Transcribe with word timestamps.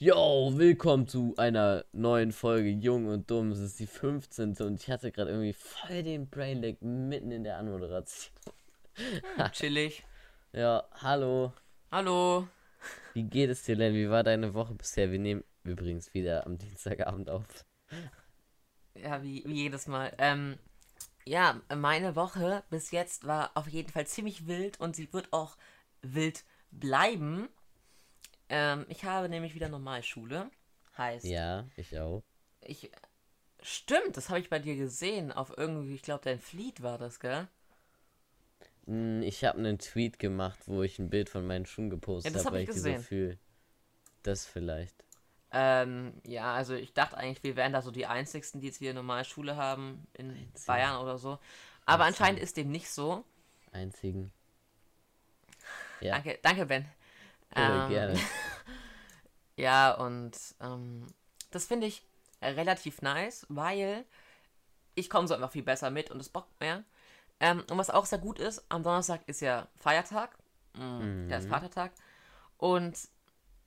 Yo, 0.00 0.52
willkommen 0.54 1.08
zu 1.08 1.34
einer 1.38 1.84
neuen 1.90 2.30
Folge 2.30 2.68
Jung 2.68 3.08
und 3.08 3.28
Dumm. 3.28 3.50
Es 3.50 3.58
ist 3.58 3.80
die 3.80 3.88
15. 3.88 4.54
und 4.60 4.80
ich 4.80 4.88
hatte 4.88 5.10
gerade 5.10 5.32
irgendwie 5.32 5.52
voll 5.52 6.04
den 6.04 6.30
Brainlag 6.30 6.80
mitten 6.80 7.32
in 7.32 7.42
der 7.42 7.58
Anmoderation. 7.58 8.32
Chillig. 9.50 10.04
Ja, 10.52 10.84
hallo. 11.02 11.52
Hallo. 11.90 12.46
Wie 13.12 13.24
geht 13.24 13.50
es 13.50 13.64
dir 13.64 13.74
denn? 13.74 13.92
Wie 13.94 14.08
war 14.08 14.22
deine 14.22 14.54
Woche 14.54 14.72
bisher? 14.74 15.10
Wir 15.10 15.18
nehmen 15.18 15.42
übrigens 15.64 16.14
wieder 16.14 16.46
am 16.46 16.58
Dienstagabend 16.58 17.28
auf. 17.28 17.66
Ja, 18.94 19.20
wie, 19.24 19.42
wie 19.46 19.62
jedes 19.62 19.88
Mal. 19.88 20.14
Ähm, 20.18 20.60
ja, 21.24 21.60
meine 21.74 22.14
Woche 22.14 22.62
bis 22.70 22.92
jetzt 22.92 23.26
war 23.26 23.50
auf 23.54 23.66
jeden 23.66 23.90
Fall 23.90 24.06
ziemlich 24.06 24.46
wild 24.46 24.78
und 24.78 24.94
sie 24.94 25.12
wird 25.12 25.32
auch 25.32 25.56
wild 26.02 26.44
bleiben. 26.70 27.48
Ähm, 28.50 28.86
ich 28.88 29.04
habe 29.04 29.28
nämlich 29.28 29.54
wieder 29.54 29.68
Normalschule. 29.68 30.50
Heißt, 30.96 31.26
Ja, 31.26 31.68
ich 31.76 31.96
auch. 31.98 32.22
ich. 32.60 32.90
Stimmt, 33.62 34.16
das 34.16 34.30
habe 34.30 34.40
ich 34.40 34.50
bei 34.50 34.58
dir 34.60 34.76
gesehen. 34.76 35.32
Auf 35.32 35.54
irgendwie, 35.56 35.94
ich 35.96 36.02
glaube, 36.02 36.24
dein 36.24 36.40
Fleet 36.40 36.82
war 36.82 36.98
das, 36.98 37.20
gell? 37.20 37.48
Hm, 38.86 39.22
Ich 39.22 39.44
habe 39.44 39.58
einen 39.58 39.78
Tweet 39.78 40.18
gemacht, 40.18 40.58
wo 40.66 40.82
ich 40.82 40.98
ein 40.98 41.10
Bild 41.10 41.28
von 41.30 41.46
meinen 41.46 41.64
Schuhen 41.64 41.90
gepostet 41.90 42.32
Ja, 42.32 42.38
das 42.38 42.44
habe, 42.44 42.46
hab 42.46 42.54
weil 42.54 42.64
ich 42.64 42.70
die 42.70 42.80
so 42.80 42.92
gesehen. 42.92 42.96
fühle. 42.96 43.38
Das 44.22 44.46
vielleicht. 44.46 45.04
Ähm, 45.50 46.12
ja, 46.24 46.54
also 46.54 46.74
ich 46.74 46.92
dachte 46.92 47.16
eigentlich, 47.16 47.42
wir 47.42 47.56
wären 47.56 47.72
da 47.72 47.80
so 47.82 47.90
die 47.90 48.06
einzigsten, 48.06 48.60
die 48.60 48.66
jetzt 48.66 48.80
wieder 48.80 48.92
Normalschule 48.92 49.56
haben 49.56 50.06
in 50.12 50.30
Einzigen. 50.30 50.66
Bayern 50.66 51.00
oder 51.02 51.16
so. 51.18 51.38
Aber 51.86 52.04
Einzigen. 52.04 52.08
anscheinend 52.08 52.40
ist 52.40 52.56
dem 52.58 52.70
nicht 52.70 52.90
so. 52.90 53.24
Einzigen. 53.72 54.30
Ja, 56.00 56.14
Danke, 56.14 56.38
danke, 56.42 56.66
Ben. 56.66 56.86
Äh, 57.54 57.60
Ähm, 57.60 57.88
gerne. 57.88 58.18
Ja, 59.56 59.92
und 59.94 60.36
ähm, 60.60 61.06
das 61.50 61.66
finde 61.66 61.86
ich 61.86 62.04
äh, 62.40 62.50
relativ 62.50 63.02
nice, 63.02 63.46
weil 63.48 64.04
ich 64.94 65.10
komme 65.10 65.28
so 65.28 65.34
einfach 65.34 65.50
viel 65.52 65.62
besser 65.62 65.90
mit 65.90 66.10
und 66.10 66.20
es 66.20 66.28
bockt 66.28 66.60
mehr. 66.60 66.84
Ähm, 67.40 67.64
und 67.70 67.78
was 67.78 67.90
auch 67.90 68.06
sehr 68.06 68.18
gut 68.18 68.38
ist, 68.38 68.64
am 68.68 68.82
Donnerstag 68.82 69.22
ist 69.26 69.40
ja 69.40 69.68
Feiertag, 69.76 70.36
mm, 70.74 71.28
der 71.28 71.38
ist 71.38 71.46
Mhm. 71.46 71.50
Vatertag. 71.50 71.92
Und 72.58 72.98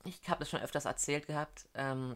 ich 0.06 0.28
habe 0.30 0.40
das 0.40 0.50
schon 0.50 0.62
öfters 0.62 0.86
erzählt 0.86 1.28
gehabt, 1.28 1.68
ähm, 1.76 2.16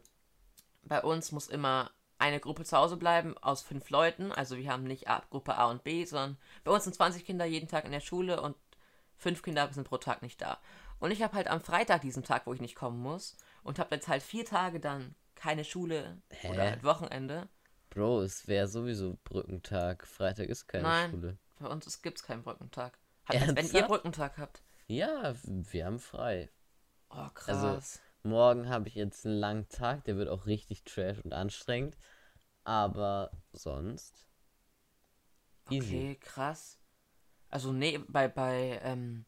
bei 0.84 1.02
uns 1.02 1.32
muss 1.32 1.48
immer 1.48 1.92
eine 2.18 2.40
Gruppe 2.40 2.64
zu 2.66 2.78
Hause 2.78 2.98
bleiben 2.98 3.38
aus 3.40 3.62
fünf 3.62 3.90
Leuten. 3.90 4.32
Also 4.32 4.58
wir 4.58 4.72
haben 4.72 4.84
nicht 4.84 5.10
A, 5.10 5.24
Gruppe 5.30 5.58
A 5.58 5.66
und 5.70 5.84
B, 5.84 6.06
sondern 6.06 6.38
bei 6.64 6.72
uns 6.72 6.84
sind 6.86 6.96
20 6.96 7.26
Kinder 7.26 7.46
jeden 7.46 7.68
Tag 7.68 7.86
in 7.86 7.92
der 7.92 8.00
Schule 8.02 8.42
und 8.42 8.56
fünf 9.18 9.42
Kinder 9.44 9.72
sind 9.74 9.88
pro 9.88 9.98
Tag 9.98 10.22
nicht 10.22 10.42
da. 10.42 10.60
Und 11.00 11.12
ich 11.12 11.22
habe 11.22 11.34
halt 11.34 11.48
am 11.48 11.62
Freitag 11.62 12.02
diesen 12.02 12.24
Tag, 12.24 12.46
wo 12.48 12.54
ich 12.54 12.62
nicht 12.62 12.76
kommen 12.76 13.00
muss 13.00 13.36
und 13.64 13.80
habe 13.80 13.96
jetzt 13.96 14.08
halt 14.08 14.24
vier 14.24 14.46
Tage 14.46 14.80
dann 14.80 15.16
keine 15.36 15.64
Schule 15.64 16.22
Hä? 16.30 16.50
oder 16.50 16.64
halt 16.64 16.84
Wochenende. 16.84 17.50
Bro, 17.90 18.22
es 18.22 18.48
wäre 18.48 18.68
sowieso 18.68 19.18
Brückentag. 19.24 20.06
Freitag 20.06 20.50
ist 20.50 20.68
keine 20.68 20.84
Nein. 20.84 21.12
Schule. 21.12 21.38
Bei 21.60 21.68
uns 21.68 22.02
gibt 22.02 22.18
es 22.18 22.24
keinen 22.24 22.44
Brückentag. 22.44 22.98
Hat 23.26 23.56
wenn 23.56 23.70
ihr? 23.72 23.84
Brückentag 23.84 24.38
habt. 24.38 24.64
Ja, 24.88 25.34
wir 25.44 25.86
haben 25.86 26.00
frei. 26.00 26.50
Oh, 27.10 27.30
krass. 27.34 28.02
Morgen 28.24 28.70
habe 28.70 28.88
ich 28.88 28.96
jetzt 28.96 29.26
einen 29.26 29.38
langen 29.38 29.70
Tag, 29.70 30.04
der 30.06 30.18
wird 30.18 30.30
auch 30.30 30.46
richtig 30.46 30.84
trash 30.84 31.20
und 31.20 31.34
anstrengend. 31.34 31.98
Aber 32.64 33.32
sonst. 33.52 34.28
Easy. 35.70 35.96
Okay, 35.96 36.16
krass. 36.20 36.80
Also 37.50 37.72
nee, 37.72 38.00
bei 38.08 38.28
bei 38.28 38.80
ähm, 38.84 39.26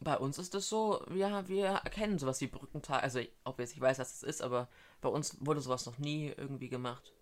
bei 0.00 0.16
uns 0.16 0.38
ist 0.38 0.54
es 0.54 0.68
so, 0.68 1.04
wir 1.08 1.48
wir 1.48 1.66
erkennen 1.66 2.18
sowas 2.18 2.40
wie 2.40 2.46
Brückentag. 2.46 3.02
Also 3.02 3.20
ob 3.44 3.58
jetzt 3.60 3.74
ich 3.74 3.80
weiß, 3.80 3.98
was 3.98 4.20
das 4.20 4.22
ist, 4.22 4.42
aber 4.42 4.68
bei 5.00 5.08
uns 5.08 5.36
wurde 5.40 5.60
sowas 5.60 5.86
noch 5.86 5.98
nie 5.98 6.32
irgendwie 6.36 6.68
gemacht. 6.68 7.12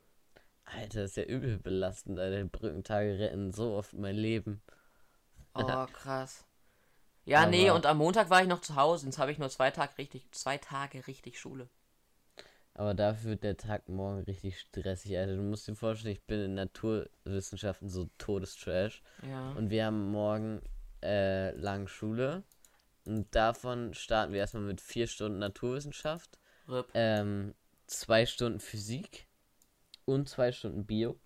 Alter, 0.65 1.03
das 1.03 1.11
ist 1.11 1.17
ja 1.17 1.25
übel 1.25 1.59
belastend. 1.59 2.19
Alter. 2.19 2.45
Brückentage 2.45 3.19
retten 3.19 3.53
so 3.53 3.75
oft 3.75 3.95
mein 3.95 4.17
Leben. 4.17 4.63
Oh, 5.55 5.65
krass. 5.93 6.45
Ja, 7.25 7.47
nee, 7.47 7.69
Aber- 7.69 7.77
und 7.77 7.87
am 7.87 7.99
Montag 7.99 8.31
war 8.31 8.43
ich 8.43 8.49
noch 8.49 8.61
zu 8.61 8.75
Hause, 8.75 9.07
jetzt 9.07 9.19
habe 9.19 9.31
ich 9.31 9.39
nur 9.39 9.51
zwei 9.51 9.71
Tage 9.71 9.99
richtig, 9.99 10.31
zwei 10.33 10.57
Tage 10.57 11.07
richtig 11.07 11.39
Schule. 11.39 11.69
Aber 12.73 12.95
dafür 12.95 13.31
wird 13.31 13.43
der 13.43 13.57
Tag 13.57 13.89
morgen 13.89 14.21
richtig 14.21 14.61
stressig, 14.61 15.19
Alter. 15.19 15.35
Du 15.35 15.43
musst 15.43 15.67
dir 15.67 15.75
vorstellen, 15.75 16.15
ich 16.15 16.23
bin 16.23 16.41
in 16.41 16.55
Naturwissenschaften 16.55 17.89
so 17.89 18.09
todestrash. 18.19 19.03
Ja. 19.29 19.51
Und 19.53 19.71
wir 19.71 19.85
haben 19.87 20.13
morgen 20.13 20.63
äh, 21.03 21.51
lang 21.57 21.89
Schule. 21.89 22.45
Und 23.09 23.35
davon 23.35 23.95
starten 23.95 24.33
wir 24.35 24.41
erstmal 24.41 24.63
mit 24.65 24.81
vier 24.81 25.09
Stunden 25.09 25.41
Naturwissenschaft. 25.41 26.39
Ähm, 26.95 27.55
zwei 27.87 28.27
Stunden 28.27 28.61
Physik 28.61 29.29
und 30.07 30.29
zwei 30.29 30.53
Stunden 30.53 30.87
Bio. 30.87 31.21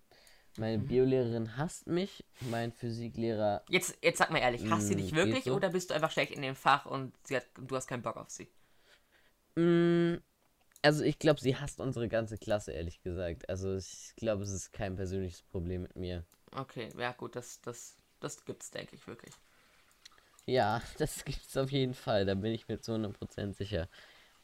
Meine 0.57 0.79
Mhm. 0.79 0.87
Biolehrerin 0.87 1.57
hasst 1.57 1.87
mich, 1.87 2.25
mein 2.41 2.71
Physiklehrer. 2.73 3.65
Jetzt, 3.67 3.97
jetzt 4.01 4.17
sag 4.19 4.29
mal 4.31 4.37
ehrlich, 4.39 4.69
hasst 4.69 4.87
sie 4.87 4.95
Mm, 4.95 4.97
dich 4.97 5.11
wirklich 5.13 5.45
so. 5.45 5.51
oder 5.51 5.69
bist 5.69 5.89
du 5.89 5.93
einfach 5.93 6.11
schlecht 6.11 6.31
in 6.33 6.41
dem 6.41 6.55
Fach 6.55 6.85
und 6.85 7.13
sie 7.27 7.35
hat, 7.37 7.45
du 7.57 7.75
hast 7.75 7.87
keinen 7.87 8.01
Bock 8.03 8.15
auf 8.17 8.29
sie? 8.29 8.49
Mm, 9.55 10.17
also 10.83 11.03
ich 11.03 11.19
glaube, 11.19 11.41
sie 11.41 11.55
hasst 11.57 11.79
unsere 11.81 12.09
ganze 12.09 12.37
Klasse, 12.37 12.71
ehrlich 12.73 13.01
gesagt. 13.03 13.49
Also 13.49 13.75
ich 13.77 14.13
glaube, 14.17 14.43
es 14.43 14.51
ist 14.51 14.73
kein 14.73 14.95
persönliches 14.97 15.43
Problem 15.43 15.83
mit 15.83 15.95
mir. 15.97 16.25
Okay, 16.55 16.89
ja 16.97 17.11
gut, 17.11 17.35
das, 17.35 17.61
das, 17.61 17.95
das 18.19 18.43
gibt's, 18.45 18.71
denke 18.71 18.95
ich, 18.95 19.05
wirklich. 19.07 19.33
Ja, 20.45 20.81
das 20.97 21.23
gibt's 21.25 21.55
auf 21.57 21.71
jeden 21.71 21.93
Fall, 21.93 22.25
da 22.25 22.35
bin 22.35 22.51
ich 22.53 22.67
mir 22.67 22.79
zu 22.79 22.93
100% 22.93 23.55
sicher. 23.55 23.87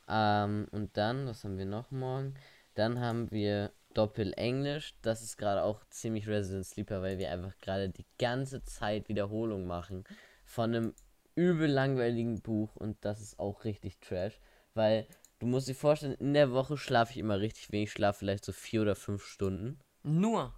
Ähm, 0.07 0.67
und 0.71 0.97
dann, 0.97 1.27
was 1.27 1.43
haben 1.43 1.57
wir 1.57 1.65
noch 1.65 1.91
morgen? 1.91 2.35
Dann 2.75 2.99
haben 2.99 3.31
wir 3.31 3.71
Doppel-Englisch. 3.93 4.95
Das 5.01 5.21
ist 5.21 5.37
gerade 5.37 5.63
auch 5.63 5.83
ziemlich 5.89 6.27
Resident 6.27 6.65
Sleeper, 6.65 7.01
weil 7.01 7.17
wir 7.17 7.31
einfach 7.31 7.57
gerade 7.59 7.89
die 7.89 8.05
ganze 8.17 8.63
Zeit 8.63 9.09
Wiederholung 9.09 9.67
machen 9.67 10.05
von 10.45 10.75
einem 10.75 10.95
übel 11.35 11.69
langweiligen 11.69 12.41
Buch 12.41 12.75
und 12.75 12.97
das 13.05 13.21
ist 13.21 13.39
auch 13.39 13.63
richtig 13.63 13.99
trash, 13.99 14.39
weil 14.73 15.07
du 15.39 15.47
musst 15.47 15.67
dir 15.67 15.75
vorstellen, 15.75 16.15
in 16.15 16.33
der 16.33 16.51
Woche 16.51 16.77
schlafe 16.77 17.11
ich 17.13 17.17
immer 17.19 17.39
richtig 17.39 17.71
wenig, 17.71 17.91
schlafe 17.91 18.19
vielleicht 18.19 18.45
so 18.45 18.51
vier 18.51 18.81
oder 18.81 18.95
fünf 18.95 19.23
Stunden. 19.23 19.79
Nur, 20.03 20.53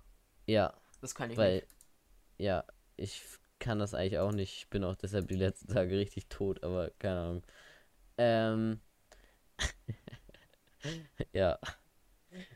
Ja, 0.46 0.74
das 1.02 1.14
kann 1.16 1.30
ich 1.32 1.38
weil, 1.38 1.60
nicht. 1.60 1.68
ja, 2.38 2.66
ich 2.98 3.24
kann 3.62 3.80
das 3.80 3.94
eigentlich 3.94 4.20
auch 4.20 4.34
nicht. 4.34 4.58
Ich 4.58 4.70
bin 4.70 4.84
auch 4.84 4.96
deshalb 4.96 5.30
die 5.30 5.36
letzten 5.36 5.74
Tage 5.74 5.98
richtig 5.98 6.28
tot, 6.28 6.64
aber 6.64 6.90
keine 7.00 7.20
Ahnung. 7.22 7.44
Ähm. 8.18 8.82
ja. 11.34 11.58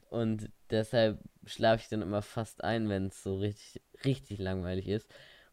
Und 0.09 0.49
deshalb 0.69 1.19
schlafe 1.45 1.83
ich 1.83 1.89
dann 1.89 2.01
immer 2.01 2.21
fast 2.21 2.63
ein, 2.63 2.89
wenn 2.89 3.07
es 3.07 3.23
so 3.23 3.37
richtig, 3.37 3.81
richtig 4.03 4.39
langweilig 4.39 4.87
ist. 4.87 5.07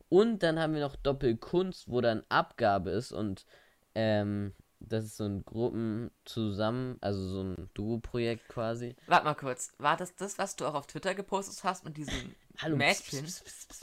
Und 0.09 0.43
dann 0.43 0.59
haben 0.59 0.75
wir 0.75 0.81
noch 0.81 0.97
Doppelkunst, 0.97 1.89
wo 1.89 2.01
dann 2.01 2.25
Abgabe 2.29 2.91
ist 2.91 3.13
und 3.13 3.47
ähm, 3.95 4.55
das 4.79 5.05
ist 5.05 5.17
so 5.17 5.25
ein 5.25 5.45
Gruppen 5.45 6.11
zusammen, 6.25 6.99
also 7.01 7.27
so 7.29 7.43
ein 7.43 7.71
Duo-Projekt 7.75 8.49
quasi. 8.49 8.95
Warte 9.07 9.25
mal 9.25 9.35
kurz, 9.35 9.73
war 9.79 9.97
das 9.97 10.15
das, 10.17 10.39
was 10.39 10.57
du 10.57 10.67
auch 10.67 10.75
auf 10.75 10.87
Twitter 10.87 11.15
gepostet 11.15 11.63
hast 11.65 11.85
mit 11.85 11.97
diesem 11.97 12.35
Hallo. 12.59 12.77
Mädchen? 12.77 13.27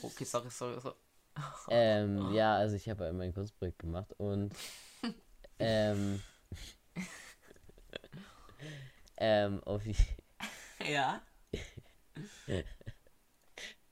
Okay, 0.04 0.26
sorry, 0.26 0.50
sorry, 0.50 0.80
sorry. 0.80 0.96
Ähm, 1.70 2.32
ja, 2.34 2.56
also 2.56 2.76
ich 2.76 2.90
habe 2.90 3.06
ja 3.06 3.14
mein 3.14 3.34
Kunstprojekt 3.34 3.80
gemacht 3.80 4.14
und 4.18 4.54
ähm, 5.60 6.20
ähm, 9.18 9.62
auf, 9.66 9.84
Ja. 10.88 11.22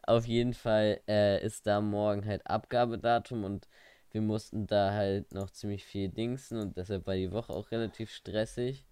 auf 0.03 0.25
jeden 0.25 0.53
Fall 0.53 1.01
äh, 1.07 1.43
ist 1.45 1.67
da 1.67 1.81
morgen 1.81 2.25
halt 2.25 2.45
Abgabedatum 2.47 3.43
und 3.43 3.67
wir 4.11 4.21
mussten 4.21 4.67
da 4.67 4.91
halt 4.91 5.33
noch 5.33 5.49
ziemlich 5.51 5.83
viel 5.85 6.09
dingsen 6.09 6.59
und 6.59 6.77
deshalb 6.77 7.05
war 7.07 7.15
die 7.15 7.31
Woche 7.31 7.53
auch 7.53 7.71
relativ 7.71 8.11
stressig, 8.11 8.85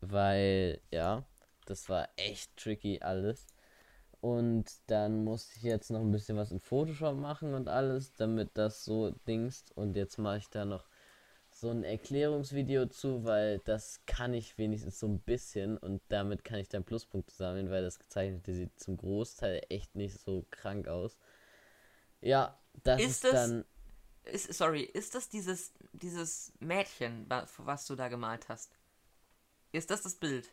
weil 0.00 0.80
ja, 0.92 1.24
das 1.66 1.88
war 1.88 2.08
echt 2.16 2.56
tricky 2.56 3.00
alles. 3.02 3.46
Und 4.20 4.66
dann 4.86 5.24
musste 5.24 5.56
ich 5.56 5.62
jetzt 5.62 5.90
noch 5.90 6.00
ein 6.00 6.12
bisschen 6.12 6.36
was 6.36 6.52
in 6.52 6.60
Photoshop 6.60 7.16
machen 7.16 7.54
und 7.54 7.68
alles, 7.68 8.12
damit 8.14 8.50
das 8.54 8.84
so 8.84 9.10
dingst. 9.26 9.72
Und 9.76 9.96
jetzt 9.96 10.18
mache 10.18 10.38
ich 10.38 10.48
da 10.50 10.64
noch 10.64 10.86
so 11.52 11.70
ein 11.70 11.84
Erklärungsvideo 11.84 12.86
zu, 12.86 13.24
weil 13.24 13.60
das 13.60 14.00
kann 14.06 14.34
ich 14.34 14.58
wenigstens 14.58 15.00
so 15.00 15.08
ein 15.08 15.20
bisschen 15.20 15.76
und 15.78 16.02
damit 16.08 16.44
kann 16.44 16.60
ich 16.60 16.68
dann 16.68 16.84
Pluspunkte 16.84 17.34
sammeln, 17.34 17.70
weil 17.70 17.82
das 17.82 17.98
gezeichnete 17.98 18.54
sieht 18.54 18.78
zum 18.80 18.96
Großteil 18.98 19.62
echt 19.70 19.96
nicht 19.96 20.18
so 20.20 20.46
krank 20.50 20.88
aus. 20.88 21.18
Ja, 22.20 22.58
das 22.82 23.04
Ist 23.04 23.24
ist, 23.24 23.24
es- 23.24 23.32
dann. 23.34 23.64
Ist, 24.24 24.52
sorry, 24.54 24.82
ist 24.82 25.14
das 25.14 25.28
dieses, 25.30 25.72
dieses 25.92 26.52
Mädchen, 26.60 27.28
wa- 27.30 27.46
was 27.58 27.86
du 27.86 27.96
da 27.96 28.08
gemalt 28.08 28.48
hast? 28.48 28.76
Ist 29.72 29.90
das 29.90 30.02
das 30.02 30.14
Bild? 30.14 30.52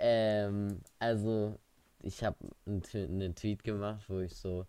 Ähm, 0.00 0.82
also, 1.00 1.60
ich 2.02 2.24
habe 2.24 2.38
einen, 2.66 2.82
Tw- 2.82 3.06
einen 3.08 3.36
Tweet 3.36 3.64
gemacht, 3.64 4.04
wo 4.10 4.20
ich 4.20 4.36
so 4.36 4.66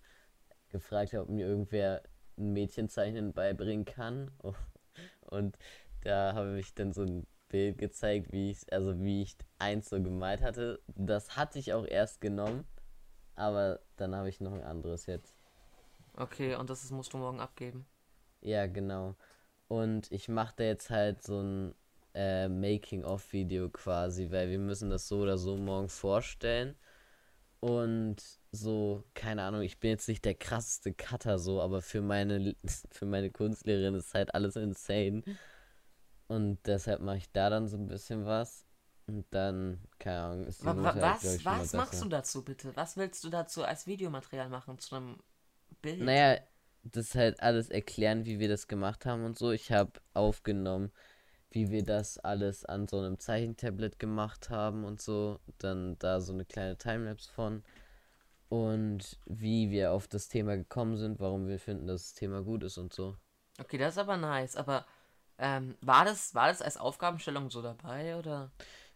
gefragt 0.69 1.13
habe, 1.13 1.24
ob 1.24 1.30
mir 1.30 1.48
irgendwer 1.48 2.04
ein 2.38 2.54
Mädchenzeichnen 2.54 3.33
beibringen 3.33 3.86
kann. 3.86 4.31
Und 5.22 5.57
da 6.04 6.33
habe 6.36 6.60
ich 6.60 6.74
dann 6.75 6.94
so 6.94 7.04
ein 7.04 7.28
Bild 7.50 7.78
gezeigt, 7.80 8.31
wie 8.33 8.51
ich, 8.51 8.72
also 8.74 9.00
wie 9.01 9.24
ich 9.24 9.38
eins 9.60 9.89
so 9.89 10.01
gemalt 10.04 10.42
hatte. 10.44 10.81
Das 10.88 11.38
hatte 11.38 11.60
ich 11.60 11.74
auch 11.74 11.86
erst 11.88 12.22
genommen, 12.22 12.66
aber 13.36 13.81
dann 13.98 14.16
habe 14.16 14.30
ich 14.30 14.42
noch 14.42 14.54
ein 14.54 14.63
anderes 14.63 15.07
jetzt. 15.07 15.36
Okay, 16.18 16.56
und 16.56 16.69
das 16.69 16.89
musst 16.92 17.12
du 17.13 17.18
morgen 17.18 17.42
abgeben. 17.42 17.86
Ja, 18.42 18.68
genau. 18.68 19.16
Und 19.68 20.12
ich 20.12 20.28
mache 20.30 20.56
da 20.57 20.63
jetzt 20.66 20.89
halt 20.89 21.24
so 21.24 21.42
ein 21.42 21.75
äh, 22.13 22.47
Making-of-Video 22.49 23.69
quasi, 23.69 24.31
weil 24.31 24.49
wir 24.49 24.59
müssen 24.59 24.89
das 24.89 25.07
so 25.07 25.19
oder 25.21 25.37
so 25.37 25.57
morgen 25.57 25.89
vorstellen. 25.89 26.75
Und 27.61 28.17
so, 28.51 29.03
keine 29.15 29.43
Ahnung, 29.43 29.61
ich 29.61 29.79
bin 29.79 29.91
jetzt 29.91 30.07
nicht 30.09 30.25
der 30.25 30.35
krasseste 30.35 30.93
Cutter 30.93 31.39
so, 31.39 31.61
aber 31.61 31.81
für 31.81 32.01
meine, 32.01 32.55
für 32.91 33.05
meine 33.05 33.31
Kunstlehrerin 33.31 33.95
ist 33.95 34.13
halt 34.15 34.33
alles 34.35 34.55
insane. 34.55 35.23
Und 36.27 36.59
deshalb 36.65 37.01
mache 37.01 37.17
ich 37.17 37.31
da 37.31 37.49
dann 37.49 37.67
so 37.67 37.77
ein 37.77 37.87
bisschen 37.87 38.25
was. 38.25 38.65
Und 39.07 39.25
dann, 39.31 39.81
keine 39.99 40.21
Ahnung, 40.21 40.45
ist 40.47 40.63
die 40.65 40.71
Note 40.71 40.99
wa- 40.99 40.99
halt, 40.99 41.21
Was, 41.21 41.23
ich, 41.23 41.45
was 41.45 41.73
machst 41.73 42.01
du 42.01 42.07
dazu 42.09 42.43
bitte? 42.43 42.75
Was 42.75 42.95
willst 42.97 43.23
du 43.23 43.29
dazu 43.29 43.63
als 43.63 43.87
Videomaterial 43.87 44.49
machen 44.49 44.79
zu 44.79 44.95
einem 44.95 45.19
Bild? 45.81 46.23
Naja, 46.23 46.39
das 46.83 47.15
halt 47.15 47.39
alles 47.41 47.69
erklären, 47.69 48.25
wie 48.25 48.39
wir 48.39 48.49
das 48.49 48.67
gemacht 48.67 49.05
haben 49.05 49.23
und 49.25 49.37
so. 49.37 49.51
Ich 49.51 49.71
habe 49.71 49.93
aufgenommen, 50.13 50.91
wie 51.51 51.69
wir 51.69 51.83
das 51.83 52.18
alles 52.18 52.65
an 52.65 52.88
so 52.88 52.98
einem 52.98 53.19
Zeichentablet 53.19 54.00
gemacht 54.00 54.50
haben 54.50 54.86
und 54.86 55.01
so. 55.01 55.39
Dann 55.59 55.98
da 56.00 56.21
so 56.21 56.33
eine 56.33 56.45
kleine 56.45 56.77
Timelapse 56.77 57.31
von. 57.31 57.63
Und 58.50 59.18
wie 59.25 59.69
wir 59.69 59.92
auf 59.92 60.07
das 60.07 60.27
Thema 60.27 60.56
gekommen 60.57 60.98
sind, 60.98 61.19
warum 61.19 61.48
wir 61.48 61.59
finden, 61.59 61.88
dass 61.88 62.03
das 62.03 62.13
Thema 62.13 62.42
gut 62.42 62.63
ist 62.63 62.77
und 62.77 62.94
so. 62.94 63.15
Okay, 63.59 63.77
das 63.77 63.94
ist 63.94 63.98
aber 63.98 64.18
nice. 64.18 64.56
Aber 64.56 64.86
ähm, 65.38 65.77
war, 65.81 66.06
das, 66.06 66.33
war 66.36 66.48
das 66.48 66.62
als 66.62 66.77
Aufgabenstellung 66.77 67.50
so 67.50 67.62
dabei 67.62 68.18
oder 68.18 68.51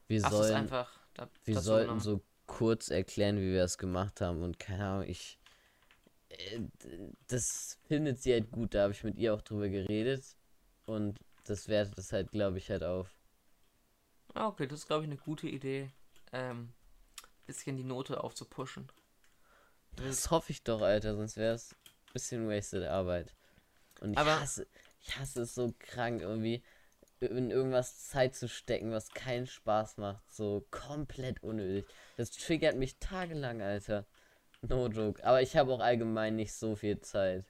Wir 0.08 0.24
hast 0.24 0.32
es 0.32 0.38
sollen, 0.38 0.56
einfach 0.56 0.92
da, 1.14 1.30
wir 1.44 1.60
sollten 1.60 2.00
so 2.00 2.22
kurz 2.48 2.90
erklären, 2.90 3.38
wie 3.38 3.52
wir 3.52 3.62
das 3.62 3.78
gemacht 3.78 4.22
haben. 4.22 4.44
Und 4.44 4.60
keine 4.60 4.86
Ahnung, 4.86 5.10
ich. 5.10 5.40
äh, 6.30 6.62
Das 7.28 7.80
findet 7.88 8.22
sie 8.22 8.34
halt 8.34 8.52
gut. 8.52 8.74
Da 8.74 8.84
habe 8.84 8.94
ich 8.94 9.04
mit 9.04 9.18
ihr 9.18 9.34
auch 9.34 9.42
drüber 9.42 9.68
geredet. 9.68 10.24
Und 10.86 11.18
das 11.46 11.68
wertet 11.68 11.98
es 11.98 12.12
halt, 12.12 12.32
glaube 12.32 12.58
ich, 12.58 12.70
halt 12.70 12.84
auf. 12.84 13.16
Ah, 14.34 14.48
okay, 14.48 14.68
das 14.68 14.80
ist 14.80 14.88
glaube 14.88 15.04
ich 15.06 15.10
eine 15.10 15.18
gute 15.18 15.48
Idee. 15.48 15.92
Ähm, 16.34 16.74
bisschen 17.46 17.78
die 17.78 17.84
Note 17.84 18.24
aufzupushen. 18.24 18.88
Das 19.96 20.30
hoffe 20.32 20.52
ich 20.52 20.64
doch, 20.64 20.82
Alter, 20.82 21.16
sonst 21.16 21.38
wäre 21.38 21.54
es 21.56 21.72
ein 21.74 22.14
bisschen 22.14 22.50
wasted 22.50 22.84
Arbeit. 22.84 23.34
Und 24.02 24.12
ich 24.14 24.18
Aber- 24.18 24.42
hasse, 24.42 24.68
ich 25.02 25.16
hasse 25.18 25.44
es 25.44 25.56
so 25.56 25.74
krank, 25.80 26.22
irgendwie 26.22 26.64
in 27.22 27.50
irgendwas 27.50 28.08
Zeit 28.08 28.36
zu 28.36 28.50
stecken, 28.50 28.92
was 28.92 29.10
keinen 29.12 29.48
Spaß 29.48 29.98
macht. 29.98 30.30
So 30.30 30.66
komplett 30.70 31.42
unnötig. 31.44 31.86
Das 32.18 32.32
triggert 32.32 32.76
mich 32.76 33.00
tagelang, 33.00 33.62
Alter. 33.62 34.06
No 34.62 34.88
joke. 34.88 35.24
Aber 35.24 35.42
ich 35.42 35.56
habe 35.56 35.72
auch 35.72 35.80
allgemein 35.80 36.36
nicht 36.36 36.54
so 36.54 36.76
viel 36.76 37.00
Zeit. 37.00 37.46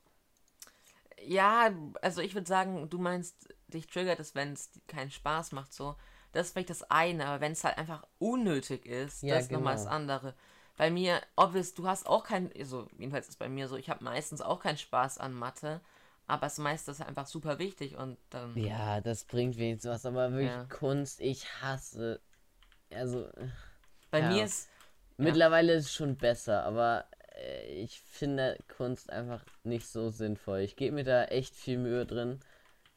Ja, 1.21 1.71
also 2.01 2.21
ich 2.21 2.33
würde 2.35 2.47
sagen, 2.47 2.89
du 2.89 2.99
meinst, 2.99 3.49
dich 3.67 3.87
triggert 3.87 4.19
es, 4.19 4.35
wenn 4.35 4.53
es 4.53 4.69
keinen 4.87 5.11
Spaß 5.11 5.53
macht, 5.53 5.73
so. 5.73 5.95
Das 6.33 6.47
ist 6.47 6.53
vielleicht 6.53 6.69
das 6.69 6.83
eine, 6.91 7.25
aber 7.27 7.41
wenn 7.41 7.53
es 7.53 7.63
halt 7.63 7.77
einfach 7.77 8.05
unnötig 8.19 8.85
ist, 8.85 9.29
Ja, 9.29 9.31
das 9.31 9.45
ist 9.45 9.51
nochmal 9.51 9.73
das 9.75 9.85
genau. 9.85 9.87
andere. 9.87 10.35
Bei 10.77 10.89
mir, 10.91 11.21
obvious, 11.37 11.73
du 11.73 11.87
hast 11.87 12.05
auch 12.05 12.25
kein, 12.25 12.51
also 12.57 12.87
jedenfalls 12.97 13.29
ist 13.29 13.39
bei 13.39 13.47
mir 13.47 13.69
so, 13.69 13.77
ich 13.77 13.89
habe 13.89 14.03
meistens 14.03 14.41
auch 14.41 14.59
keinen 14.59 14.77
Spaß 14.77 15.17
an 15.19 15.33
Mathe, 15.33 15.79
aber 16.27 16.41
das 16.41 16.57
meiste 16.57 16.91
ist 16.91 17.01
einfach 17.01 17.27
super 17.27 17.57
wichtig 17.59 17.95
und 17.95 18.17
dann, 18.29 18.61
Ja, 18.67 19.01
das 19.01 19.25
bringt 19.25 19.57
wenigstens 19.57 19.91
was, 19.91 20.05
aber 20.05 20.31
wirklich 20.31 20.53
Ja. 20.53 20.67
Kunst, 20.69 21.19
ich 21.19 21.45
hasse. 21.61 22.21
Also, 22.91 23.29
bei 24.11 24.21
ja. 24.21 24.23
mir 24.23 24.45
ist, 24.45 24.69
mittlerweile 25.17 25.73
ist 25.75 25.85
es 25.87 25.93
schon 25.93 26.17
besser, 26.17 26.63
aber 26.65 27.05
ich 27.69 27.99
finde 27.99 28.57
Kunst 28.77 29.09
einfach 29.11 29.43
nicht 29.63 29.87
so 29.87 30.09
sinnvoll. 30.09 30.59
Ich 30.59 30.75
gebe 30.75 30.95
mir 30.95 31.03
da 31.03 31.25
echt 31.25 31.55
viel 31.55 31.77
Mühe 31.77 32.05
drin, 32.05 32.39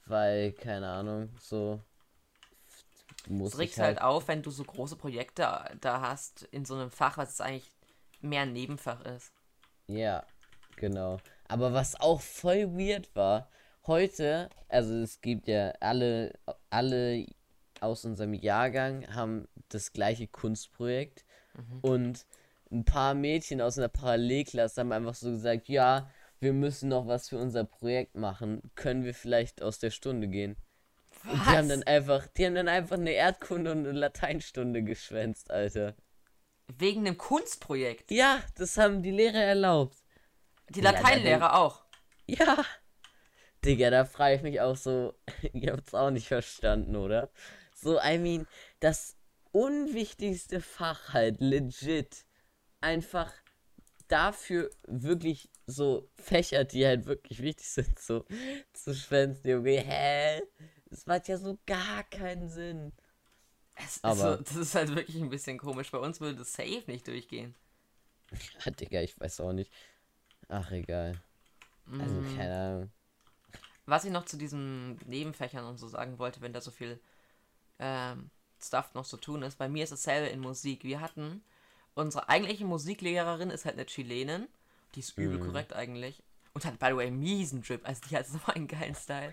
weil, 0.06 0.52
keine 0.52 0.88
Ahnung, 0.88 1.30
so 1.40 1.80
muss 3.26 3.54
es 3.54 3.58
regt 3.58 3.78
halt 3.78 4.00
halt. 4.00 4.02
auf, 4.02 4.28
wenn 4.28 4.42
du 4.42 4.50
so 4.50 4.64
große 4.64 4.96
Projekte 4.96 5.42
da 5.80 6.00
hast 6.00 6.42
in 6.44 6.64
so 6.64 6.74
einem 6.74 6.90
Fach, 6.90 7.18
was 7.18 7.40
eigentlich 7.40 7.70
mehr 8.20 8.42
ein 8.42 8.52
Nebenfach 8.52 9.00
ist. 9.04 9.32
Ja, 9.86 10.24
genau. 10.76 11.18
Aber 11.48 11.72
was 11.72 12.00
auch 12.00 12.20
voll 12.20 12.78
weird 12.78 13.14
war, 13.14 13.48
heute, 13.86 14.50
also 14.68 14.94
es 14.94 15.20
gibt 15.20 15.48
ja 15.48 15.70
alle, 15.80 16.38
alle 16.70 17.26
aus 17.80 18.04
unserem 18.04 18.34
Jahrgang 18.34 19.06
haben 19.14 19.48
das 19.68 19.92
gleiche 19.92 20.26
Kunstprojekt 20.26 21.24
und 21.82 22.26
ein 22.70 22.84
paar 22.84 23.14
Mädchen 23.14 23.60
aus 23.60 23.78
einer 23.78 23.88
Parallelklasse 23.88 24.80
haben 24.80 24.92
einfach 24.92 25.14
so 25.14 25.30
gesagt, 25.30 25.68
ja, 25.68 26.10
wir 26.40 26.52
müssen 26.52 26.88
noch 26.88 27.06
was 27.06 27.28
für 27.28 27.38
unser 27.38 27.64
Projekt 27.64 28.14
machen, 28.16 28.62
können 28.74 29.04
wir 29.04 29.14
vielleicht 29.14 29.62
aus 29.62 29.78
der 29.78 29.90
Stunde 29.90 30.28
gehen? 30.28 30.56
Und 31.24 31.34
die 31.34 31.50
haben 31.50 31.68
dann 31.68 31.82
einfach, 31.82 32.26
die 32.28 32.46
haben 32.46 32.54
dann 32.54 32.68
einfach 32.68 32.96
eine 32.96 33.10
Erdkunde 33.10 33.72
und 33.72 33.78
eine 33.86 33.92
Lateinstunde 33.92 34.82
geschwänzt, 34.82 35.50
Alter. 35.50 35.94
Wegen 36.78 37.06
einem 37.06 37.18
Kunstprojekt. 37.18 38.10
Ja, 38.10 38.40
das 38.56 38.76
haben 38.76 39.02
die 39.02 39.10
Lehrer 39.10 39.42
erlaubt. 39.42 39.96
Die 40.68 40.80
Ja, 40.80 40.92
Lateinlehrer 40.92 41.56
auch. 41.56 41.82
Ja. 42.26 42.64
Digga, 43.64 43.90
da 43.90 44.04
frage 44.04 44.36
ich 44.36 44.42
mich 44.42 44.60
auch 44.60 44.76
so, 44.76 45.14
ihr 45.52 45.72
habt's 45.72 45.94
auch 45.94 46.10
nicht 46.10 46.28
verstanden, 46.28 46.94
oder? 46.94 47.30
So, 47.74 47.98
I 48.00 48.18
mean, 48.18 48.46
das 48.80 49.16
unwichtigste 49.50 50.60
Fach 50.60 51.12
halt, 51.14 51.40
legit, 51.40 52.26
einfach 52.80 53.32
dafür 54.08 54.70
wirklich 54.86 55.50
so 55.66 56.08
Fächer, 56.16 56.64
die 56.64 56.86
halt 56.86 57.06
wirklich 57.06 57.42
wichtig 57.42 57.68
sind, 57.68 57.98
so 57.98 58.24
zu 58.72 58.94
schwänzen, 58.94 59.50
Junge, 59.50 59.80
hä? 59.80 60.40
Das 60.86 61.06
macht 61.06 61.28
ja 61.28 61.36
so 61.36 61.58
gar 61.66 62.04
keinen 62.04 62.48
Sinn. 62.48 62.92
Es 63.76 63.96
ist 63.96 64.04
Aber- 64.04 64.36
so, 64.38 64.42
das 64.42 64.56
ist 64.56 64.74
halt 64.74 64.94
wirklich 64.94 65.16
ein 65.20 65.28
bisschen 65.28 65.58
komisch. 65.58 65.90
Bei 65.90 65.98
uns 65.98 66.20
würde 66.20 66.38
das 66.38 66.52
safe 66.52 66.84
nicht 66.86 67.06
durchgehen. 67.06 67.54
Ja, 68.64 68.70
Digga, 68.72 69.00
ich 69.00 69.18
weiß 69.18 69.40
auch 69.40 69.52
nicht. 69.52 69.72
Ach, 70.48 70.70
egal. 70.72 71.20
Also, 71.90 72.14
Mm. 72.20 72.36
keine 72.36 72.54
Ahnung. 72.56 72.92
Was 73.86 74.04
ich 74.04 74.10
noch 74.10 74.26
zu 74.26 74.36
diesen 74.36 74.96
Nebenfächern 75.06 75.64
und 75.64 75.78
so 75.78 75.88
sagen 75.88 76.18
wollte, 76.18 76.42
wenn 76.42 76.52
da 76.52 76.60
so 76.60 76.70
viel 76.70 77.00
ähm, 77.78 78.30
Stuff 78.60 78.92
noch 78.94 79.06
zu 79.06 79.16
tun 79.16 79.42
ist. 79.42 79.56
Bei 79.56 79.68
mir 79.68 79.84
ist 79.84 79.92
dasselbe 79.92 80.28
in 80.28 80.40
Musik. 80.40 80.84
Wir 80.84 81.00
hatten, 81.00 81.42
unsere 81.98 82.28
eigentliche 82.28 82.64
Musiklehrerin 82.64 83.50
ist 83.50 83.64
halt 83.64 83.74
eine 83.76 83.86
Chilenin. 83.86 84.46
Die 84.94 85.00
ist 85.00 85.16
übel 85.18 85.38
Mhm. 85.38 85.46
korrekt 85.46 85.72
eigentlich. 85.74 86.22
Und 86.54 86.64
hat, 86.64 86.78
by 86.78 86.86
the 86.90 86.96
way, 86.96 87.10
miesen 87.10 87.62
Drip. 87.62 87.86
Also 87.86 88.00
die 88.08 88.16
hat 88.16 88.26
so 88.26 88.38
einen 88.46 88.66
geilen 88.68 88.94
Style. 88.94 89.32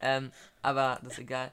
Ähm, 0.00 0.32
aber 0.62 0.98
das 1.02 1.14
ist 1.14 1.18
egal. 1.20 1.52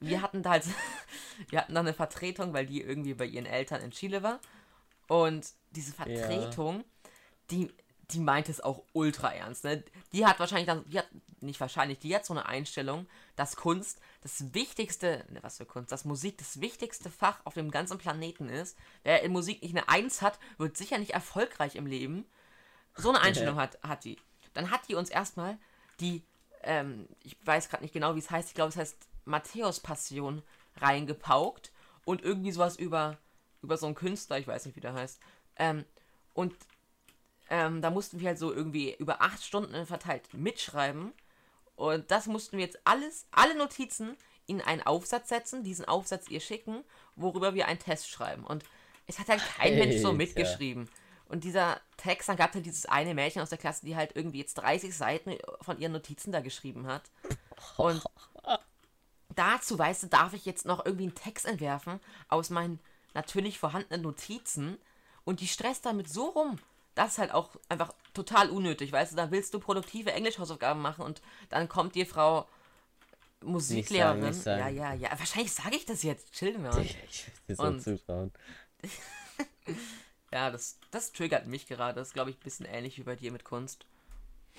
Wir 0.00 0.20
hatten 0.22 0.42
da 0.42 0.50
halt, 0.50 0.64
wir 1.48 1.60
hatten 1.60 1.74
da 1.74 1.80
eine 1.80 1.94
Vertretung, 1.94 2.52
weil 2.52 2.66
die 2.66 2.82
irgendwie 2.82 3.14
bei 3.14 3.24
ihren 3.24 3.46
Eltern 3.46 3.80
in 3.82 3.90
Chile 3.90 4.22
war. 4.22 4.38
Und 5.08 5.48
diese 5.70 5.92
Vertretung, 5.92 6.84
die, 7.50 7.70
die 8.10 8.20
meint 8.20 8.48
es 8.48 8.60
auch 8.60 8.82
ultra 8.92 9.32
ernst. 9.32 9.64
Ne? 9.64 9.82
Die 10.12 10.26
hat 10.26 10.38
wahrscheinlich 10.38 10.66
dann, 10.66 10.88
die 10.88 10.98
hat, 10.98 11.08
nicht 11.40 11.60
wahrscheinlich, 11.60 11.98
die 11.98 12.14
hat 12.14 12.24
so 12.24 12.34
eine 12.34 12.46
Einstellung, 12.46 13.06
dass 13.34 13.56
Kunst 13.56 14.00
das 14.22 14.54
wichtigste, 14.54 15.24
ne, 15.28 15.42
was 15.42 15.56
für 15.56 15.66
Kunst, 15.66 15.92
dass 15.92 16.04
Musik 16.04 16.38
das 16.38 16.60
wichtigste 16.60 17.10
Fach 17.10 17.40
auf 17.44 17.54
dem 17.54 17.70
ganzen 17.70 17.98
Planeten 17.98 18.48
ist. 18.48 18.76
Wer 19.02 19.22
in 19.22 19.32
Musik 19.32 19.62
nicht 19.62 19.76
eine 19.76 19.88
Eins 19.88 20.22
hat, 20.22 20.38
wird 20.58 20.76
sicher 20.76 20.98
nicht 20.98 21.14
erfolgreich 21.14 21.74
im 21.74 21.86
Leben. 21.86 22.24
So 22.94 23.08
eine 23.08 23.20
Einstellung 23.20 23.56
hat, 23.60 23.78
hat 23.82 24.04
die. 24.04 24.18
Dann 24.54 24.70
hat 24.70 24.88
die 24.88 24.94
uns 24.94 25.10
erstmal 25.10 25.58
die, 26.00 26.22
ähm, 26.62 27.08
ich 27.22 27.36
weiß 27.44 27.68
gerade 27.68 27.82
nicht 27.82 27.92
genau, 27.92 28.14
wie 28.14 28.20
es 28.20 28.30
heißt, 28.30 28.48
ich 28.48 28.54
glaube, 28.54 28.70
es 28.70 28.76
heißt 28.76 28.96
Matthäus 29.24 29.80
Passion 29.80 30.42
reingepaukt 30.76 31.72
und 32.04 32.22
irgendwie 32.22 32.52
sowas 32.52 32.76
über, 32.76 33.18
über 33.62 33.76
so 33.76 33.86
einen 33.86 33.96
Künstler, 33.96 34.38
ich 34.38 34.46
weiß 34.46 34.64
nicht, 34.66 34.76
wie 34.76 34.80
der 34.80 34.94
heißt. 34.94 35.20
Ähm, 35.56 35.84
und 36.32 36.54
ähm, 37.50 37.80
da 37.82 37.90
mussten 37.90 38.20
wir 38.20 38.28
halt 38.28 38.38
so 38.38 38.52
irgendwie 38.52 38.94
über 38.98 39.22
acht 39.22 39.42
Stunden 39.42 39.86
verteilt 39.86 40.32
mitschreiben. 40.32 41.12
Und 41.76 42.10
das 42.10 42.26
mussten 42.26 42.56
wir 42.56 42.64
jetzt 42.64 42.78
alles, 42.84 43.26
alle 43.30 43.56
Notizen 43.56 44.16
in 44.46 44.60
einen 44.60 44.82
Aufsatz 44.82 45.28
setzen, 45.28 45.64
diesen 45.64 45.84
Aufsatz 45.84 46.28
ihr 46.28 46.40
schicken, 46.40 46.84
worüber 47.16 47.54
wir 47.54 47.66
einen 47.66 47.78
Test 47.78 48.08
schreiben. 48.08 48.44
Und 48.44 48.64
es 49.06 49.18
hat 49.18 49.28
halt 49.28 49.42
kein 49.58 49.76
Mensch 49.76 49.96
so 49.96 50.08
Alter. 50.08 50.18
mitgeschrieben. 50.18 50.88
Und 51.28 51.42
dieser 51.44 51.80
Text, 51.96 52.28
dann 52.28 52.36
gab 52.36 52.50
es 52.50 52.54
halt 52.54 52.66
dieses 52.66 52.86
eine 52.86 53.14
Mädchen 53.14 53.42
aus 53.42 53.48
der 53.50 53.58
Klasse, 53.58 53.84
die 53.84 53.96
halt 53.96 54.14
irgendwie 54.14 54.38
jetzt 54.38 54.54
30 54.54 54.96
Seiten 54.96 55.36
von 55.60 55.78
ihren 55.78 55.92
Notizen 55.92 56.30
da 56.30 56.40
geschrieben 56.40 56.86
hat. 56.86 57.02
Und 57.76 58.02
dazu, 59.34 59.78
weißt 59.78 60.04
du, 60.04 60.06
darf 60.06 60.32
ich 60.34 60.44
jetzt 60.44 60.66
noch 60.66 60.84
irgendwie 60.84 61.04
einen 61.04 61.14
Text 61.14 61.46
entwerfen 61.46 62.00
aus 62.28 62.50
meinen 62.50 62.78
natürlich 63.14 63.58
vorhandenen 63.58 64.02
Notizen 64.02 64.78
und 65.24 65.40
die 65.40 65.48
stresst 65.48 65.84
damit 65.84 66.08
so 66.08 66.26
rum. 66.26 66.58
Das 66.96 67.12
ist 67.12 67.18
halt 67.18 67.32
auch 67.32 67.50
einfach 67.68 67.94
total 68.14 68.50
unnötig, 68.50 68.90
weißt 68.90 69.12
du, 69.12 69.16
da 69.16 69.30
willst 69.30 69.54
du 69.54 69.60
produktive 69.60 70.12
Englischhausaufgaben 70.12 70.82
machen 70.82 71.04
und 71.04 71.22
dann 71.50 71.68
kommt 71.68 71.94
dir 71.94 72.06
Frau 72.06 72.48
Musiklehrerin. 73.44 74.20
nicht 74.24 74.34
sagen. 74.42 74.74
Ja, 74.76 74.92
ja, 74.92 74.94
ja. 74.94 75.10
Wahrscheinlich 75.18 75.52
sage 75.52 75.76
ich 75.76 75.84
das 75.86 76.02
jetzt. 76.02 76.32
Chill 76.32 76.58
mal. 76.58 76.70
Digga, 76.70 76.94
ich 77.08 77.26
will 77.26 77.32
dir 77.48 77.54
so 77.56 77.62
Und- 77.62 77.80
zutrauen. 77.82 78.32
Ja, 80.32 80.50
das, 80.50 80.78
das 80.90 81.12
triggert 81.12 81.46
mich 81.46 81.66
gerade. 81.66 81.94
Das 81.94 82.08
ist, 82.08 82.14
glaube 82.14 82.30
ich, 82.30 82.36
ein 82.36 82.42
bisschen 82.42 82.66
ähnlich 82.66 82.98
wie 82.98 83.04
bei 83.04 83.14
dir 83.16 83.30
mit 83.32 83.44
Kunst. 83.44 83.86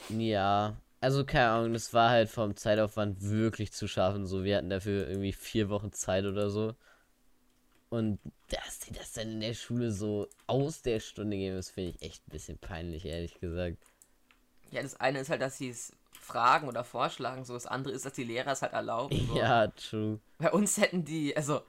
Ja, 0.09 0.77
also 1.01 1.25
keine 1.25 1.49
Ahnung, 1.49 1.73
das 1.73 1.93
war 1.93 2.09
halt 2.09 2.29
vom 2.29 2.55
Zeitaufwand 2.55 3.21
wirklich 3.21 3.73
zu 3.73 3.87
schaffen. 3.87 4.25
So, 4.25 4.43
wir 4.43 4.57
hatten 4.57 4.69
dafür 4.69 5.07
irgendwie 5.07 5.33
vier 5.33 5.69
Wochen 5.69 5.91
Zeit 5.91 6.25
oder 6.25 6.49
so. 6.49 6.73
Und 7.89 8.19
dass 8.49 8.79
die 8.79 8.93
das 8.93 9.13
dann 9.13 9.29
in 9.29 9.39
der 9.39 9.53
Schule 9.53 9.91
so 9.91 10.27
aus 10.45 10.81
der 10.81 10.99
Stunde 10.99 11.37
geben, 11.37 11.55
das 11.55 11.69
finde 11.69 11.91
ich 11.91 12.01
echt 12.01 12.27
ein 12.27 12.31
bisschen 12.31 12.57
peinlich, 12.57 13.05
ehrlich 13.05 13.39
gesagt. 13.39 13.77
Ja, 14.71 14.81
das 14.81 14.99
eine 14.99 15.19
ist 15.19 15.29
halt, 15.29 15.41
dass 15.41 15.57
sie 15.57 15.69
es 15.69 15.93
fragen 16.11 16.67
oder 16.67 16.83
vorschlagen. 16.83 17.45
So, 17.45 17.53
das 17.53 17.65
andere 17.65 17.93
ist, 17.93 18.05
dass 18.05 18.13
die 18.13 18.25
Lehrer 18.25 18.51
es 18.51 18.61
halt 18.61 18.73
erlauben. 18.73 19.27
So. 19.27 19.37
Ja, 19.37 19.67
true. 19.67 20.19
Bei 20.37 20.51
uns 20.51 20.77
hätten 20.77 21.05
die, 21.05 21.35
also, 21.37 21.61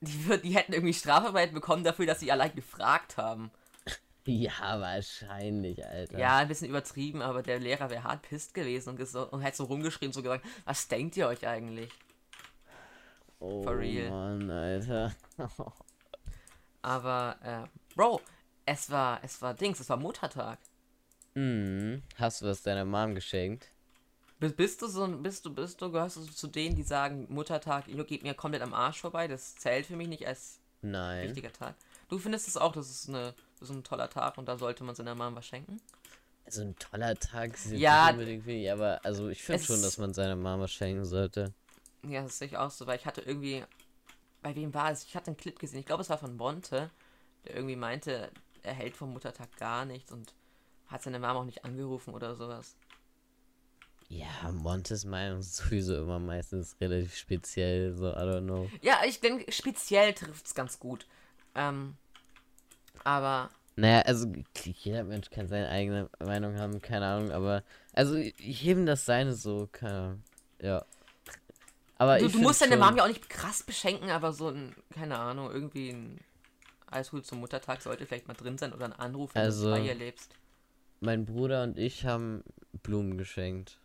die, 0.00 0.40
die 0.42 0.54
hätten 0.56 0.72
irgendwie 0.72 0.94
Strafarbeit 0.94 1.52
bekommen 1.52 1.84
dafür, 1.84 2.06
dass 2.06 2.20
sie 2.20 2.32
allein 2.32 2.54
gefragt 2.54 3.16
haben. 3.16 3.50
Ja, 4.26 4.78
wahrscheinlich, 4.78 5.84
Alter. 5.84 6.18
Ja, 6.18 6.36
ein 6.36 6.46
bisschen 6.46 6.68
übertrieben, 6.68 7.22
aber 7.22 7.42
der 7.42 7.58
Lehrer 7.58 7.88
wäre 7.88 8.04
hart 8.04 8.22
pisst 8.22 8.52
gewesen 8.52 8.90
und, 8.90 9.14
und 9.14 9.40
hätte 9.40 9.56
so 9.56 9.64
rumgeschrien, 9.64 10.12
so 10.12 10.22
gesagt, 10.22 10.44
was 10.66 10.86
denkt 10.88 11.16
ihr 11.16 11.26
euch 11.26 11.48
eigentlich? 11.48 11.90
Oh, 13.40 13.62
for 13.62 13.78
real. 13.78 14.12
Mann, 14.12 14.50
Alter. 14.50 15.14
Aber, 16.82 17.38
äh, 17.42 17.68
Bro, 17.94 18.20
es 18.66 18.90
war, 18.90 19.22
es 19.24 19.40
war 19.42 19.54
Dings, 19.54 19.80
es 19.80 19.88
war 19.88 19.96
Muttertag. 19.96 20.58
hm, 21.34 22.02
hast 22.16 22.40
du 22.42 22.46
was 22.46 22.62
deiner 22.62 22.84
Mom 22.84 23.14
geschenkt? 23.16 23.66
Bist, 24.40 24.56
bist 24.56 24.82
du 24.82 24.86
so, 24.88 25.04
ein- 25.04 25.22
bist 25.22 25.44
du, 25.44 25.54
bist 25.54 25.80
du, 25.80 25.90
gehörst 25.92 26.16
du 26.16 26.24
zu 26.24 26.46
denen, 26.48 26.74
die 26.74 26.82
sagen, 26.82 27.26
Muttertag, 27.28 27.86
geht 28.08 28.22
mir 28.22 28.34
komplett 28.34 28.62
am 28.62 28.74
Arsch 28.74 29.00
vorbei, 29.00 29.28
das 29.28 29.54
zählt 29.56 29.86
für 29.86 29.96
mich 29.96 30.08
nicht 30.08 30.26
als 30.26 30.58
Nein. 30.82 31.26
wichtiger 31.26 31.52
Tag. 31.52 31.74
Du 32.08 32.18
findest 32.18 32.48
es 32.48 32.56
auch, 32.56 32.72
das 32.72 32.90
ist, 32.90 33.08
eine, 33.08 33.34
das 33.60 33.68
ist 33.70 33.76
ein 33.76 33.84
toller 33.84 34.08
Tag 34.10 34.38
und 34.38 34.46
da 34.46 34.56
sollte 34.58 34.82
man 34.84 34.94
seiner 34.94 35.14
Mom 35.14 35.34
was 35.36 35.46
schenken? 35.46 35.80
Also 36.44 36.62
ein 36.62 36.76
toller 36.76 37.14
Tag 37.16 37.54
ist 37.54 37.66
Ja, 37.72 38.06
nicht 38.06 38.12
unbedingt 38.14 38.46
wichtig, 38.46 38.72
aber 38.72 39.00
also 39.04 39.28
ich 39.28 39.42
finde 39.42 39.62
schon, 39.62 39.82
dass 39.82 39.98
man 39.98 40.12
seiner 40.14 40.36
Mama 40.36 40.66
schenken 40.68 41.04
sollte. 41.04 41.52
Ja, 42.08 42.22
das 42.22 42.38
sehe 42.38 42.48
ich 42.48 42.56
auch 42.56 42.70
so, 42.70 42.86
weil 42.86 42.98
ich 42.98 43.06
hatte 43.06 43.20
irgendwie, 43.20 43.64
bei 44.42 44.54
wem 44.54 44.72
war 44.74 44.90
es? 44.90 45.04
Ich 45.04 45.14
hatte 45.16 45.28
einen 45.28 45.36
Clip 45.36 45.58
gesehen, 45.58 45.80
ich 45.80 45.86
glaube, 45.86 46.02
es 46.02 46.10
war 46.10 46.18
von 46.18 46.36
Monte, 46.36 46.90
der 47.44 47.56
irgendwie 47.56 47.76
meinte, 47.76 48.30
er 48.62 48.74
hält 48.74 48.96
vom 48.96 49.12
Muttertag 49.12 49.54
gar 49.58 49.84
nichts 49.84 50.12
und 50.12 50.32
hat 50.88 51.02
seine 51.02 51.18
Mama 51.18 51.40
auch 51.40 51.44
nicht 51.44 51.64
angerufen 51.64 52.14
oder 52.14 52.34
sowas. 52.34 52.74
Ja, 54.08 54.50
Montes 54.50 55.04
Meinung 55.04 55.38
ist 55.38 55.56
sowieso 55.56 55.96
immer 55.96 56.18
meistens 56.18 56.76
relativ 56.80 57.16
speziell, 57.16 57.94
so, 57.94 58.08
I 58.08 58.16
don't 58.22 58.42
know. 58.42 58.68
Ja, 58.82 59.02
ich 59.06 59.20
denke, 59.20 59.50
speziell 59.52 60.12
trifft 60.14 60.46
es 60.46 60.54
ganz 60.54 60.80
gut. 60.80 61.06
Ähm, 61.54 61.96
aber 63.04 63.50
Naja, 63.76 64.02
also 64.02 64.26
jeder 64.64 65.04
Mensch 65.04 65.30
kann 65.30 65.46
seine 65.46 65.68
eigene 65.68 66.10
Meinung 66.18 66.58
haben, 66.58 66.82
keine 66.82 67.06
Ahnung, 67.06 67.30
aber 67.30 67.62
also 67.92 68.16
jedem 68.16 68.84
das 68.84 69.04
seine 69.06 69.34
so, 69.34 69.68
keine 69.70 69.94
Ahnung. 69.94 70.22
Ja. 70.60 70.84
Aber 72.00 72.18
du, 72.18 72.26
ich 72.26 72.32
du 72.32 72.38
musst 72.38 72.62
deine 72.62 72.72
schon- 72.76 72.80
Mom 72.80 72.96
ja 72.96 73.04
auch 73.04 73.08
nicht 73.08 73.28
krass 73.28 73.62
beschenken, 73.62 74.08
aber 74.10 74.32
so 74.32 74.48
ein, 74.48 74.74
keine 74.94 75.18
Ahnung, 75.18 75.50
irgendwie 75.50 75.90
ein 75.90 76.18
Eishut 76.90 77.26
zum 77.26 77.40
Muttertag 77.40 77.82
sollte 77.82 78.06
vielleicht 78.06 78.26
mal 78.26 78.32
drin 78.34 78.56
sein 78.56 78.72
oder 78.72 78.86
ein 78.86 78.92
Anruf, 78.94 79.34
wenn 79.34 79.42
Also- 79.42 79.66
du 79.66 79.72
bei 79.72 79.80
ihr 79.86 79.94
lebst. 79.94 80.34
Mein 81.00 81.26
Bruder 81.26 81.62
und 81.62 81.78
ich 81.78 82.06
haben 82.06 82.42
Blumen 82.82 83.18
geschenkt. 83.18 83.78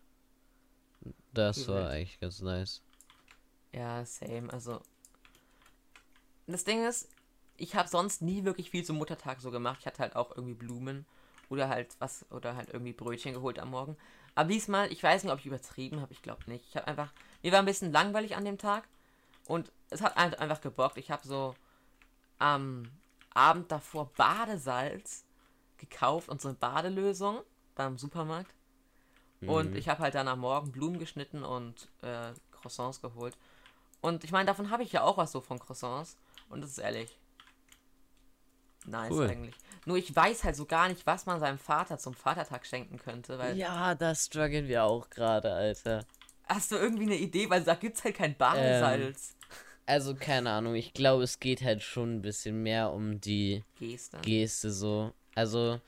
Das 1.34 1.58
Wie 1.58 1.68
war 1.68 1.76
wild. 1.84 1.88
eigentlich 1.92 2.20
ganz 2.22 2.42
nice. 2.42 2.82
Ja, 3.74 4.06
same. 4.06 4.52
Also. 4.54 4.82
Das 6.48 6.64
Ding 6.64 6.86
ist, 6.86 7.10
ich 7.58 7.76
habe 7.76 7.90
sonst 7.90 8.22
nie 8.22 8.44
wirklich 8.46 8.70
viel 8.72 8.86
zum 8.86 8.98
Muttertag 8.98 9.42
so 9.42 9.52
gemacht. 9.52 9.78
Ich 9.82 9.86
hatte 9.88 10.00
halt 10.02 10.16
auch 10.16 10.32
irgendwie 10.36 10.54
Blumen 10.56 11.06
oder 11.50 11.68
halt 11.70 11.96
was 12.00 12.26
oder 12.32 12.56
halt 12.56 12.70
irgendwie 12.70 12.94
Brötchen 12.94 13.34
geholt 13.34 13.60
am 13.60 13.72
Morgen. 13.72 13.98
Aber 14.36 14.50
diesmal, 14.50 14.92
ich 14.92 15.02
weiß 15.02 15.24
nicht, 15.24 15.32
ob 15.34 15.40
ich 15.40 15.46
übertrieben 15.46 16.02
habe. 16.02 16.12
Ich 16.12 16.22
glaube 16.22 16.44
nicht. 16.50 16.66
Ich 16.68 16.76
habe 16.76 16.88
einfach, 16.88 17.12
mir 17.42 17.52
war 17.52 17.60
ein 17.60 17.66
bisschen 17.66 17.92
langweilig 17.92 18.36
an 18.36 18.44
dem 18.46 18.58
Tag 18.58 18.88
und 19.48 19.72
es 19.90 20.02
hat 20.02 20.18
ein- 20.18 20.34
einfach 20.36 20.62
gebockt. 20.62 20.98
Ich 20.98 21.10
habe 21.12 21.26
so 21.28 21.56
am 22.38 22.92
Abend 23.34 23.72
davor 23.72 24.12
Badesalz 24.18 25.24
gekauft 25.78 26.30
und 26.30 26.42
so 26.42 26.50
eine 26.50 26.58
Badelösung 26.58 27.42
beim 27.76 27.98
Supermarkt. 27.98 28.54
Und 29.42 29.72
Mhm. 29.72 29.76
ich 29.78 29.90
habe 29.90 30.02
halt 30.02 30.16
dann 30.16 30.28
am 30.28 30.40
Morgen 30.40 30.72
Blumen 30.72 30.98
geschnitten 31.00 31.44
und 31.44 31.90
äh, 32.02 32.34
Croissants 32.52 33.02
geholt. 33.02 33.38
Und 34.02 34.24
ich 34.24 34.32
meine, 34.32 34.46
davon 34.48 34.70
habe 34.70 34.84
ich 34.84 34.92
ja 34.92 35.04
auch 35.04 35.18
was 35.18 35.32
so 35.32 35.42
von 35.42 35.60
Croissants. 35.60 36.18
Und 36.50 36.62
das 36.62 36.72
ist 36.72 36.78
ehrlich. 36.78 37.18
Nice 38.86 39.12
Cool. 39.12 39.30
eigentlich. 39.30 39.56
Nur 39.86 39.98
ich 39.98 40.16
weiß 40.16 40.44
halt 40.44 40.56
so 40.56 40.66
gar 40.66 40.90
nicht, 40.90 41.06
was 41.06 41.26
man 41.26 41.40
seinem 41.40 41.60
Vater 41.60 41.98
zum 41.98 42.14
Vatertag 42.14 42.66
schenken 42.66 42.98
könnte. 42.98 43.38
Weil 43.38 43.56
Ja, 43.58 43.94
da 43.96 44.16
strugglen 44.16 44.68
wir 44.68 44.84
auch 44.84 45.10
gerade, 45.10 45.54
Alter. 45.54 46.06
hast 46.48 46.72
du 46.72 46.76
irgendwie 46.76 47.04
eine 47.04 47.18
Idee? 47.18 47.50
Weil 47.50 47.64
da 47.64 47.76
gibt's 47.76 48.04
halt 48.04 48.16
kein 48.16 48.36
Badesalz. 48.36 49.36
Also, 49.88 50.16
keine 50.16 50.50
Ahnung, 50.50 50.74
ich 50.74 50.94
glaube, 50.94 51.24
es 51.24 51.40
geht 51.40 51.62
halt 51.62 51.84
schon 51.84 52.16
ein 52.16 52.22
bisschen 52.24 52.64
mehr 52.64 52.92
um 52.92 53.22
die 53.22 53.64
Geste. 53.78 54.18
Geste 54.22 54.72
so. 54.72 55.14
Also, 55.36 55.80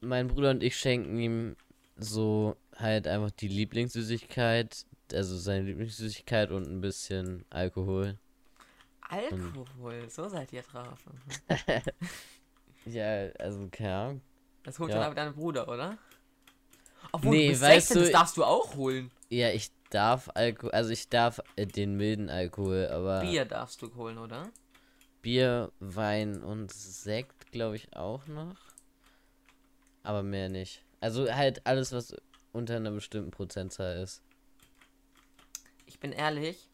mein 0.00 0.26
Bruder 0.26 0.50
und 0.50 0.62
ich 0.62 0.76
schenken 0.76 1.18
ihm 1.18 1.56
so 1.96 2.56
halt 2.76 3.06
einfach 3.06 3.30
die 3.30 3.48
Lieblingssüßigkeit, 3.48 4.84
also 5.12 5.36
seine 5.36 5.66
Lieblingssüßigkeit 5.66 6.50
und 6.50 6.68
ein 6.68 6.80
bisschen 6.80 7.44
Alkohol. 7.50 8.18
Alkohol, 9.08 10.08
so 10.10 10.28
seid 10.28 10.52
ihr 10.52 10.62
drauf. 10.62 10.98
Ja, 12.92 13.28
also 13.38 13.68
keine 13.70 13.94
Ahnung. 13.94 14.20
Das 14.64 14.78
holt 14.78 14.90
Ja. 14.90 14.96
dann 14.96 15.04
aber 15.04 15.14
dein 15.14 15.34
Bruder, 15.34 15.68
oder? 15.68 15.98
Obwohl, 17.12 17.36
Nee, 17.36 17.46
du 17.46 17.52
bist 17.52 17.62
weißt 17.62 17.88
16, 17.88 17.96
du- 17.96 18.02
das 18.04 18.12
darfst 18.12 18.36
du 18.36 18.44
auch 18.44 18.74
holen. 18.74 19.10
Ja, 19.30 19.50
ich 19.50 19.70
darf 19.90 20.28
Alkohol, 20.34 20.70
also 20.72 20.90
ich 20.90 21.08
darf 21.08 21.40
äh, 21.56 21.66
den 21.66 21.96
milden 21.96 22.28
Alkohol, 22.28 22.88
aber 22.88 23.20
Bier 23.20 23.44
darfst 23.44 23.80
du 23.82 23.94
holen, 23.94 24.18
oder? 24.18 24.50
Bier, 25.22 25.72
Wein 25.80 26.42
und 26.42 26.70
Sekt, 26.72 27.50
glaube 27.50 27.76
ich, 27.76 27.94
auch 27.96 28.26
noch. 28.26 28.56
Aber 30.02 30.22
mehr 30.22 30.48
nicht. 30.48 30.84
Also 31.00 31.32
halt 31.32 31.66
alles, 31.66 31.92
was 31.92 32.14
unter 32.52 32.76
einer 32.76 32.90
bestimmten 32.90 33.30
Prozentzahl 33.30 33.98
ist. 33.98 34.22
Ich 35.86 35.98
bin 35.98 36.12
ehrlich, 36.12 36.68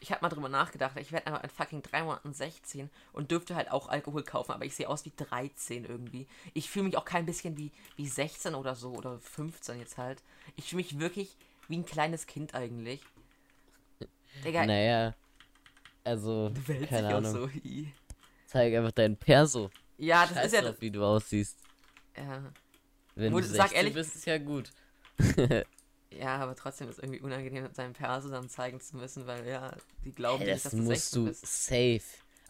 ich 0.00 0.10
habe 0.12 0.22
mal 0.22 0.28
drüber 0.30 0.48
nachgedacht, 0.48 0.96
ich 0.98 1.12
werde 1.12 1.26
einfach 1.26 1.42
in 1.44 1.50
fucking 1.50 1.82
drei 1.82 2.02
Monaten 2.02 2.32
16 2.32 2.90
und 3.12 3.30
dürfte 3.30 3.54
halt 3.54 3.70
auch 3.70 3.88
Alkohol 3.88 4.22
kaufen, 4.24 4.52
aber 4.52 4.64
ich 4.64 4.74
sehe 4.74 4.88
aus 4.88 5.04
wie 5.04 5.12
13 5.16 5.84
irgendwie. 5.84 6.26
Ich 6.54 6.70
fühle 6.70 6.86
mich 6.86 6.96
auch 6.96 7.04
kein 7.04 7.26
bisschen 7.26 7.56
wie, 7.58 7.70
wie 7.96 8.08
16 8.08 8.54
oder 8.54 8.74
so 8.74 8.92
oder 8.92 9.18
15 9.20 9.78
jetzt 9.78 9.98
halt. 9.98 10.22
Ich 10.56 10.70
fühle 10.70 10.78
mich 10.82 10.98
wirklich 10.98 11.36
wie 11.68 11.76
ein 11.78 11.84
kleines 11.86 12.26
Kind 12.26 12.54
eigentlich. 12.54 13.00
Digga, 14.44 14.64
Naja. 14.66 15.14
Also, 16.02 16.48
du 16.48 16.86
keine 16.86 17.08
auch 17.08 17.12
Ahnung. 17.18 17.32
so. 17.32 17.48
i. 17.62 17.92
Zeig 18.46 18.74
einfach 18.74 18.92
dein 18.92 19.16
Perso. 19.16 19.70
Ja, 19.98 20.22
das 20.26 20.34
Scheiß 20.34 20.46
ist 20.46 20.52
ja 20.54 20.60
drauf, 20.62 20.70
das. 20.72 20.80
wie 20.80 20.90
du 20.90 21.04
aussiehst. 21.04 21.58
Ja, 22.16 22.42
Wenn 23.14 23.32
Wo- 23.34 23.40
du 23.40 23.44
sag 23.46 23.68
16 23.68 23.76
ehrlich- 23.76 23.94
bist, 23.94 24.16
ist 24.16 24.24
ja 24.26 24.38
gut. 24.38 24.70
ja, 26.12 26.36
aber 26.38 26.54
trotzdem 26.56 26.88
ist 26.88 26.98
irgendwie 26.98 27.20
unangenehm, 27.20 27.62
mit 27.64 27.74
seinem 27.76 27.92
Perso 27.92 28.28
dann 28.30 28.48
zeigen 28.48 28.80
zu 28.80 28.96
müssen, 28.96 29.26
weil 29.26 29.46
ja, 29.46 29.72
die 30.04 30.12
glauben 30.12 30.42
Hey, 30.42 30.52
nicht, 30.54 30.64
das 30.64 30.72
dass 30.72 30.72
du 30.72 30.78
musst 30.84 31.10
16 31.12 31.22
du 31.24 31.28
bist. 31.30 31.66
safe. 31.66 32.00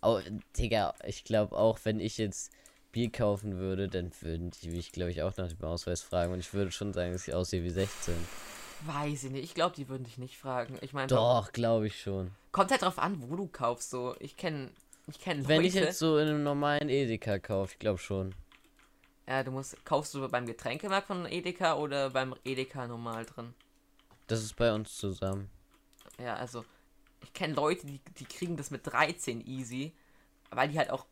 Oh, 0.02 0.20
Digga, 0.56 0.94
ich 1.04 1.24
glaube 1.24 1.56
auch, 1.56 1.78
wenn 1.84 2.00
ich 2.00 2.16
jetzt 2.18 2.52
Bier 2.92 3.10
kaufen 3.12 3.58
würde, 3.58 3.88
dann 3.88 4.10
würden 4.22 4.50
die 4.62 4.70
mich, 4.70 4.92
glaube 4.92 5.10
ich, 5.10 5.22
auch 5.22 5.36
nach 5.36 5.48
dem 5.48 5.62
Ausweis 5.62 6.00
fragen. 6.02 6.32
Und 6.32 6.40
ich 6.40 6.52
würde 6.54 6.72
schon 6.72 6.92
sagen, 6.92 7.12
dass 7.12 7.28
ich 7.28 7.34
aussehe 7.34 7.62
wie 7.62 7.70
16. 7.70 8.14
Weiß 8.86 9.24
ich 9.24 9.30
nicht. 9.30 9.44
Ich 9.44 9.54
glaube, 9.54 9.76
die 9.76 9.88
würden 9.88 10.04
dich 10.04 10.16
nicht 10.16 10.38
fragen. 10.38 10.78
Ich 10.80 10.92
meine, 10.94 11.08
Doch, 11.08 11.52
glaube 11.52 11.86
ich 11.86 12.00
schon. 12.00 12.30
kommt 12.50 12.70
halt 12.70 12.80
drauf 12.82 12.98
an, 12.98 13.20
wo 13.20 13.36
du 13.36 13.46
kaufst. 13.46 13.90
So, 13.90 14.16
ich 14.20 14.36
kenne, 14.38 14.70
ich 15.06 15.20
kenne 15.20 15.42
Leute. 15.42 15.48
Wenn 15.50 15.64
ich 15.64 15.74
jetzt 15.74 15.98
so 15.98 16.16
in 16.18 16.28
einem 16.28 16.42
normalen 16.42 16.88
Edeka 16.88 17.38
kaufe, 17.38 17.72
ich 17.74 17.78
glaube 17.78 17.98
schon. 17.98 18.34
Ja, 19.30 19.44
du 19.44 19.52
musst, 19.52 19.84
kaufst 19.84 20.12
du 20.14 20.28
beim 20.28 20.44
Getränkemarkt 20.44 21.06
von 21.06 21.24
Edeka 21.24 21.76
oder 21.76 22.10
beim 22.10 22.34
Edeka 22.44 22.88
normal 22.88 23.24
drin? 23.24 23.54
Das 24.26 24.42
ist 24.42 24.56
bei 24.56 24.74
uns 24.74 24.96
zusammen. 24.96 25.48
Ja, 26.18 26.34
also, 26.34 26.64
ich 27.22 27.32
kenne 27.32 27.54
Leute, 27.54 27.86
die, 27.86 28.00
die 28.18 28.24
kriegen 28.24 28.56
das 28.56 28.72
mit 28.72 28.84
13 28.84 29.40
easy, 29.46 29.92
weil 30.50 30.68
die 30.68 30.78
halt 30.78 30.90
auch 30.90 31.06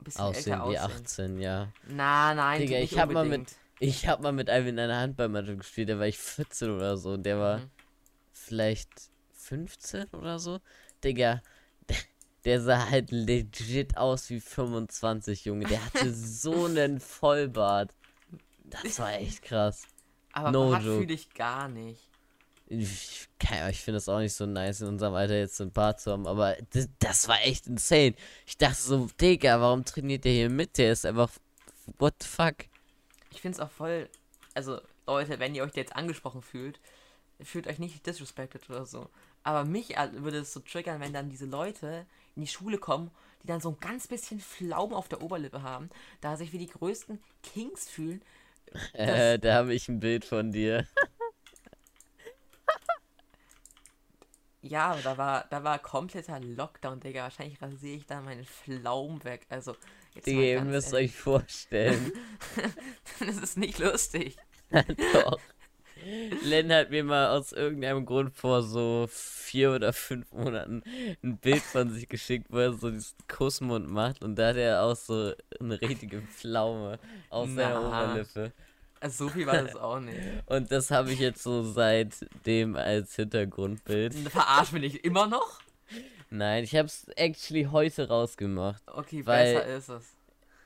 ein 0.00 0.04
bisschen 0.04 0.24
Aussehen 0.24 0.54
älter 0.54 0.68
wie 0.68 0.78
aussehen. 0.78 1.02
18, 1.04 1.38
ja. 1.38 1.68
Na, 1.86 2.34
nein, 2.34 2.60
Digga, 2.60 2.78
ich 2.78 2.98
hab 2.98 3.10
mal 3.12 3.24
mit-. 3.24 3.54
Ich 3.78 4.08
habe 4.08 4.22
mal 4.24 4.32
mit 4.32 4.50
einem 4.50 4.66
in 4.66 4.78
einer 4.80 4.98
Handballmannschaft 4.98 5.58
gespielt, 5.58 5.90
da 5.90 5.98
war 6.00 6.08
ich 6.08 6.18
14 6.18 6.70
oder 6.70 6.96
so. 6.96 7.10
Und 7.12 7.22
der 7.22 7.38
war 7.38 7.58
Mhm. 7.58 7.70
vielleicht 8.32 8.88
15 9.32 10.08
oder 10.08 10.40
so. 10.40 10.60
Digga, 11.04 11.40
der, 12.44 12.60
sah 12.60 12.90
halt 12.90 13.10
legit 13.10 13.96
aus 13.96 14.30
wie 14.30 14.40
25, 14.40 15.44
Junge. 15.44 15.66
Der 15.66 15.84
hatte 15.84 16.12
so 16.14 16.64
einen 16.64 17.00
Vollbart. 17.00 17.94
Das 18.82 18.98
war 18.98 19.12
echt 19.14 19.42
krass. 19.42 19.86
Aber 20.32 20.50
no 20.50 20.78
fühle 20.80 21.12
ich 21.12 21.32
gar 21.34 21.68
nicht. 21.68 22.08
Ich, 22.66 23.28
ich 23.70 23.80
finde 23.82 23.98
es 23.98 24.08
auch 24.08 24.18
nicht 24.18 24.32
so 24.32 24.46
nice, 24.46 24.80
in 24.80 24.88
unserem 24.88 25.12
Alter 25.12 25.36
jetzt 25.36 25.56
so 25.58 25.64
ein 25.64 25.72
Bart 25.72 26.00
zu 26.00 26.10
haben, 26.10 26.26
aber 26.26 26.56
das, 26.70 26.88
das 27.00 27.28
war 27.28 27.38
echt 27.42 27.66
insane. 27.66 28.14
Ich 28.46 28.56
dachte 28.56 28.80
so, 28.80 29.10
Digga, 29.20 29.60
warum 29.60 29.84
trainiert 29.84 30.24
der 30.24 30.32
hier 30.32 30.48
mit? 30.48 30.78
Der 30.78 30.92
ist 30.92 31.04
einfach, 31.04 31.30
what 31.98 32.14
the 32.22 32.26
fuck? 32.26 32.54
Ich 33.30 33.42
finde 33.42 33.56
es 33.56 33.60
auch 33.60 33.70
voll, 33.70 34.08
also 34.54 34.80
Leute, 35.06 35.38
wenn 35.38 35.54
ihr 35.54 35.64
euch 35.64 35.74
jetzt 35.74 35.94
angesprochen 35.94 36.40
fühlt, 36.40 36.80
fühlt 37.42 37.66
euch 37.66 37.78
nicht 37.78 38.06
disrespected 38.06 38.70
oder 38.70 38.86
so. 38.86 39.10
Aber 39.42 39.64
mich 39.64 39.90
würde 40.12 40.38
es 40.38 40.54
so 40.54 40.60
triggern, 40.60 41.00
wenn 41.00 41.12
dann 41.12 41.28
diese 41.28 41.46
Leute 41.46 42.06
in 42.36 42.42
die 42.42 42.48
Schule 42.48 42.78
kommen, 42.78 43.10
die 43.42 43.46
dann 43.46 43.60
so 43.60 43.70
ein 43.70 43.80
ganz 43.80 44.06
bisschen 44.06 44.40
Pflaumen 44.40 44.94
auf 44.94 45.08
der 45.08 45.22
Oberlippe 45.22 45.62
haben, 45.62 45.90
da 46.20 46.36
sich 46.36 46.52
wie 46.52 46.58
die 46.58 46.68
größten 46.68 47.20
Kings 47.42 47.88
fühlen. 47.88 48.22
Äh, 48.92 49.38
da 49.38 49.54
habe 49.54 49.74
ich 49.74 49.88
ein 49.88 50.00
Bild 50.00 50.24
von 50.24 50.52
dir. 50.52 50.86
ja, 54.62 54.92
aber 54.92 55.02
da 55.02 55.18
war, 55.18 55.46
da 55.50 55.64
war 55.64 55.78
kompletter 55.78 56.40
Lockdown, 56.40 57.00
Digga. 57.00 57.24
Wahrscheinlich 57.24 57.60
rasiere 57.60 57.96
ich 57.96 58.06
da 58.06 58.20
meinen 58.20 58.44
Pflaumen 58.44 59.22
weg. 59.24 59.46
Also, 59.48 59.76
jetzt 60.14 60.26
Digga, 60.26 60.40
ihr 60.40 60.62
müsst 60.62 60.92
ehrlich. 60.92 61.10
euch 61.10 61.16
vorstellen. 61.16 62.12
das 63.18 63.36
ist 63.36 63.58
nicht 63.58 63.78
lustig. 63.78 64.36
Doch. 65.12 65.38
Len 66.44 66.72
hat 66.72 66.90
mir 66.90 67.04
mal 67.04 67.36
aus 67.36 67.52
irgendeinem 67.52 68.04
Grund 68.04 68.34
vor 68.34 68.62
so 68.62 69.08
vier 69.10 69.72
oder 69.72 69.92
fünf 69.92 70.32
Monaten 70.32 70.82
ein 71.22 71.38
Bild 71.38 71.62
von 71.62 71.90
sich 71.90 72.08
geschickt, 72.08 72.46
wo 72.50 72.58
er 72.58 72.72
so 72.72 72.90
diesen 72.90 73.16
Kussmund 73.28 73.88
macht 73.88 74.22
und 74.22 74.36
da 74.36 74.48
hat 74.48 74.56
er 74.56 74.82
auch 74.82 74.96
so 74.96 75.32
eine 75.60 75.80
richtige 75.80 76.22
Pflaume 76.22 76.98
aus 77.30 77.48
Na, 77.52 77.62
seiner 77.62 77.86
Oberlippe. 77.86 78.52
Also 79.00 79.26
so 79.26 79.30
viel 79.30 79.46
war 79.46 79.62
das 79.62 79.74
auch 79.74 79.98
nicht. 79.98 80.18
Und 80.46 80.70
das 80.70 80.90
habe 80.90 81.10
ich 81.12 81.18
jetzt 81.18 81.42
so 81.42 81.62
seitdem 81.64 82.76
als 82.76 83.16
Hintergrundbild. 83.16 84.14
Verarsch 84.14 84.72
mich 84.72 84.82
nicht 84.82 85.04
immer 85.04 85.26
noch? 85.26 85.60
Nein, 86.30 86.64
ich 86.64 86.76
habe 86.76 86.86
es 86.86 87.08
actually 87.16 87.64
heute 87.64 88.08
rausgemacht. 88.08 88.82
Okay, 88.86 89.22
besser 89.22 89.66
ist 89.66 89.88
es 89.88 90.21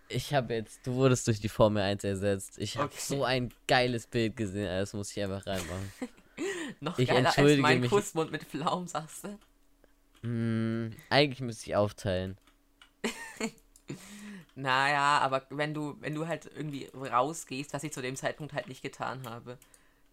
ich 0.08 0.34
habe 0.34 0.54
jetzt, 0.54 0.86
du 0.86 0.94
wurdest 0.94 1.26
durch 1.26 1.40
die 1.40 1.48
Formel 1.48 1.82
1 1.82 2.04
ersetzt. 2.04 2.58
Ich 2.58 2.76
habe 2.76 2.86
okay. 2.86 2.98
so 2.98 3.24
ein 3.24 3.52
geiles 3.66 4.06
Bild 4.06 4.36
gesehen, 4.36 4.66
das 4.66 4.92
muss 4.92 5.10
ich 5.10 5.22
einfach 5.22 5.46
reinmachen. 5.46 5.92
Noch 6.80 6.98
ich 6.98 7.08
geiler 7.08 7.26
entschuldige 7.26 7.62
als 7.62 7.62
mein 7.62 7.80
mich. 7.80 7.90
Kussmund 7.90 8.30
mit 8.30 8.44
Pflaumen, 8.44 8.88
sagst 8.88 9.24
du? 9.24 10.26
Mm, 10.26 10.94
eigentlich 11.08 11.40
müsste 11.40 11.70
ich 11.70 11.76
aufteilen. 11.76 12.36
naja, 14.54 15.18
aber 15.18 15.46
wenn 15.50 15.74
du, 15.74 15.96
wenn 16.00 16.14
du 16.14 16.26
halt 16.26 16.50
irgendwie 16.54 16.90
rausgehst, 16.94 17.72
was 17.72 17.84
ich 17.84 17.92
zu 17.92 18.02
dem 18.02 18.16
Zeitpunkt 18.16 18.52
halt 18.52 18.68
nicht 18.68 18.82
getan 18.82 19.28
habe, 19.28 19.58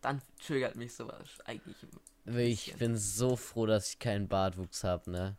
dann 0.01 0.21
triggert 0.45 0.75
mich 0.75 0.93
sowas 0.93 1.39
eigentlich. 1.45 1.77
Ich 2.25 2.75
bin 2.75 2.95
so 2.97 3.35
froh, 3.35 3.65
dass 3.65 3.89
ich 3.89 3.99
keinen 3.99 4.27
Bartwuchs 4.27 4.83
habe, 4.83 5.11
ne? 5.11 5.35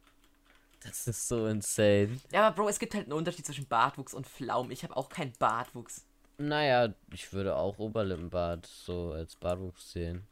Das 0.85 1.07
ist 1.07 1.29
so 1.29 1.47
insane. 1.47 2.21
Ja, 2.31 2.47
aber 2.47 2.57
Bro, 2.57 2.69
es 2.69 2.79
gibt 2.79 2.95
halt 2.95 3.05
einen 3.05 3.15
Unterschied 3.15 3.47
zwischen 3.47 3.67
Bartwuchs 3.67 4.13
und 4.13 4.27
Pflaumen. 4.27 4.71
Ich 4.71 4.85
habe 4.85 4.97
auch 4.97 5.09
keinen 5.09 5.33
Bartwuchs. 5.39 6.05
Naja, 6.37 6.93
ich 7.13 7.33
würde 7.33 7.57
auch 7.57 7.79
Oberlippenbart 7.79 8.67
so 8.67 9.13
als 9.13 9.37
Bartwuchs 9.37 9.93
sehen. 9.93 10.27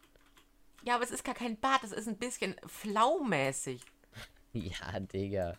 Ja, 0.84 0.96
aber 0.96 1.04
es 1.04 1.10
ist 1.10 1.24
gar 1.24 1.34
kein 1.34 1.58
Bart, 1.58 1.84
es 1.84 1.92
ist 1.92 2.08
ein 2.08 2.18
bisschen 2.18 2.56
flaumäßig. 2.66 3.82
ja, 4.52 5.00
Digga. 5.00 5.56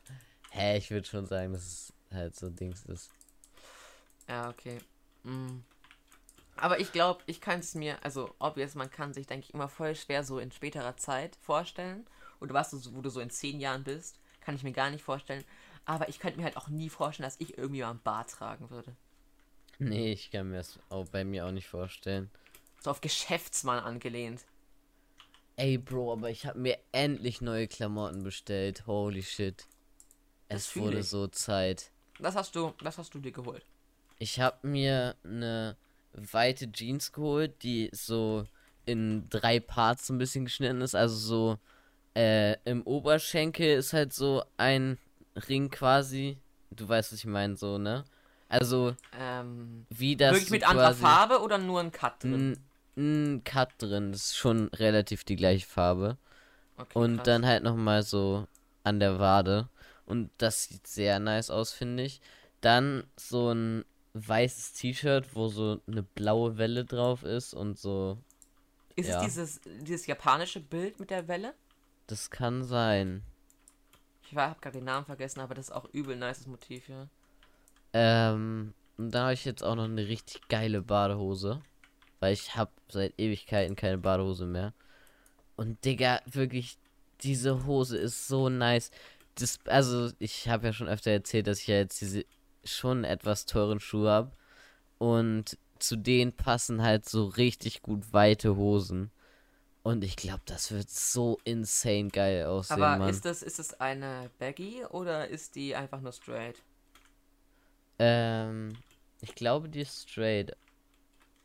Hä, 0.51 0.77
ich 0.77 0.91
würde 0.91 1.07
schon 1.07 1.25
sagen, 1.25 1.53
dass 1.53 1.63
es 1.63 1.93
halt 2.11 2.35
so 2.35 2.49
Dings 2.49 2.83
ist. 2.85 3.09
Ja, 4.27 4.49
okay. 4.49 4.79
Mhm. 5.23 5.63
Aber 6.57 6.79
ich 6.79 6.91
glaube, 6.91 7.23
ich 7.25 7.41
kann 7.41 7.59
es 7.59 7.73
mir, 7.73 7.97
also 8.03 8.35
obvious, 8.37 8.75
man 8.75 8.91
kann 8.91 9.13
sich, 9.13 9.25
denke 9.25 9.45
ich, 9.47 9.53
immer 9.53 9.69
voll 9.69 9.95
schwer 9.95 10.23
so 10.23 10.37
in 10.37 10.51
späterer 10.51 10.97
Zeit 10.97 11.35
vorstellen. 11.37 12.05
Oder 12.39 12.53
was 12.53 12.69
du, 12.69 12.93
wo 12.93 13.01
du 13.01 13.09
so 13.09 13.21
in 13.21 13.29
zehn 13.29 13.59
Jahren 13.59 13.83
bist. 13.83 14.19
Kann 14.43 14.55
ich 14.55 14.63
mir 14.63 14.71
gar 14.73 14.89
nicht 14.89 15.03
vorstellen. 15.03 15.43
Aber 15.85 16.09
ich 16.09 16.19
könnte 16.19 16.37
mir 16.37 16.43
halt 16.43 16.57
auch 16.57 16.69
nie 16.69 16.89
vorstellen, 16.89 17.27
dass 17.27 17.39
ich 17.39 17.57
irgendwie 17.57 17.81
mal 17.81 17.91
ein 17.91 18.01
Bart 18.03 18.31
tragen 18.31 18.69
würde. 18.69 18.95
Nee, 19.79 20.13
ich 20.13 20.31
kann 20.31 20.49
mir 20.49 20.57
das 20.57 20.79
auch 20.89 21.07
bei 21.07 21.23
mir 21.23 21.45
auch 21.45 21.51
nicht 21.51 21.67
vorstellen. 21.67 22.29
So 22.81 22.91
auf 22.91 23.01
Geschäftsmann 23.01 23.79
angelehnt. 23.83 24.45
Ey, 25.55 25.77
Bro, 25.77 26.13
aber 26.13 26.29
ich 26.29 26.45
habe 26.45 26.59
mir 26.59 26.77
endlich 26.91 27.41
neue 27.41 27.67
Klamotten 27.67 28.23
bestellt. 28.23 28.87
Holy 28.87 29.23
shit. 29.23 29.65
Es 30.47 30.75
wurde 30.75 30.99
ich. 30.99 31.07
so 31.07 31.27
Zeit. 31.27 31.91
Was 32.19 32.35
hast 32.35 32.55
du, 32.55 32.73
was 32.81 32.97
hast 32.97 33.13
du 33.13 33.19
dir 33.19 33.31
geholt? 33.31 33.65
Ich 34.19 34.39
habe 34.39 34.67
mir 34.67 35.15
eine 35.23 35.75
weite 36.13 36.71
Jeans 36.71 37.11
geholt, 37.11 37.63
die 37.63 37.89
so 37.91 38.45
in 38.85 39.29
drei 39.29 39.59
Parts 39.59 40.07
so 40.07 40.13
ein 40.13 40.17
bisschen 40.17 40.45
geschnitten 40.45 40.81
ist. 40.81 40.95
Also 40.95 41.15
so 41.15 41.59
äh, 42.15 42.53
im 42.65 42.83
Oberschenkel 42.83 43.77
ist 43.77 43.93
halt 43.93 44.13
so 44.13 44.43
ein 44.57 44.97
Ring 45.47 45.69
quasi. 45.69 46.37
Du 46.71 46.87
weißt, 46.87 47.11
was 47.11 47.19
ich 47.19 47.25
meine, 47.25 47.55
so, 47.55 47.77
ne? 47.77 48.03
Also, 48.49 48.95
ähm, 49.19 49.85
wie 49.89 50.15
das. 50.15 50.33
Wirklich 50.33 50.51
mit 50.51 50.67
anderer 50.67 50.93
Farbe 50.93 51.41
oder 51.41 51.57
nur 51.57 51.79
ein 51.79 51.91
Cut 51.91 52.23
drin? 52.23 52.57
Ein, 52.95 53.43
Cut 53.43 53.69
drin. 53.79 54.11
Das 54.11 54.25
ist 54.25 54.37
schon 54.37 54.67
relativ 54.69 55.23
die 55.23 55.35
gleiche 55.35 55.65
Farbe. 55.65 56.17
Okay, 56.77 56.97
und 56.97 57.17
krass. 57.17 57.25
dann 57.25 57.45
halt 57.45 57.63
nochmal 57.63 58.03
so 58.03 58.47
an 58.83 58.99
der 58.99 59.19
Wade. 59.19 59.69
Und 60.05 60.29
das 60.37 60.65
sieht 60.65 60.85
sehr 60.85 61.19
nice 61.19 61.49
aus, 61.49 61.71
finde 61.71 62.03
ich. 62.03 62.21
Dann 62.61 63.05
so 63.15 63.51
ein 63.51 63.85
weißes 64.13 64.73
T-Shirt, 64.73 65.29
wo 65.33 65.47
so 65.47 65.81
eine 65.87 66.03
blaue 66.03 66.57
Welle 66.57 66.85
drauf 66.85 67.23
ist 67.23 67.53
und 67.53 67.79
so. 67.79 68.17
Ist 68.95 69.09
ja. 69.09 69.17
es 69.17 69.25
dieses, 69.25 69.61
dieses 69.81 70.05
japanische 70.05 70.59
Bild 70.59 70.99
mit 70.99 71.09
der 71.09 71.27
Welle? 71.27 71.55
Das 72.07 72.29
kann 72.29 72.63
sein. 72.63 73.23
Ich 74.23 74.35
habe 74.35 74.59
gerade 74.59 74.77
den 74.77 74.85
Namen 74.85 75.05
vergessen, 75.05 75.39
aber 75.39 75.55
das 75.55 75.69
ist 75.69 75.71
auch 75.71 75.85
übel 75.93 76.15
nices 76.15 76.47
Motiv, 76.47 76.89
ja. 76.89 77.07
Ähm, 77.93 78.73
und 78.97 79.13
dann 79.13 79.23
habe 79.23 79.33
ich 79.33 79.45
jetzt 79.45 79.63
auch 79.63 79.75
noch 79.75 79.83
eine 79.85 80.07
richtig 80.07 80.47
geile 80.47 80.81
Badehose. 80.81 81.61
Weil 82.19 82.33
ich 82.33 82.55
habe 82.55 82.71
seit 82.89 83.13
Ewigkeiten 83.19 83.75
keine 83.75 83.97
Badehose 83.97 84.45
mehr. 84.45 84.73
Und 85.55 85.83
Digga, 85.83 86.21
wirklich, 86.25 86.77
diese 87.21 87.65
Hose 87.65 87.97
ist 87.97 88.27
so 88.27 88.49
nice. 88.49 88.91
Das, 89.35 89.59
also, 89.65 90.11
ich 90.19 90.47
habe 90.47 90.67
ja 90.67 90.73
schon 90.73 90.87
öfter 90.87 91.11
erzählt, 91.11 91.47
dass 91.47 91.59
ich 91.59 91.67
ja 91.67 91.75
jetzt 91.75 92.01
diese 92.01 92.25
schon 92.63 93.03
etwas 93.03 93.45
teuren 93.45 93.79
Schuhe 93.79 94.09
habe. 94.09 94.31
Und 94.99 95.57
zu 95.79 95.97
denen 95.97 96.31
passen 96.31 96.81
halt 96.81 97.07
so 97.09 97.25
richtig 97.25 97.81
gut 97.81 98.13
weite 98.13 98.55
Hosen. 98.55 99.11
Und 99.83 100.03
ich 100.05 100.15
glaube, 100.15 100.41
das 100.45 100.71
wird 100.71 100.89
so 100.89 101.39
insane 101.43 102.07
geil 102.07 102.45
aussehen. 102.45 102.81
Aber 102.81 102.97
Mann. 102.97 103.09
ist 103.09 103.25
das, 103.25 103.43
ist 103.43 103.59
das 103.59 103.79
eine 103.81 104.31
Baggy 104.39 104.85
oder 104.85 105.27
ist 105.27 105.55
die 105.55 105.75
einfach 105.75 105.99
nur 105.99 106.13
straight? 106.13 106.61
Ähm, 107.99 108.77
ich 109.19 109.35
glaube, 109.35 109.67
die 109.67 109.81
ist 109.81 110.09
straight. 110.09 110.55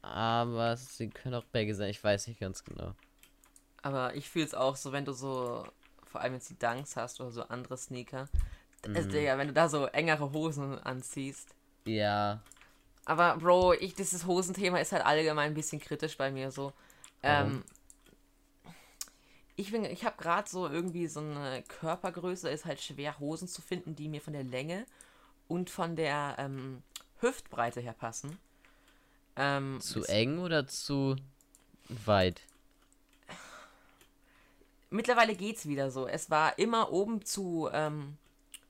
Aber 0.02 0.76
sie 0.76 1.08
können 1.08 1.34
auch 1.34 1.44
Baggy 1.46 1.74
sein, 1.74 1.90
ich 1.90 2.02
weiß 2.02 2.28
nicht 2.28 2.38
ganz 2.38 2.62
genau. 2.62 2.94
Aber 3.82 4.14
ich 4.14 4.30
fühle 4.30 4.44
es 4.44 4.54
auch 4.54 4.76
so, 4.76 4.92
wenn 4.92 5.04
du 5.04 5.12
so, 5.12 5.66
vor 6.04 6.20
allem 6.20 6.34
jetzt 6.34 6.48
die 6.48 6.58
Dunks 6.58 6.94
hast 6.94 7.20
oder 7.20 7.32
so 7.32 7.42
andere 7.42 7.76
Sneaker. 7.76 8.28
Mhm. 8.86 8.96
Also, 8.96 9.16
ja, 9.16 9.36
wenn 9.36 9.48
du 9.48 9.52
da 9.52 9.68
so 9.68 9.86
engere 9.86 10.32
Hosen 10.32 10.78
anziehst. 10.78 11.56
Ja. 11.86 12.40
Aber 13.04 13.36
Bro, 13.38 13.72
ich, 13.74 13.94
dieses 13.94 14.26
Hosenthema 14.26 14.78
ist 14.78 14.92
halt 14.92 15.04
allgemein 15.04 15.50
ein 15.50 15.54
bisschen 15.54 15.80
kritisch 15.80 16.16
bei 16.16 16.30
mir 16.30 16.52
so. 16.52 16.72
Ähm, 17.22 17.64
ich, 19.58 19.74
ich 19.74 20.04
habe 20.04 20.16
gerade 20.16 20.48
so 20.48 20.68
irgendwie 20.68 21.08
so 21.08 21.18
eine 21.18 21.64
Körpergröße, 21.66 22.48
ist 22.48 22.64
halt 22.64 22.80
schwer, 22.80 23.18
Hosen 23.18 23.48
zu 23.48 23.60
finden, 23.60 23.96
die 23.96 24.08
mir 24.08 24.20
von 24.20 24.32
der 24.32 24.44
Länge 24.44 24.86
und 25.48 25.68
von 25.68 25.96
der 25.96 26.36
ähm, 26.38 26.82
Hüftbreite 27.20 27.80
her 27.80 27.92
passen. 27.92 28.38
Ähm, 29.34 29.80
zu 29.80 30.04
eng 30.04 30.38
oder 30.38 30.68
zu 30.68 31.16
weit? 31.88 32.42
Mittlerweile 34.90 35.34
geht's 35.34 35.66
wieder 35.66 35.90
so. 35.90 36.06
Es 36.06 36.30
war 36.30 36.56
immer 36.58 36.92
oben 36.92 37.24
zu, 37.24 37.68
ähm, 37.72 38.16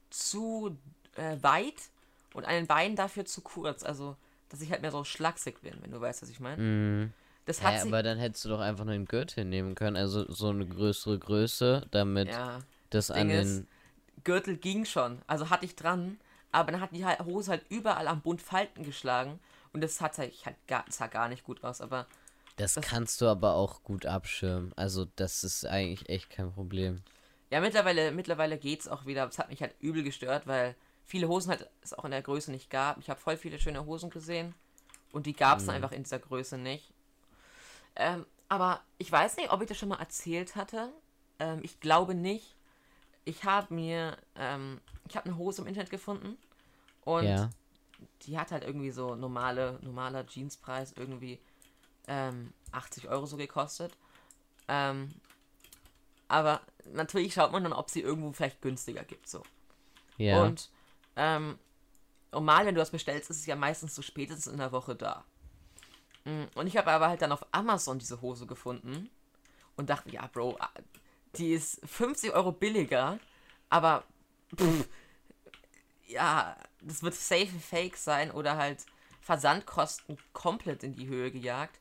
zu 0.09 0.79
äh, 1.17 1.37
weit 1.43 1.91
und 2.33 2.47
an 2.47 2.55
den 2.55 2.67
Beinen 2.67 2.97
dafür 2.97 3.27
zu 3.27 3.43
kurz. 3.43 3.83
Also, 3.83 4.17
dass 4.49 4.63
ich 4.63 4.71
halt 4.71 4.81
mehr 4.81 4.91
so 4.91 5.05
schlaksig 5.05 5.61
bin, 5.61 5.75
wenn 5.83 5.91
du 5.91 6.01
weißt, 6.01 6.23
was 6.23 6.31
ich 6.31 6.41
meine. 6.41 6.63
Mm. 6.63 7.13
Das 7.49 7.63
hat 7.63 7.77
Hä, 7.77 7.81
aber 7.89 8.03
dann 8.03 8.19
hättest 8.19 8.45
du 8.45 8.51
doch 8.51 8.61
einfach 8.61 8.85
nur 8.85 8.93
einen 8.93 9.07
Gürtel 9.07 9.43
nehmen 9.47 9.75
können, 9.75 9.97
also 9.97 10.31
so 10.31 10.51
eine 10.51 10.67
größere 10.67 11.19
Größe, 11.19 11.87
damit 11.91 12.29
ja, 12.29 12.59
das, 12.91 13.07
das 13.07 13.17
an 13.17 13.29
den. 13.29 13.41
Ist, 13.41 13.65
Gürtel 14.23 14.59
ging 14.59 14.85
schon, 14.85 15.23
also 15.27 15.49
hatte 15.49 15.65
ich 15.65 15.75
dran, 15.75 16.21
aber 16.53 16.73
dann 16.73 16.83
hat 16.83 16.91
die 16.93 17.07
Hose 17.07 17.53
halt 17.53 17.65
überall 17.71 18.07
am 18.07 18.21
Bund 18.21 18.43
Falten 18.43 18.85
geschlagen 18.85 19.41
und 19.73 19.81
das 19.81 20.03
hat 20.03 20.19
halt, 20.19 20.35
halt 20.45 20.57
gar, 20.67 20.85
sah 20.91 21.07
gar 21.07 21.31
nicht 21.31 21.43
gut 21.43 21.65
aus, 21.65 21.81
aber. 21.81 22.07
Das, 22.57 22.75
das 22.75 22.85
kannst 22.85 23.19
du 23.23 23.27
aber 23.27 23.55
auch 23.55 23.83
gut 23.83 24.05
abschirmen. 24.05 24.75
Also 24.77 25.07
das 25.17 25.43
ist 25.43 25.65
eigentlich 25.65 26.11
echt 26.11 26.29
kein 26.29 26.53
Problem. 26.53 27.01
Ja, 27.49 27.63
mittlerweile, 27.63 28.13
mittlerweile 28.13 28.59
geht's 28.59 28.89
auch 28.89 29.07
wieder. 29.07 29.27
Es 29.27 29.39
hat 29.39 29.49
mich 29.49 29.63
halt 29.63 29.75
übel 29.81 30.03
gestört, 30.03 30.47
weil 30.47 30.75
viele 31.03 31.29
Hosen 31.29 31.49
halt 31.49 31.67
es 31.81 31.95
auch 31.95 32.05
in 32.05 32.11
der 32.11 32.21
Größe 32.21 32.51
nicht 32.51 32.69
gab. 32.69 32.99
Ich 32.99 33.09
habe 33.09 33.19
voll 33.19 33.39
viele 33.39 33.59
schöne 33.59 33.87
Hosen 33.87 34.11
gesehen 34.11 34.55
und 35.13 35.25
die 35.25 35.33
gab 35.33 35.61
es 35.61 35.65
mhm. 35.65 35.71
einfach 35.71 35.93
in 35.93 36.03
dieser 36.03 36.19
Größe 36.19 36.59
nicht. 36.59 36.93
Ähm, 37.97 38.27
Aber 38.51 38.81
ich 38.97 39.13
weiß 39.13 39.37
nicht, 39.37 39.53
ob 39.53 39.61
ich 39.61 39.69
das 39.69 39.77
schon 39.77 39.91
mal 39.91 39.99
erzählt 40.01 40.57
hatte. 40.57 40.91
Ähm, 41.39 41.61
ich 41.63 41.81
glaube 41.81 42.15
nicht. 42.15 42.55
Ich 43.27 43.45
habe 43.45 43.75
mir, 43.75 44.17
ähm, 44.37 44.81
ich 45.07 45.17
habe 45.17 45.27
eine 45.27 45.37
Hose 45.37 45.61
im 45.61 45.69
Internet 45.69 45.91
gefunden 45.91 46.39
und 47.05 47.25
Ja. 47.27 47.51
die 48.23 48.39
hat 48.39 48.51
halt 48.53 48.65
irgendwie 48.65 48.91
so 48.91 49.15
normale, 49.17 49.79
normaler 49.83 50.25
Jeanspreis 50.27 50.93
irgendwie 50.97 51.39
ähm, 52.07 52.55
80 52.73 53.09
Euro 53.09 53.27
so 53.27 53.37
gekostet. 53.37 53.93
Ähm, 54.67 55.15
aber 56.29 56.63
natürlich 56.93 57.35
schaut 57.35 57.53
man 57.53 57.65
dann, 57.65 57.73
ob 57.75 57.91
sie 57.91 58.01
irgendwo 58.01 58.33
vielleicht 58.33 58.63
günstiger 58.63 59.05
gibt 59.05 59.29
so. 59.29 59.43
Ja. 60.17 60.43
Und 60.43 60.71
ähm, 61.17 61.59
normal, 62.33 62.65
wenn 62.65 62.75
du 62.75 62.81
das 62.81 62.91
bestellst, 62.91 63.29
ist 63.31 63.41
es 63.41 63.47
ja 63.47 63.57
meistens 63.57 63.95
so 63.95 64.01
spätestens 64.01 64.47
in 64.47 64.59
der 64.59 64.73
Woche 64.73 64.95
da. 64.97 65.25
Und 66.55 66.67
ich 66.67 66.77
habe 66.77 66.91
aber 66.91 67.09
halt 67.09 67.23
dann 67.23 67.33
auf 67.33 67.45
Amazon 67.53 67.99
diese 67.99 68.21
Hose 68.21 68.47
gefunden 68.47 69.09
und 69.77 69.89
dachte, 69.91 70.11
ja, 70.11 70.27
Bro, 70.27 70.57
ah, 70.61 70.71
die 71.37 71.53
ist 71.53 71.81
50 71.87 72.33
Euro 72.33 72.53
billiger, 72.53 73.19
aber 73.71 74.05
pff, 74.57 74.89
ja, 76.07 76.57
das 76.81 77.03
wird 77.03 77.15
safe 77.15 77.47
fake 77.47 77.97
sein 77.97 78.31
oder 78.31 78.57
halt 78.57 78.85
Versandkosten 79.21 80.19
komplett 80.33 80.83
in 80.83 80.95
die 80.95 81.07
Höhe 81.07 81.31
gejagt. 81.31 81.81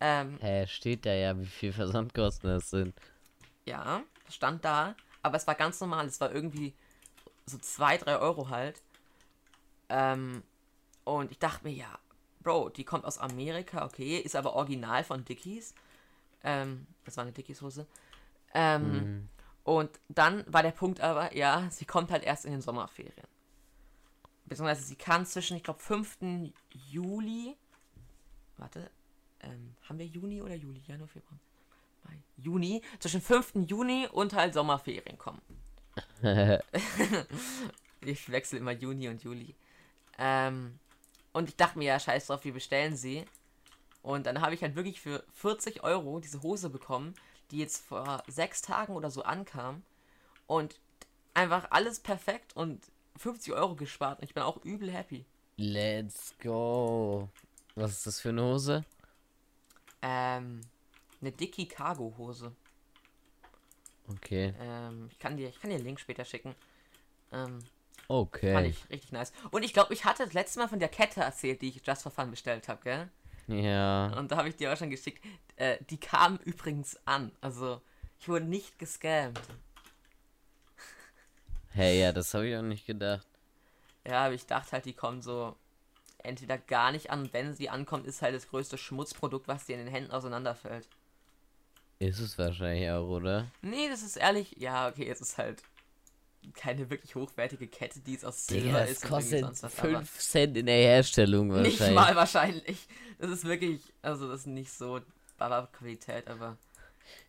Ähm, 0.00 0.38
Hä, 0.40 0.66
steht 0.66 1.04
da 1.04 1.12
ja, 1.12 1.38
wie 1.38 1.46
viel 1.46 1.72
Versandkosten 1.72 2.50
das 2.50 2.70
sind. 2.70 2.94
Ja, 3.66 4.02
das 4.24 4.34
stand 4.34 4.64
da, 4.64 4.94
aber 5.22 5.36
es 5.36 5.46
war 5.46 5.54
ganz 5.54 5.78
normal. 5.80 6.06
Es 6.06 6.20
war 6.20 6.32
irgendwie 6.32 6.74
so 7.44 7.58
2, 7.58 7.98
3 7.98 8.18
Euro 8.18 8.48
halt. 8.48 8.82
Ähm, 9.90 10.42
und 11.04 11.30
ich 11.30 11.38
dachte 11.38 11.66
mir, 11.66 11.74
ja, 11.74 11.98
Bro, 12.42 12.70
die 12.70 12.84
kommt 12.84 13.04
aus 13.04 13.18
Amerika, 13.18 13.84
okay, 13.84 14.18
ist 14.18 14.34
aber 14.36 14.54
original 14.54 15.04
von 15.04 15.24
Dickies. 15.24 15.74
Ähm, 16.42 16.86
das 17.04 17.16
war 17.16 17.22
eine 17.22 17.32
Dickies-Hose. 17.32 17.86
Ähm, 18.54 18.92
Mhm. 18.92 19.28
und 19.64 19.90
dann 20.08 20.44
war 20.52 20.62
der 20.62 20.70
Punkt 20.72 21.00
aber, 21.00 21.36
ja, 21.36 21.68
sie 21.70 21.84
kommt 21.84 22.10
halt 22.10 22.24
erst 22.24 22.44
in 22.46 22.52
den 22.52 22.62
Sommerferien. 22.62 23.26
Beziehungsweise 24.46 24.82
sie 24.82 24.96
kann 24.96 25.26
zwischen, 25.26 25.56
ich 25.56 25.62
glaube, 25.62 25.78
5. 25.80 26.52
Juli. 26.90 27.56
Warte, 28.56 28.90
ähm, 29.42 29.76
haben 29.88 29.98
wir 29.98 30.06
Juni 30.06 30.42
oder 30.42 30.54
Juli? 30.56 30.80
Januar, 30.86 31.08
Februar. 31.08 31.38
Mai, 32.04 32.16
Juni. 32.38 32.82
Zwischen 32.98 33.20
5. 33.20 33.52
Juni 33.68 34.08
und 34.10 34.32
halt 34.32 34.54
Sommerferien 34.54 35.18
kommen. 35.18 35.42
Ich 38.02 38.30
wechsle 38.32 38.58
immer 38.58 38.72
Juni 38.72 39.08
und 39.08 39.22
Juli. 39.22 39.54
Ähm, 40.18 40.79
und 41.32 41.48
ich 41.48 41.56
dachte 41.56 41.78
mir, 41.78 41.84
ja, 41.84 42.00
scheiß 42.00 42.26
drauf, 42.26 42.44
wir 42.44 42.52
bestellen 42.52 42.96
sie. 42.96 43.24
Und 44.02 44.26
dann 44.26 44.40
habe 44.40 44.54
ich 44.54 44.62
halt 44.62 44.76
wirklich 44.76 45.00
für 45.00 45.24
40 45.34 45.84
Euro 45.84 46.20
diese 46.20 46.42
Hose 46.42 46.70
bekommen, 46.70 47.14
die 47.50 47.58
jetzt 47.58 47.84
vor 47.84 48.22
sechs 48.26 48.62
Tagen 48.62 48.94
oder 48.94 49.10
so 49.10 49.22
ankam. 49.22 49.82
Und 50.46 50.80
einfach 51.34 51.68
alles 51.70 52.00
perfekt 52.00 52.56
und 52.56 52.82
50 53.16 53.52
Euro 53.52 53.74
gespart. 53.76 54.18
Und 54.18 54.24
ich 54.24 54.34
bin 54.34 54.42
auch 54.42 54.64
übel 54.64 54.90
happy. 54.90 55.24
Let's 55.56 56.34
go. 56.42 57.28
Was 57.74 57.92
ist 57.92 58.06
das 58.06 58.20
für 58.20 58.30
eine 58.30 58.42
Hose? 58.42 58.84
Ähm, 60.02 60.62
eine 61.20 61.32
Dickie 61.32 61.68
Cargo 61.68 62.14
Hose. 62.16 62.52
Okay. 64.08 64.54
Ähm, 64.58 65.08
ich 65.10 65.18
kann 65.18 65.36
dir, 65.36 65.48
ich 65.48 65.60
kann 65.60 65.70
dir 65.70 65.76
einen 65.76 65.84
Link 65.84 66.00
später 66.00 66.24
schicken. 66.24 66.54
Ähm, 67.32 67.60
fand 68.10 68.26
Okay. 68.34 68.66
ich 68.68 68.90
richtig 68.90 69.12
nice. 69.12 69.32
Und 69.50 69.62
ich 69.62 69.72
glaube, 69.72 69.94
ich 69.94 70.04
hatte 70.04 70.24
das 70.24 70.32
letzte 70.32 70.58
Mal 70.58 70.68
von 70.68 70.80
der 70.80 70.88
Kette 70.88 71.20
erzählt, 71.20 71.62
die 71.62 71.68
ich 71.68 71.86
Just 71.86 72.02
for 72.02 72.10
Fun 72.12 72.30
bestellt 72.30 72.68
habe, 72.68 72.80
gell? 72.82 73.08
Ja. 73.46 74.12
Und 74.18 74.30
da 74.32 74.36
habe 74.36 74.48
ich 74.48 74.56
dir 74.56 74.72
auch 74.72 74.76
schon 74.76 74.90
geschickt. 74.90 75.24
Äh, 75.56 75.78
die 75.90 75.98
kam 75.98 76.36
übrigens 76.44 76.98
an. 77.04 77.32
Also, 77.40 77.80
ich 78.18 78.28
wurde 78.28 78.44
nicht 78.44 78.78
gescammt. 78.78 79.40
Hey, 81.70 82.00
ja, 82.00 82.12
das 82.12 82.34
habe 82.34 82.48
ich 82.48 82.56
auch 82.56 82.62
nicht 82.62 82.86
gedacht. 82.86 83.26
Ja, 84.06 84.24
aber 84.26 84.34
ich 84.34 84.46
dachte 84.46 84.72
halt, 84.72 84.84
die 84.86 84.92
kommen 84.92 85.22
so 85.22 85.54
entweder 86.18 86.58
gar 86.58 86.90
nicht 86.92 87.10
an. 87.10 87.32
Wenn 87.32 87.54
sie 87.54 87.68
ankommt, 87.68 88.06
ist 88.06 88.22
halt 88.22 88.34
das 88.34 88.48
größte 88.48 88.76
Schmutzprodukt, 88.78 89.46
was 89.46 89.66
dir 89.66 89.76
in 89.78 89.84
den 89.84 89.92
Händen 89.94 90.10
auseinanderfällt. 90.10 90.88
Ist 91.98 92.18
es 92.18 92.38
wahrscheinlich 92.38 92.90
auch, 92.90 93.06
oder? 93.08 93.46
Nee, 93.62 93.88
das 93.88 94.02
ist 94.02 94.16
ehrlich. 94.16 94.56
Ja, 94.58 94.88
okay, 94.88 95.08
es 95.08 95.20
ist 95.20 95.38
halt 95.38 95.62
keine 96.54 96.90
wirklich 96.90 97.14
hochwertige 97.14 97.68
Kette, 97.68 98.00
die 98.00 98.14
es 98.14 98.24
aus 98.24 98.46
Silber 98.46 98.80
das 98.80 98.90
ist. 98.90 99.04
irgendwie 99.04 99.08
kostet 99.14 99.40
sonst 99.40 99.62
was, 99.62 99.78
aber 99.78 99.98
5 100.00 100.18
Cent 100.18 100.56
in 100.56 100.66
der 100.66 100.76
Herstellung 100.76 101.48
Nicht 101.62 101.78
wahrscheinlich. 101.80 101.94
mal 101.94 102.16
wahrscheinlich. 102.16 102.78
Das 103.18 103.30
ist 103.30 103.44
wirklich, 103.44 103.80
also 104.02 104.28
das 104.28 104.40
ist 104.40 104.46
nicht 104.46 104.72
so 104.72 105.00
Baba-Qualität, 105.38 106.28
aber 106.28 106.56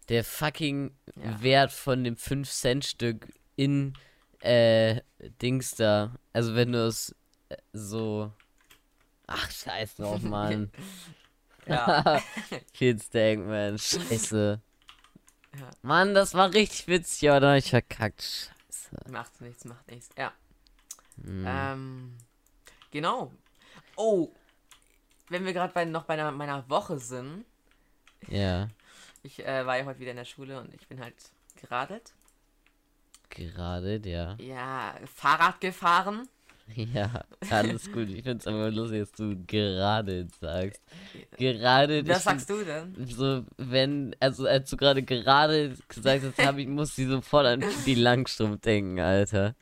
Der 0.09 0.23
fucking 0.23 0.95
Ja. 1.15 1.41
Wert 1.41 1.71
von 1.71 2.03
dem 2.03 2.15
5 2.17 2.49
Cent 2.49 2.85
Stück 2.85 3.27
in 3.55 3.93
äh 4.39 5.01
Dings 5.41 5.75
da. 5.75 6.15
Also 6.33 6.55
wenn 6.55 6.71
du 6.71 6.87
es 6.87 7.15
äh, 7.49 7.57
so 7.73 8.31
Ach, 9.27 9.49
scheiß 9.51 9.95
drauf, 9.95 10.21
Mann. 10.23 10.71
ja. 11.67 12.21
Kids 12.73 13.09
denken, 13.09 13.47
man, 13.47 13.77
scheiße. 13.77 14.59
Ja. 15.59 15.69
Mann, 15.81 16.13
das 16.13 16.33
war 16.33 16.53
richtig 16.53 16.87
witzig, 16.87 17.29
hab 17.29 17.43
ich 17.57 17.69
verkackt. 17.69 18.51
Scheiße. 18.91 19.11
macht 19.11 19.41
nichts, 19.41 19.65
macht 19.65 19.87
nichts. 19.87 20.09
Ja. 20.17 20.33
Hm. 21.23 21.45
Ähm, 21.47 22.17
genau. 22.91 23.31
Oh, 23.95 24.31
wenn 25.29 25.45
wir 25.45 25.53
gerade 25.53 25.73
bei, 25.73 25.85
noch 25.85 26.03
bei 26.03 26.13
einer, 26.13 26.31
meiner 26.31 26.69
Woche 26.69 26.99
sind. 26.99 27.45
Ja, 28.27 28.67
Ich 29.23 29.45
äh, 29.45 29.65
war 29.65 29.77
ja 29.77 29.85
heute 29.85 29.99
wieder 29.99 30.11
in 30.11 30.17
der 30.17 30.25
Schule 30.25 30.59
und 30.59 30.73
ich 30.73 30.87
bin 30.87 30.99
halt 30.99 31.15
geradelt. 31.55 32.13
gerade, 33.29 34.01
ja. 34.03 34.35
Ja, 34.39 34.95
Fahrrad 35.05 35.61
gefahren. 35.61 36.27
Ja, 36.93 37.23
alles 37.49 37.91
gut. 37.91 38.09
Ich 38.09 38.23
find's 38.23 38.47
aber 38.47 38.71
lustig, 38.71 38.99
dass 39.01 39.11
du 39.13 39.35
gerade 39.45 40.27
sagst. 40.39 40.81
Gerade. 41.37 42.07
Was 42.07 42.23
sagst 42.23 42.49
du 42.49 42.63
denn? 42.63 42.95
So, 43.07 43.45
wenn, 43.57 44.15
also 44.19 44.45
als 44.47 44.69
du 44.69 44.77
gerade 44.77 45.03
gerade 45.03 45.75
gesagt 45.87 46.23
hast, 46.23 46.45
hab 46.45 46.57
ich, 46.57 46.67
muss 46.67 46.97
ich 46.97 47.07
sofort 47.07 47.45
an 47.45 47.63
die 47.85 47.95
Langstrumpf 47.95 48.61
denken, 48.61 48.99
Alter. 48.99 49.55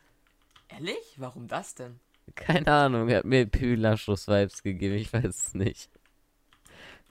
Ehrlich? 0.69 0.98
Warum 1.17 1.48
das 1.48 1.76
denn? 1.76 2.00
Keine 2.36 2.72
Ahnung, 2.72 3.10
er 3.10 3.17
hat 3.19 3.26
mir 3.26 3.45
Pü 3.48 3.76
Langstrumpf-Vibes 3.76 4.62
gegeben, 4.63 4.95
ich 4.95 5.12
weiß 5.12 5.26
es 5.26 5.54
nicht. 5.56 5.89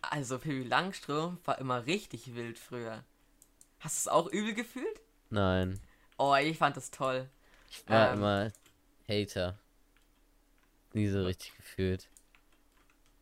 Also, 0.01 0.39
Pippi 0.39 0.63
Langstrumpf 0.63 1.45
war 1.47 1.59
immer 1.59 1.87
richtig 1.87 2.35
wild 2.37 2.59
früher. 2.59 3.03
Hast 3.81 3.97
du 4.07 4.09
es 4.09 4.13
auch 4.13 4.29
übel 4.29 4.55
gefühlt? 4.55 5.01
Nein, 5.31 5.81
Oh, 6.17 6.35
ich 6.35 6.59
fand 6.59 6.77
das 6.77 6.91
toll. 6.91 7.29
ich 7.71 7.89
war 7.89 8.13
Ähm. 8.13 8.19
immer 8.19 8.53
Hater. 9.09 9.59
Nie 10.93 11.09
so 11.09 11.25
richtig 11.25 11.57
gefühlt. 11.57 12.09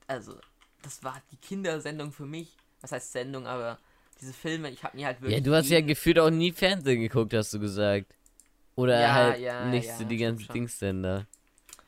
Also, 0.06 0.38
das 0.82 1.02
war 1.02 1.20
die 1.32 1.36
Kindersendung 1.36 2.12
für 2.12 2.26
mich. 2.26 2.56
Was 2.80 2.92
heißt 2.92 3.12
Sendung, 3.12 3.46
aber 3.46 3.78
diese 4.20 4.32
Filme, 4.32 4.70
ich 4.70 4.82
habe 4.84 4.96
mir 4.96 5.06
halt 5.06 5.20
wirklich. 5.20 5.38
Ja, 5.38 5.44
du 5.44 5.54
hast 5.54 5.68
ja 5.68 5.80
gefühlt 5.80 6.18
auch 6.18 6.30
nie 6.30 6.52
Fernsehen 6.52 7.00
geguckt, 7.00 7.34
hast 7.34 7.52
du 7.52 7.58
gesagt. 7.60 8.14
Oder 8.76 9.00
Ja, 9.00 9.14
halt 9.14 9.40
ja, 9.40 9.70
nicht 9.70 9.86
ja, 9.88 9.96
so 9.96 10.04
die 10.04 10.16
ganzen. 10.18 10.52
Dingssender. 10.52 11.26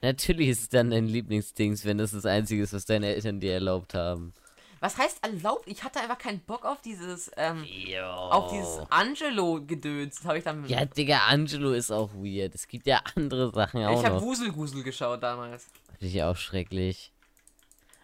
Natürlich 0.00 0.48
ist 0.48 0.60
es 0.62 0.68
dann 0.68 0.90
dein 0.90 1.06
Lieblingsdings, 1.06 1.84
wenn 1.84 1.98
das 1.98 2.12
das 2.12 2.24
Einzige 2.24 2.62
ist, 2.62 2.72
was 2.72 2.84
deine 2.84 3.14
Eltern 3.14 3.40
dir 3.40 3.52
erlaubt 3.52 3.94
haben. 3.94 4.32
Was 4.80 4.96
heißt 4.96 5.24
erlaubt? 5.24 5.64
Ich 5.66 5.82
hatte 5.82 6.00
einfach 6.00 6.18
keinen 6.18 6.40
Bock 6.40 6.64
auf 6.64 6.80
dieses, 6.82 7.30
ähm, 7.36 7.64
Ja. 7.64 8.10
auf 8.14 8.50
dieses 8.52 8.90
Angelo-Gedöns. 8.90 10.24
Habe 10.24 10.38
ich 10.38 10.44
dann. 10.44 10.66
Ja, 10.68 10.84
Digga, 10.84 11.18
Angelo 11.28 11.72
ist 11.72 11.90
auch 11.90 12.12
weird. 12.14 12.54
Es 12.54 12.68
gibt 12.68 12.86
ja 12.86 13.00
andere 13.16 13.50
Sachen 13.52 13.84
auch 13.84 13.98
ich 13.98 14.04
habe. 14.06 14.20
Wuselgusel 14.20 14.82
geschaut 14.82 15.22
damals. 15.22 15.66
Finde 15.98 16.06
ich 16.06 16.22
auch 16.22 16.36
schrecklich. 16.36 17.12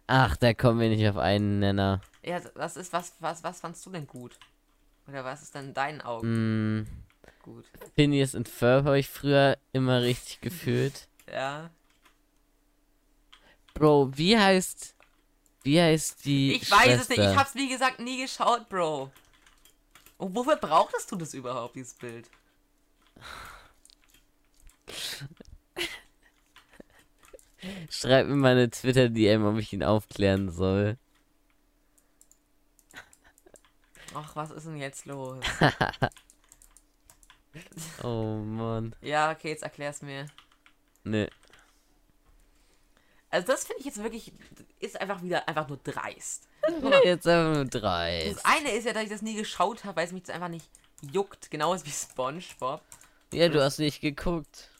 Ach, 0.06 0.36
da 0.36 0.52
kommen 0.52 0.80
wir 0.80 0.88
nicht 0.90 1.08
auf 1.08 1.16
einen 1.16 1.60
Nenner. 1.60 2.00
Ja, 2.24 2.40
was 2.54 2.76
ist, 2.76 2.92
was, 2.92 3.14
was, 3.20 3.42
was 3.44 3.60
fandst 3.60 3.84
du 3.86 3.90
denn 3.90 4.06
gut? 4.06 4.38
Oder 5.08 5.24
was 5.24 5.42
ist 5.42 5.54
denn 5.54 5.66
in 5.66 5.74
deinen 5.74 6.00
Augen 6.00 6.80
Mm, 6.80 6.86
gut? 7.42 7.64
Phineas 7.94 8.34
und 8.34 8.48
Ferb 8.48 8.86
habe 8.86 8.98
ich 8.98 9.08
früher 9.08 9.56
immer 9.72 10.02
richtig 10.02 10.40
gefühlt. 10.40 11.08
Ja. 11.32 11.70
Bro, 13.74 14.10
wie 14.16 14.38
heißt. 14.38 14.93
Wie 15.64 15.80
heißt 15.80 16.24
die. 16.26 16.52
Ich 16.54 16.70
weiß 16.70 17.00
es 17.00 17.08
nicht, 17.08 17.18
ich 17.18 17.36
hab's 17.36 17.54
wie 17.54 17.68
gesagt 17.68 17.98
nie 17.98 18.20
geschaut, 18.22 18.68
Bro. 18.68 19.10
Und 20.18 20.34
wofür 20.36 20.56
brauchtest 20.56 21.10
du 21.10 21.16
das 21.16 21.34
überhaupt, 21.34 21.74
dieses 21.74 21.94
Bild? 21.94 22.30
Schreib 27.90 28.26
mir 28.26 28.36
mal 28.36 28.52
eine 28.52 28.70
Twitter-DM, 28.70 29.44
ob 29.46 29.56
ich 29.56 29.72
ihn 29.72 29.82
aufklären 29.82 30.50
soll. 30.50 30.98
Ach, 34.14 34.36
was 34.36 34.50
ist 34.50 34.66
denn 34.66 34.76
jetzt 34.76 35.06
los? 35.06 35.42
Oh 38.02 38.38
Mann. 38.38 38.96
ja, 39.00 39.30
okay, 39.30 39.50
jetzt 39.50 39.62
erklär's 39.62 40.02
mir. 40.02 40.26
Ne. 41.04 41.30
Also 43.34 43.48
das 43.48 43.64
finde 43.64 43.80
ich 43.80 43.86
jetzt 43.86 44.00
wirklich, 44.00 44.32
ist 44.78 45.00
einfach 45.00 45.20
wieder 45.20 45.48
einfach 45.48 45.66
nur 45.66 45.78
dreist. 45.78 46.48
Jetzt 47.04 47.26
einfach 47.26 47.56
nur 47.56 47.64
drei. 47.64 48.32
Das 48.32 48.44
eine 48.44 48.70
ist 48.70 48.84
ja, 48.84 48.92
dass 48.92 49.02
ich 49.02 49.08
das 49.08 49.22
nie 49.22 49.34
geschaut 49.34 49.84
habe, 49.84 49.96
weil 49.96 50.06
es 50.06 50.12
mich 50.12 50.30
einfach 50.32 50.46
nicht 50.46 50.70
juckt. 51.12 51.50
Genauso 51.50 51.84
wie 51.84 51.90
Spongebob. 51.90 52.80
Ja, 53.32 53.48
du 53.48 53.60
hast 53.60 53.80
nicht 53.80 54.00
geguckt. 54.00 54.70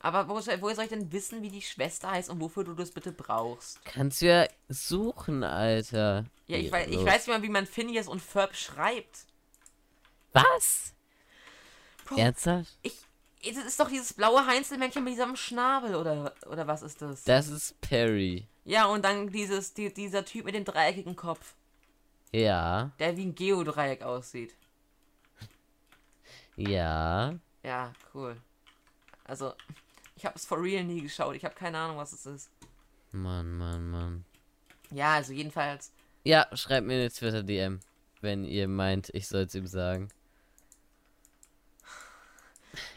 Aber 0.00 0.28
wo 0.28 0.38
soll, 0.40 0.60
woher 0.60 0.74
soll 0.74 0.84
ich 0.84 0.90
denn 0.90 1.12
wissen, 1.12 1.40
wie 1.40 1.48
die 1.48 1.62
Schwester 1.62 2.10
heißt 2.10 2.28
und 2.28 2.42
wofür 2.42 2.62
du 2.62 2.74
das 2.74 2.90
bitte 2.90 3.10
brauchst? 3.10 3.82
Kannst 3.86 4.20
du 4.20 4.26
ja 4.26 4.48
suchen, 4.68 5.42
Alter. 5.42 6.26
Ja, 6.46 6.58
ich, 6.58 6.70
weiß, 6.70 6.88
ich 6.90 7.02
weiß 7.02 7.26
nicht 7.26 7.28
mal, 7.28 7.42
wie 7.42 7.48
man 7.48 7.64
Phineas 7.64 8.06
und 8.06 8.20
Ferb 8.20 8.54
schreibt. 8.54 9.24
Was? 10.34 10.92
Bro, 12.04 12.18
Ernsthaft? 12.18 12.76
ich, 12.82 12.98
das 13.52 13.64
ist 13.64 13.80
doch 13.80 13.88
dieses 13.88 14.12
blaue 14.12 14.46
Heinzelmännchen 14.46 15.02
mit 15.04 15.14
diesem 15.14 15.36
Schnabel, 15.36 15.94
oder, 15.94 16.32
oder 16.46 16.66
was 16.66 16.82
ist 16.82 17.02
das? 17.02 17.24
Das 17.24 17.48
ist 17.48 17.80
Perry. 17.80 18.46
Ja, 18.64 18.86
und 18.86 19.04
dann 19.04 19.28
dieses, 19.30 19.74
die, 19.74 19.92
dieser 19.92 20.24
Typ 20.24 20.44
mit 20.46 20.54
dem 20.54 20.64
dreieckigen 20.64 21.16
Kopf, 21.16 21.54
Ja, 22.32 22.90
der 22.98 23.16
wie 23.16 23.26
ein 23.26 23.34
Geodreieck 23.34 24.02
aussieht. 24.02 24.54
ja. 26.56 27.34
Ja, 27.62 27.92
cool. 28.14 28.36
Also, 29.24 29.54
ich 30.16 30.26
habe 30.26 30.36
es 30.36 30.44
for 30.44 30.62
real 30.62 30.84
nie 30.84 31.00
geschaut. 31.00 31.34
Ich 31.34 31.44
habe 31.44 31.54
keine 31.54 31.78
Ahnung, 31.78 31.96
was 31.96 32.12
es 32.12 32.26
ist. 32.26 32.50
Mann, 33.10 33.56
Mann, 33.56 33.90
Mann. 33.90 34.24
Ja, 34.90 35.14
also 35.14 35.32
jedenfalls. 35.32 35.90
Ja, 36.24 36.46
schreibt 36.54 36.86
mir 36.86 36.94
eine 36.94 37.10
Twitter-DM, 37.10 37.80
wenn 38.20 38.44
ihr 38.44 38.68
meint, 38.68 39.08
ich 39.14 39.26
soll 39.28 39.42
es 39.42 39.54
ihm 39.54 39.66
sagen. 39.66 40.08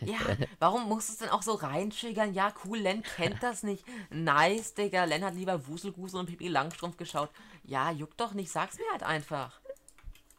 Ja, 0.01 0.17
warum 0.59 0.87
muss 0.87 1.09
es 1.09 1.17
denn 1.17 1.29
auch 1.29 1.41
so 1.41 1.53
reintriggern? 1.53 2.33
Ja, 2.33 2.53
cool, 2.65 2.79
Len 2.79 3.03
kennt 3.03 3.41
das 3.41 3.63
nicht. 3.63 3.83
Nice, 4.09 4.73
Digga. 4.73 5.03
Len 5.05 5.23
hat 5.23 5.35
lieber 5.35 5.67
Wuselgusel 5.67 6.19
und 6.19 6.27
Pipi 6.27 6.47
Langstrumpf 6.47 6.97
geschaut. 6.97 7.29
Ja, 7.63 7.91
juckt 7.91 8.19
doch 8.19 8.33
nicht. 8.33 8.51
Sag's 8.51 8.77
mir 8.77 8.89
halt 8.91 9.03
einfach. 9.03 9.59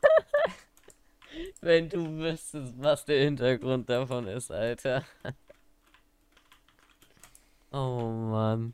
Wenn 1.60 1.88
du 1.88 2.18
wüsstest, 2.18 2.74
was 2.78 3.04
der 3.04 3.24
Hintergrund 3.24 3.88
davon 3.88 4.26
ist, 4.26 4.50
Alter. 4.50 5.04
Oh 7.70 8.08
Mann. 8.08 8.72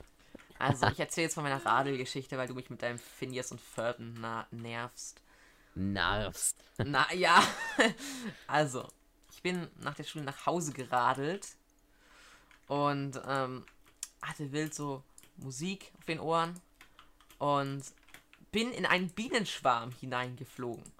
Also, 0.57 0.87
ich 0.87 1.01
erzähle 1.01 1.25
jetzt 1.25 1.35
von 1.35 1.43
meiner 1.43 1.67
Radelgeschichte, 1.67 2.39
weil 2.39 2.47
du 2.47 2.55
mich 2.55 2.71
mit 2.71 2.81
deinem 2.81 3.01
Phineas 3.01 3.51
und 3.51 3.61
Ferb 3.61 3.99
nervst. 4.53 5.21
Narfst. 5.75 6.57
Na 6.79 7.13
ja, 7.13 7.43
also, 8.47 8.89
bin 9.45 9.69
nach 9.81 9.95
der 9.95 10.05
Schule 10.05 10.25
nach 10.25 10.47
Hause 10.47 10.73
geradelt 10.73 11.47
und 12.67 13.21
ähm, 13.29 13.65
hatte 14.23 14.51
wild 14.53 14.75
so 14.75 15.05
Musik 15.37 15.93
auf 15.99 16.05
den 16.07 16.19
Ohren 16.19 16.59
und 17.39 17.85
bin 18.51 18.73
in 18.73 18.87
einen 18.87 19.11
Bienenschwarm 19.11 19.93
hineingeflogen. 20.01 20.91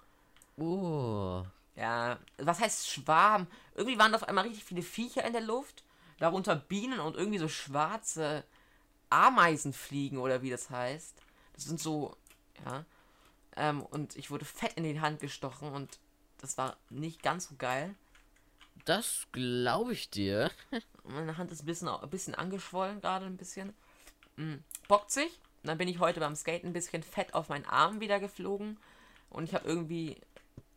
Oh. 0.57 1.43
Ja, 1.75 2.19
was 2.37 2.59
heißt 2.59 2.87
Schwarm? 2.87 3.47
Irgendwie 3.73 3.97
waren 3.97 4.13
auf 4.13 4.23
einmal 4.23 4.45
richtig 4.45 4.63
viele 4.63 4.83
Viecher 4.83 5.25
in 5.25 5.33
der 5.33 5.41
Luft, 5.41 5.83
darunter 6.19 6.55
Bienen 6.55 6.99
und 6.99 7.17
irgendwie 7.17 7.39
so 7.39 7.49
schwarze 7.49 8.43
Ameisenfliegen 9.09 10.19
oder 10.19 10.43
wie 10.43 10.51
das 10.51 10.69
heißt. 10.69 11.15
Das 11.53 11.63
sind 11.63 11.79
so, 11.79 12.15
ja. 12.63 12.85
Ähm, 13.55 13.81
und 13.81 14.15
ich 14.17 14.29
wurde 14.29 14.45
fett 14.45 14.73
in 14.73 14.83
die 14.83 14.99
Hand 15.01 15.19
gestochen 15.19 15.71
und 15.71 15.97
das 16.37 16.59
war 16.59 16.77
nicht 16.91 17.23
ganz 17.23 17.49
so 17.49 17.55
geil. 17.57 17.95
Das 18.83 19.27
glaube 19.31 19.93
ich 19.93 20.09
dir. 20.09 20.51
Meine 21.03 21.37
Hand 21.37 21.51
ist 21.51 21.63
ein 21.63 21.65
bisschen, 21.65 21.87
ein 21.87 22.09
bisschen 22.09 22.35
angeschwollen, 22.35 23.01
gerade 23.01 23.25
ein 23.25 23.37
bisschen. 23.37 23.73
Mm, 24.35 24.55
bockt 24.87 25.11
sich. 25.11 25.31
Und 25.63 25.69
dann 25.69 25.77
bin 25.77 25.87
ich 25.87 25.99
heute 25.99 26.19
beim 26.19 26.35
Skaten 26.35 26.69
ein 26.69 26.73
bisschen 26.73 27.01
fett 27.01 27.33
auf 27.33 27.49
meinen 27.49 27.65
Arm 27.65 27.99
wieder 27.99 28.19
geflogen. 28.19 28.77
Und 29.29 29.45
ich 29.45 29.55
habe 29.55 29.67
irgendwie. 29.67 30.17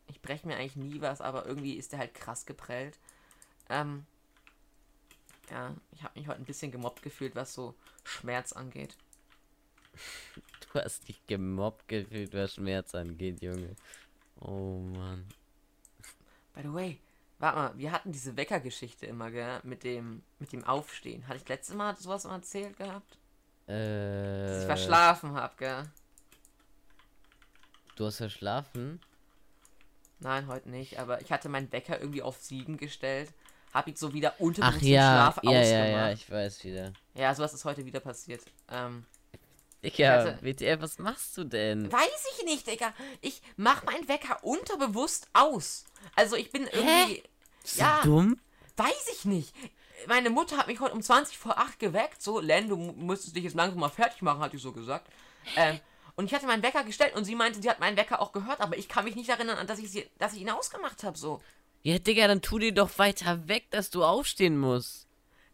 Ich 0.06 0.22
breche 0.22 0.46
mir 0.46 0.56
eigentlich 0.56 0.76
nie 0.76 1.02
was, 1.02 1.20
aber 1.20 1.44
irgendwie 1.44 1.74
ist 1.74 1.92
der 1.92 1.98
halt 1.98 2.14
krass 2.14 2.46
geprellt. 2.46 2.98
Ähm, 3.68 4.06
ja, 5.50 5.74
ich 5.92 6.02
habe 6.02 6.18
mich 6.18 6.28
heute 6.28 6.40
ein 6.40 6.46
bisschen 6.46 6.72
gemobbt 6.72 7.02
gefühlt, 7.02 7.34
was 7.34 7.52
so 7.52 7.74
Schmerz 8.04 8.52
angeht. 8.52 8.96
Du 10.72 10.80
hast 10.80 11.08
dich 11.08 11.26
gemobbt 11.26 11.88
gefühlt, 11.88 12.34
was 12.34 12.54
Schmerz 12.54 12.94
angeht, 12.94 13.40
Junge. 13.40 13.74
Oh 14.40 14.80
Mann. 14.80 15.26
By 16.54 16.62
the 16.62 16.72
way, 16.72 17.00
warte 17.38 17.56
mal, 17.58 17.72
wir 17.78 17.92
hatten 17.92 18.12
diese 18.12 18.36
Weckergeschichte 18.36 19.06
immer, 19.06 19.30
gell? 19.30 19.60
Mit 19.62 19.84
dem, 19.84 20.22
mit 20.38 20.52
dem 20.52 20.64
Aufstehen. 20.64 21.26
Hatte 21.28 21.38
ich 21.38 21.48
letztes 21.48 21.74
Mal 21.74 21.96
sowas 21.96 22.24
mal 22.24 22.36
erzählt 22.36 22.76
gehabt? 22.76 23.18
Dass 23.66 23.76
Äh. 23.76 24.60
ich 24.60 24.66
verschlafen 24.66 25.34
habe, 25.34 25.54
gell? 25.58 25.82
Du 27.96 28.06
hast 28.06 28.16
verschlafen? 28.18 29.00
Nein, 30.20 30.46
heute 30.48 30.68
nicht, 30.70 30.98
aber 30.98 31.20
ich 31.20 31.30
hatte 31.30 31.48
meinen 31.48 31.70
Wecker 31.72 32.00
irgendwie 32.00 32.22
auf 32.22 32.38
7 32.40 32.76
gestellt. 32.76 33.32
Hab 33.74 33.86
ihn 33.86 33.96
so 33.96 34.12
wieder 34.14 34.34
unter 34.40 34.70
dem 34.72 34.80
ja, 34.88 35.02
Schlaf 35.32 35.40
ja, 35.44 35.50
ja, 35.52 35.60
ausgemacht. 35.60 35.90
ja, 35.90 36.12
ich 36.12 36.30
weiß 36.30 36.64
wieder. 36.64 36.92
Ja, 37.14 37.34
sowas 37.34 37.52
ist 37.54 37.64
heute 37.64 37.84
wieder 37.84 38.00
passiert. 38.00 38.40
Ähm, 38.70 39.04
Ja, 39.82 40.12
hatte- 40.24 40.38
WTF, 40.42 40.80
was 40.80 40.98
machst 40.98 41.36
du 41.36 41.44
denn? 41.44 41.90
weiß 41.92 42.24
ich 42.38 42.44
nicht, 42.44 42.66
Digga. 42.66 42.92
Ich 43.20 43.40
mach 43.56 43.84
meinen 43.84 44.08
Wecker 44.08 44.42
unterbewusst 44.42 45.28
aus. 45.32 45.84
Also 46.16 46.36
ich 46.36 46.50
bin 46.50 46.66
irgendwie. 46.72 47.22
Bist 47.62 47.76
Ja. 47.76 48.00
du 48.02 48.08
dumm? 48.08 48.40
Weiß 48.76 49.08
ich 49.12 49.24
nicht. 49.24 49.54
Meine 50.06 50.30
Mutter 50.30 50.56
hat 50.56 50.66
mich 50.68 50.80
heute 50.80 50.94
um 50.94 51.02
20 51.02 51.38
vor 51.38 51.58
8 51.58 51.78
geweckt. 51.78 52.22
So, 52.22 52.40
Len, 52.40 52.68
du 52.68 52.76
müsstest 52.76 53.34
dich 53.36 53.44
jetzt 53.44 53.54
langsam 53.56 53.80
mal 53.80 53.88
fertig 53.88 54.22
machen, 54.22 54.40
hat 54.40 54.52
die 54.52 54.58
so 54.58 54.72
gesagt. 54.72 55.08
Ähm, 55.56 55.80
und 56.16 56.26
ich 56.26 56.34
hatte 56.34 56.46
meinen 56.46 56.62
Wecker 56.62 56.84
gestellt 56.84 57.14
und 57.16 57.24
sie 57.24 57.34
meinte, 57.34 57.60
sie 57.60 57.68
hat 57.70 57.80
meinen 57.80 57.96
Wecker 57.96 58.20
auch 58.20 58.32
gehört, 58.32 58.60
aber 58.60 58.76
ich 58.76 58.88
kann 58.88 59.04
mich 59.04 59.14
nicht 59.16 59.28
erinnern, 59.28 59.64
dass 59.66 59.78
ich, 59.78 59.90
sie, 59.90 60.08
dass 60.18 60.34
ich 60.34 60.40
ihn 60.40 60.50
ausgemacht 60.50 61.02
habe. 61.04 61.16
So. 61.18 61.40
Ja, 61.82 61.98
Digga, 61.98 62.26
dann 62.28 62.42
tu 62.42 62.58
dir 62.58 62.72
doch 62.72 62.98
weiter 62.98 63.46
weg, 63.48 63.66
dass 63.70 63.90
du 63.90 64.04
aufstehen 64.04 64.58
musst. 64.58 65.06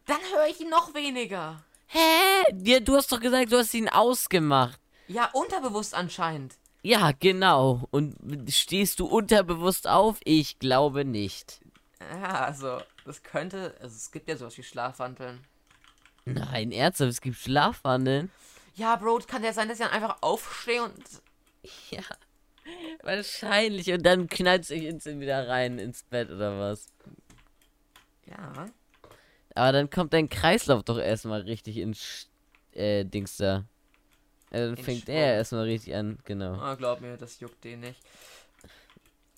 Dann 0.06 0.20
höre 0.34 0.46
ich 0.48 0.60
ihn 0.60 0.68
noch 0.70 0.94
weniger. 0.94 1.62
Hä? 1.86 2.44
Ja, 2.62 2.80
du 2.80 2.96
hast 2.96 3.12
doch 3.12 3.20
gesagt, 3.20 3.52
du 3.52 3.58
hast 3.58 3.74
ihn 3.74 3.88
ausgemacht. 3.88 4.80
Ja, 5.06 5.30
unterbewusst 5.32 5.94
anscheinend. 5.94 6.56
Ja, 6.82 7.12
genau. 7.18 7.88
Und 7.90 8.16
stehst 8.52 9.00
du 9.00 9.06
unterbewusst 9.06 9.88
auf? 9.88 10.18
Ich 10.24 10.58
glaube 10.58 11.04
nicht. 11.04 11.60
Ja, 12.00 12.44
also, 12.44 12.80
das 13.04 13.22
könnte. 13.22 13.74
Also, 13.80 13.96
es 13.96 14.10
gibt 14.10 14.28
ja 14.28 14.36
sowas 14.36 14.56
wie 14.58 14.62
Schlafwandeln. 14.62 15.46
Nein, 16.26 16.72
ernsthaft, 16.72 17.10
es 17.10 17.20
gibt 17.20 17.36
Schlafwandeln. 17.36 18.30
Ja, 18.74 18.96
Bro, 18.96 19.20
kann 19.26 19.44
ja 19.44 19.52
sein, 19.52 19.68
dass 19.68 19.78
ich 19.78 19.84
dann 19.84 19.94
einfach 19.94 20.18
aufstehe 20.20 20.82
und. 20.82 21.04
Ja. 21.90 22.02
Wahrscheinlich. 23.02 23.90
Und 23.92 24.04
dann 24.04 24.28
knallt 24.28 24.64
sich 24.64 24.84
instant 24.84 25.20
wieder 25.20 25.48
rein 25.48 25.78
ins 25.78 26.02
Bett 26.04 26.30
oder 26.30 26.58
was. 26.58 26.86
Ja. 28.26 28.66
Aber 29.54 29.72
dann 29.72 29.88
kommt 29.90 30.12
dein 30.12 30.28
Kreislauf 30.28 30.82
doch 30.82 30.98
erstmal 30.98 31.42
richtig 31.42 31.76
ins 31.76 31.98
Sch 32.02 32.26
äh, 32.76 33.04
Dings 33.04 33.36
da. 33.36 33.64
Also 34.50 34.68
dann 34.70 34.76
In 34.76 34.84
fängt 34.84 35.04
Schwung. 35.04 35.14
er 35.14 35.34
erstmal 35.34 35.64
richtig 35.64 35.94
an, 35.94 36.18
genau. 36.24 36.54
Ah, 36.54 36.74
glaub 36.74 37.00
mir, 37.00 37.16
das 37.16 37.38
juckt 37.40 37.62
den 37.64 37.80
nicht. 37.80 38.00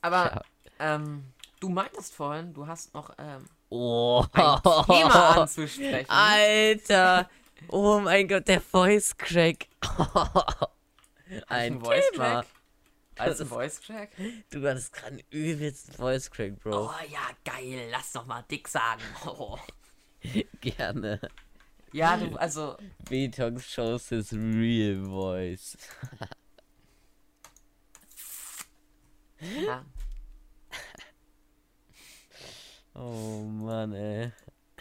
Aber, 0.02 0.42
ähm, 0.78 1.24
du 1.60 1.68
meintest 1.68 2.14
vorhin, 2.14 2.52
du 2.54 2.66
hast 2.66 2.94
noch, 2.94 3.10
ähm, 3.18 3.44
Oh. 3.68 4.24
ein 4.32 4.62
Thema 4.86 5.30
anzusprechen. 5.42 6.08
Alter. 6.08 7.28
Oh 7.68 7.98
mein 7.98 8.28
Gott, 8.28 8.46
der 8.46 8.60
Voice 8.60 9.16
Crack. 9.16 9.66
ein 11.48 11.80
Voice. 11.80 12.04
Crack. 12.14 12.46
Als 13.18 13.40
ein 13.40 13.46
Voice 13.48 13.80
Crack? 13.80 14.10
Du 14.50 14.66
hattest 14.68 14.92
gerade 14.92 15.12
einen 15.14 15.22
übelsten 15.30 15.94
Voice 15.94 16.30
Crack, 16.30 16.60
Bro. 16.60 16.86
Oh 16.86 16.90
ja, 17.10 17.28
geil, 17.44 17.88
lass 17.90 18.12
doch 18.12 18.26
mal 18.26 18.44
dick 18.50 18.68
sagen. 18.68 19.02
Oh. 19.26 19.58
Gerne. 20.60 21.20
Ja, 21.92 22.16
du, 22.16 22.36
also, 22.36 22.76
Betox 23.08 23.64
shows 23.70 24.08
his 24.08 24.32
real 24.32 25.04
voice. 25.04 25.76
ja. 29.40 29.84
Oh 32.94 33.42
Mann, 33.44 33.92
ey. 33.92 34.32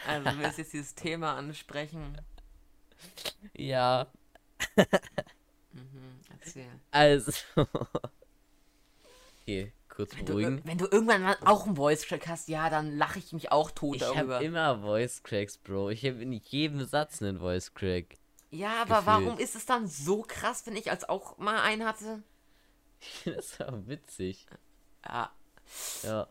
Also, 0.06 0.30
du 0.30 0.38
willst 0.38 0.56
jetzt 0.58 0.72
dieses 0.72 0.94
Thema 0.94 1.36
ansprechen. 1.36 2.16
Ja, 3.54 4.06
Mhm, 5.72 6.20
erzähl. 6.30 6.70
also. 6.90 7.32
Okay, 9.42 9.72
kurz 9.96 10.12
Wenn 10.16 10.26
du, 10.26 10.32
beruhigen. 10.34 10.60
wenn 10.64 10.78
du 10.78 10.86
irgendwann 10.86 11.22
mal 11.22 11.36
auch 11.44 11.66
einen 11.66 11.76
Voice 11.76 12.06
Crack 12.06 12.28
hast, 12.28 12.48
ja, 12.48 12.70
dann 12.70 12.96
lache 12.96 13.18
ich 13.18 13.32
mich 13.32 13.50
auch 13.50 13.70
tot 13.70 13.96
Ich 13.96 14.02
darüber. 14.02 14.34
habe 14.36 14.44
immer 14.44 14.80
Voice 14.80 15.22
Cracks, 15.22 15.56
Bro. 15.58 15.90
Ich 15.90 16.04
habe 16.04 16.22
in 16.22 16.32
jedem 16.32 16.84
Satz 16.84 17.20
einen 17.22 17.38
Voice 17.40 17.72
Crack. 17.74 18.18
Ja, 18.50 18.82
aber 18.82 18.98
gefühlt. 19.00 19.06
warum 19.06 19.38
ist 19.38 19.56
es 19.56 19.66
dann 19.66 19.88
so 19.88 20.22
krass, 20.22 20.66
wenn 20.66 20.76
ich 20.76 20.90
als 20.90 21.08
auch 21.08 21.38
mal 21.38 21.60
einen 21.60 21.84
hatte? 21.84 22.22
Das 23.24 23.60
auch 23.60 23.86
witzig. 23.86 24.46
Ja, 25.04 25.30
Ja. 26.02 26.26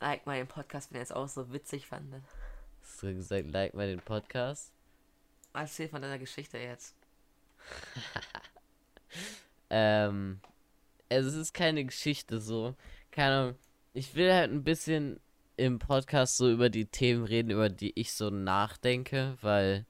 like 0.00 0.26
mal 0.26 0.36
den 0.36 0.46
Podcast, 0.48 0.90
wenn 0.90 0.98
ihr 0.98 1.02
es 1.02 1.12
auch 1.12 1.28
so 1.28 1.52
witzig 1.52 1.86
fandet. 1.86 2.22
Hast 2.82 3.02
du 3.02 3.14
gesagt, 3.14 3.50
like 3.52 3.74
mal 3.74 3.86
den 3.86 4.00
Podcast? 4.00 4.72
Erzähl 5.54 5.88
von 5.88 6.02
deiner 6.02 6.18
Geschichte 6.18 6.58
jetzt. 6.58 6.94
Ähm, 9.72 10.40
also 11.10 11.28
es 11.28 11.34
ist 11.34 11.54
keine 11.54 11.84
Geschichte 11.84 12.40
so. 12.40 12.74
Keine 13.10 13.34
Ahnung. 13.34 13.54
Ich 13.92 14.14
will 14.14 14.32
halt 14.32 14.52
ein 14.52 14.64
bisschen 14.64 15.20
im 15.56 15.78
Podcast 15.78 16.36
so 16.36 16.50
über 16.50 16.70
die 16.70 16.86
Themen 16.86 17.24
reden, 17.24 17.50
über 17.50 17.68
die 17.68 17.92
ich 17.98 18.14
so 18.14 18.30
nachdenke, 18.30 19.36
weil, 19.42 19.84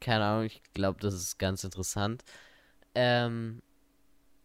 keine 0.00 0.24
Ahnung, 0.24 0.46
ich 0.46 0.62
glaube, 0.72 0.98
das 1.00 1.14
ist 1.14 1.38
ganz 1.38 1.62
interessant. 1.62 2.24
Ähm, 2.94 3.62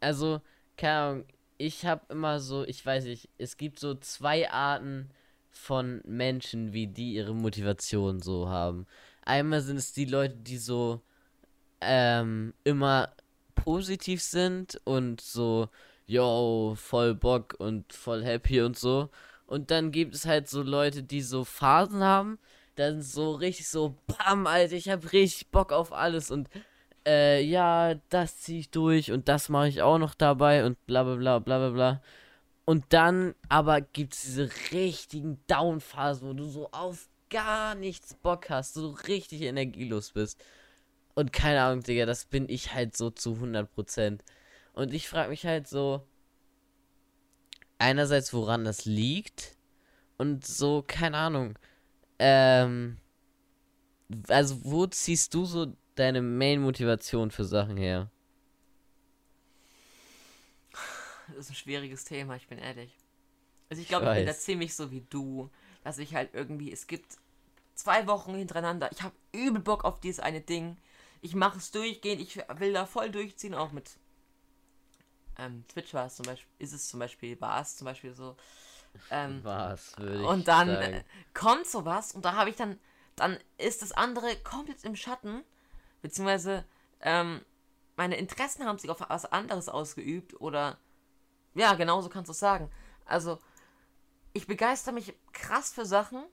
also, 0.02 0.42
keine 0.78 1.00
Ahnung, 1.00 1.26
ich 1.58 1.86
habe 1.86 2.02
immer 2.10 2.40
so, 2.40 2.66
ich 2.66 2.86
weiß 2.86 3.06
nicht, 3.06 3.30
es 3.38 3.58
gibt 3.58 3.80
so 3.80 3.96
zwei 3.96 4.52
Arten 4.52 5.10
von 5.50 6.02
Menschen, 6.06 6.74
wie 6.74 6.88
die 6.88 7.14
ihre 7.14 7.34
Motivation 7.34 8.20
so 8.20 8.50
haben. 8.50 8.88
Einmal 9.24 9.62
sind 9.62 9.78
es 9.78 9.94
die 9.94 10.06
Leute, 10.06 10.36
die 10.36 10.58
so 10.58 11.02
ähm, 11.82 12.54
immer 12.64 13.14
positiv 13.56 14.22
sind 14.22 14.80
und 14.86 15.22
so, 15.22 15.70
yo, 16.08 16.76
voll 16.76 17.16
Bock 17.16 17.56
und 17.60 17.92
voll 17.94 18.24
happy 18.24 18.62
und 18.62 18.78
so. 18.78 19.10
Und 19.48 19.72
dann 19.72 19.92
gibt 19.92 20.16
es 20.16 20.26
halt 20.26 20.48
so 20.48 20.62
Leute, 20.62 21.04
die 21.04 21.22
so 21.22 21.44
Phasen 21.44 22.04
haben, 22.04 22.40
dann 22.76 23.02
so 23.02 23.32
richtig 23.34 23.70
so, 23.70 23.96
bam, 24.08 24.48
Alter, 24.48 24.76
ich 24.76 24.90
hab 24.90 25.12
richtig 25.12 25.50
Bock 25.50 25.72
auf 25.74 25.92
alles 25.94 26.32
und 26.32 26.50
äh, 27.06 27.42
ja, 27.44 27.96
das 28.10 28.40
ziehe 28.40 28.60
ich 28.60 28.70
durch 28.70 29.12
und 29.12 29.28
das 29.28 29.50
mache 29.50 29.68
ich 29.68 29.82
auch 29.82 29.98
noch 29.98 30.14
dabei 30.16 30.66
und 30.66 30.84
bla 30.86 31.04
bla 31.04 31.16
bla 31.16 31.40
bla 31.40 31.58
bla 31.58 31.70
bla. 31.70 32.02
Und 32.66 32.86
dann 32.90 33.36
aber 33.50 33.82
gibt 33.82 34.14
es 34.14 34.22
diese 34.22 34.50
richtigen 34.72 35.40
Down-Phasen, 35.48 36.30
wo 36.30 36.34
du 36.34 36.46
so 36.46 36.70
auf 36.72 37.10
gar 37.30 37.76
nichts 37.76 38.14
Bock 38.16 38.50
hast, 38.50 38.76
so 38.76 38.92
richtig 39.08 39.42
energielos 39.42 40.12
bist. 40.12 40.44
Und 41.16 41.34
keine 41.34 41.62
Ahnung, 41.64 41.84
Digga, 41.84 42.06
das 42.06 42.26
bin 42.26 42.48
ich 42.50 42.74
halt 42.74 42.96
so 42.96 43.10
zu 43.10 43.36
100%. 43.36 44.24
Und 44.82 44.96
ich 44.96 45.08
frage 45.08 45.30
mich 45.30 45.46
halt 45.46 45.68
so, 45.68 46.08
einerseits, 47.78 48.34
woran 48.34 48.66
das 48.66 48.86
liegt. 48.86 49.56
Und 50.18 50.44
so, 50.44 50.84
keine 50.86 51.18
Ahnung. 51.18 51.60
Ähm, 52.18 52.98
also, 54.28 54.66
wo 54.66 54.88
ziehst 54.88 55.36
du 55.36 55.46
so 55.46 55.78
deine 55.94 56.24
Main-Motivation 56.24 57.30
für 57.30 57.46
Sachen 57.46 57.78
her? 57.78 58.10
Das 61.28 61.46
ist 61.46 61.52
ein 61.52 61.56
schwieriges 61.56 62.04
Thema, 62.04 62.36
ich 62.36 62.48
bin 62.48 62.58
ehrlich. 62.58 62.98
Also 63.70 63.84
ich 63.84 63.88
glaube, 63.88 64.06
ich, 64.06 64.12
ich 64.14 64.18
bin 64.18 64.26
da 64.26 64.34
ziemlich 64.34 64.74
so 64.74 64.90
wie 64.90 65.06
du, 65.12 65.52
dass 65.84 66.00
ich 66.00 66.16
halt 66.16 66.34
irgendwie, 66.34 66.72
es 66.72 66.88
gibt 66.88 67.18
zwei 67.76 68.08
Wochen 68.08 68.34
hintereinander, 68.34 68.92
ich 68.92 69.04
habe 69.04 69.16
übel 69.32 69.62
Bock 69.62 69.86
auf 69.86 70.00
dieses 70.00 70.20
eine 70.20 70.42
Ding. 70.42 70.78
Ich 71.22 71.36
mache 71.36 71.60
es 71.60 71.70
durchgehend, 71.70 72.20
ich 72.20 72.38
will 72.58 72.74
da 72.74 72.88
voll 72.88 73.12
durchziehen, 73.12 73.54
auch 73.54 73.72
mit 73.72 74.01
ähm, 75.38 75.66
Twitch 75.68 75.94
war 75.94 76.08
es 76.08 76.16
zum 76.16 76.26
Beispiel, 76.26 76.50
ist 76.60 76.74
es 76.74 76.90
zum 76.90 77.00
Beispiel, 77.00 77.40
war 77.42 77.62
es 77.62 77.78
zum 77.78 77.86
Beispiel 77.86 78.14
so. 78.14 78.36
Ähm, 79.10 79.44
was 79.44 79.98
würde 79.98 80.24
ich 80.26 80.30
Und 80.30 80.48
dann 80.48 80.70
sagen. 80.70 80.94
äh, 80.94 81.04
kommt 81.34 81.68
sowas 81.68 82.14
und 82.14 82.26
da 82.26 82.34
habe 82.36 82.50
ich 82.50 82.56
dann, 82.56 82.80
dann 83.16 83.38
ist 83.58 83.82
das 83.82 83.92
andere 83.92 84.36
komplett 84.38 84.84
im 84.84 84.96
Schatten, 84.96 85.44
beziehungsweise 86.02 86.66
ähm, 87.02 87.42
meine 87.96 88.18
Interessen 88.18 88.66
haben 88.66 88.78
sich 88.80 88.90
auf 88.90 89.02
was 89.10 89.26
anderes 89.26 89.70
ausgeübt 89.70 90.40
oder 90.42 90.78
ja, 91.56 91.74
genauso 91.76 92.10
kannst 92.10 92.30
du 92.30 92.34
es 92.34 92.40
sagen. 92.40 92.70
Also 93.06 93.40
ich 94.34 94.48
begeister 94.48 94.92
mich 94.92 95.14
krass 95.34 95.74
für 95.74 95.86
Sachen 95.86 96.24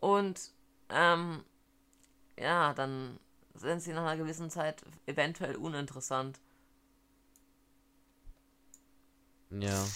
und 0.00 0.52
ähm, 0.90 1.44
ja, 2.38 2.74
dann 2.74 3.18
sind 3.54 3.80
sie 3.80 3.92
nach 3.92 4.02
einer 4.02 4.16
gewissen 4.16 4.50
Zeit 4.50 4.82
eventuell 5.06 5.56
uninteressant. 5.56 6.40
Ja. 9.50 9.86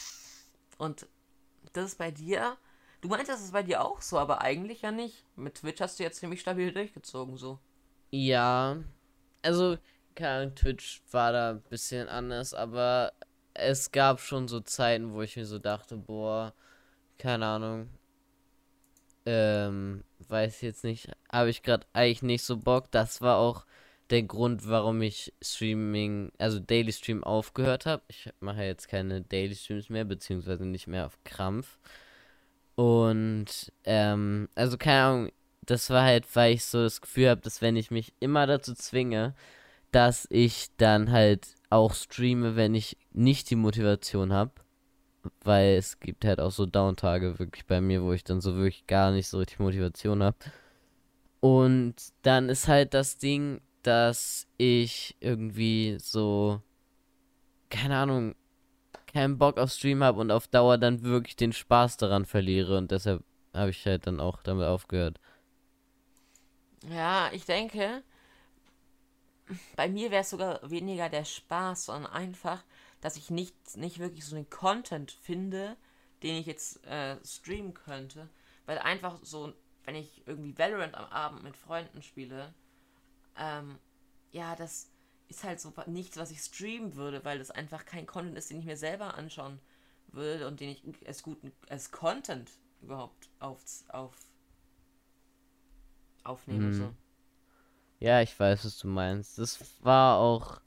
Und 0.78 1.06
das 1.72 1.92
ist 1.92 1.98
bei 1.98 2.10
dir. 2.10 2.56
Du 3.00 3.08
meinst, 3.08 3.28
das 3.28 3.42
ist 3.42 3.52
bei 3.52 3.62
dir 3.62 3.84
auch 3.84 4.00
so, 4.00 4.18
aber 4.18 4.40
eigentlich 4.40 4.82
ja 4.82 4.90
nicht. 4.90 5.24
Mit 5.36 5.56
Twitch 5.56 5.80
hast 5.80 5.98
du 5.98 6.02
jetzt 6.02 6.20
ziemlich 6.20 6.40
stabil 6.40 6.72
durchgezogen, 6.72 7.36
so. 7.36 7.58
Ja. 8.10 8.78
Also, 9.42 9.78
keine 10.14 10.42
Ahnung, 10.42 10.54
Twitch 10.54 11.02
war 11.10 11.32
da 11.32 11.50
ein 11.50 11.62
bisschen 11.62 12.08
anders, 12.08 12.54
aber 12.54 13.12
es 13.52 13.92
gab 13.92 14.20
schon 14.20 14.48
so 14.48 14.60
Zeiten, 14.60 15.12
wo 15.12 15.22
ich 15.22 15.36
mir 15.36 15.46
so 15.46 15.58
dachte, 15.58 15.96
boah, 15.96 16.54
keine 17.18 17.46
Ahnung. 17.46 17.90
Ähm, 19.26 20.04
weiß 20.28 20.60
jetzt 20.62 20.84
nicht, 20.84 21.10
habe 21.30 21.50
ich 21.50 21.62
gerade 21.62 21.86
eigentlich 21.92 22.22
nicht 22.22 22.44
so 22.44 22.56
Bock. 22.56 22.90
Das 22.90 23.20
war 23.20 23.36
auch 23.36 23.64
der 24.10 24.22
Grund, 24.22 24.68
warum 24.68 25.02
ich 25.02 25.32
Streaming, 25.42 26.30
also 26.38 26.58
Daily 26.60 26.92
Stream 26.92 27.24
aufgehört 27.24 27.86
habe. 27.86 28.02
Ich 28.08 28.30
mache 28.40 28.62
jetzt 28.62 28.88
keine 28.88 29.22
Daily 29.22 29.54
Streams 29.54 29.88
mehr, 29.88 30.04
beziehungsweise 30.04 30.66
nicht 30.66 30.86
mehr 30.86 31.06
auf 31.06 31.18
Krampf. 31.24 31.78
Und, 32.74 33.72
ähm, 33.84 34.48
also 34.54 34.76
keine 34.76 35.02
Ahnung, 35.02 35.32
das 35.62 35.90
war 35.90 36.02
halt, 36.02 36.26
weil 36.36 36.54
ich 36.54 36.64
so 36.64 36.82
das 36.82 37.00
Gefühl 37.00 37.30
habe, 37.30 37.40
dass 37.40 37.62
wenn 37.62 37.76
ich 37.76 37.90
mich 37.90 38.12
immer 38.20 38.46
dazu 38.46 38.74
zwinge, 38.74 39.34
dass 39.92 40.26
ich 40.30 40.68
dann 40.76 41.10
halt 41.12 41.54
auch 41.70 41.94
streame, 41.94 42.56
wenn 42.56 42.74
ich 42.74 42.96
nicht 43.12 43.50
die 43.50 43.56
Motivation 43.56 44.32
habe. 44.32 44.52
Weil 45.42 45.76
es 45.76 46.00
gibt 46.00 46.24
halt 46.26 46.38
auch 46.38 46.50
so 46.50 46.66
Downtage 46.66 47.38
wirklich 47.38 47.64
bei 47.64 47.80
mir, 47.80 48.02
wo 48.02 48.12
ich 48.12 48.24
dann 48.24 48.42
so 48.42 48.56
wirklich 48.56 48.86
gar 48.86 49.10
nicht 49.10 49.28
so 49.28 49.38
richtig 49.38 49.58
Motivation 49.58 50.22
habe. 50.22 50.36
Und 51.40 51.94
dann 52.22 52.48
ist 52.48 52.68
halt 52.68 52.92
das 52.92 53.16
Ding, 53.16 53.60
dass 53.86 54.46
ich 54.56 55.16
irgendwie 55.20 55.96
so, 56.00 56.60
keine 57.70 57.96
Ahnung, 57.96 58.34
keinen 59.06 59.38
Bock 59.38 59.58
auf 59.58 59.70
Stream 59.70 60.02
habe 60.02 60.20
und 60.20 60.30
auf 60.30 60.48
Dauer 60.48 60.78
dann 60.78 61.02
wirklich 61.02 61.36
den 61.36 61.52
Spaß 61.52 61.96
daran 61.96 62.26
verliere. 62.26 62.76
Und 62.76 62.90
deshalb 62.90 63.22
habe 63.52 63.70
ich 63.70 63.86
halt 63.86 64.06
dann 64.06 64.20
auch 64.20 64.42
damit 64.42 64.66
aufgehört. 64.66 65.20
Ja, 66.90 67.30
ich 67.32 67.46
denke, 67.46 68.02
bei 69.76 69.88
mir 69.88 70.10
wäre 70.10 70.22
es 70.22 70.30
sogar 70.30 70.68
weniger 70.68 71.08
der 71.08 71.24
Spaß, 71.24 71.86
sondern 71.86 72.12
einfach, 72.12 72.64
dass 73.00 73.16
ich 73.16 73.30
nicht, 73.30 73.76
nicht 73.76 73.98
wirklich 73.98 74.24
so 74.24 74.36
einen 74.36 74.50
Content 74.50 75.12
finde, 75.12 75.76
den 76.22 76.36
ich 76.36 76.46
jetzt 76.46 76.84
äh, 76.86 77.16
streamen 77.24 77.74
könnte. 77.74 78.28
Weil 78.66 78.78
einfach 78.78 79.18
so, 79.22 79.52
wenn 79.84 79.94
ich 79.94 80.26
irgendwie 80.26 80.56
Valorant 80.56 80.94
am 80.94 81.06
Abend 81.06 81.42
mit 81.42 81.56
Freunden 81.56 82.02
spiele, 82.02 82.54
ähm, 83.38 83.78
ja, 84.32 84.56
das 84.56 84.90
ist 85.28 85.44
halt 85.44 85.60
so 85.60 85.72
nichts, 85.86 86.16
was 86.16 86.30
ich 86.30 86.40
streamen 86.40 86.96
würde, 86.96 87.24
weil 87.24 87.38
das 87.38 87.50
einfach 87.50 87.84
kein 87.84 88.06
Content 88.06 88.36
ist, 88.36 88.50
den 88.50 88.58
ich 88.58 88.64
mir 88.64 88.76
selber 88.76 89.14
anschauen 89.14 89.58
würde 90.08 90.46
und 90.46 90.60
den 90.60 90.70
ich 90.70 90.82
als 91.06 91.22
guten, 91.22 91.52
als 91.68 91.90
Content 91.90 92.50
überhaupt 92.82 93.28
auf, 93.40 93.60
auf 93.88 94.14
aufnehme. 96.24 96.66
Mhm. 96.66 96.72
So. 96.72 96.94
Ja, 98.00 98.20
ich 98.20 98.38
weiß, 98.38 98.64
was 98.64 98.78
du 98.78 98.88
meinst. 98.88 99.38
Das 99.38 99.58
war 99.82 100.18
auch. 100.18 100.60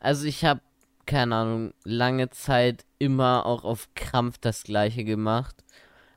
Also 0.00 0.26
ich 0.26 0.44
habe, 0.44 0.60
keine 1.06 1.34
Ahnung, 1.36 1.74
lange 1.84 2.30
Zeit 2.30 2.84
immer 2.98 3.46
auch 3.46 3.64
auf 3.64 3.88
Krampf 3.94 4.38
das 4.38 4.64
gleiche 4.64 5.04
gemacht. 5.04 5.64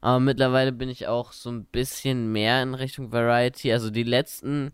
Aber 0.01 0.19
mittlerweile 0.19 0.71
bin 0.71 0.89
ich 0.89 1.07
auch 1.07 1.31
so 1.31 1.49
ein 1.49 1.65
bisschen 1.65 2.31
mehr 2.31 2.61
in 2.61 2.73
Richtung 2.73 3.11
Variety. 3.11 3.71
Also 3.71 3.89
die 3.89 4.03
letzten 4.03 4.73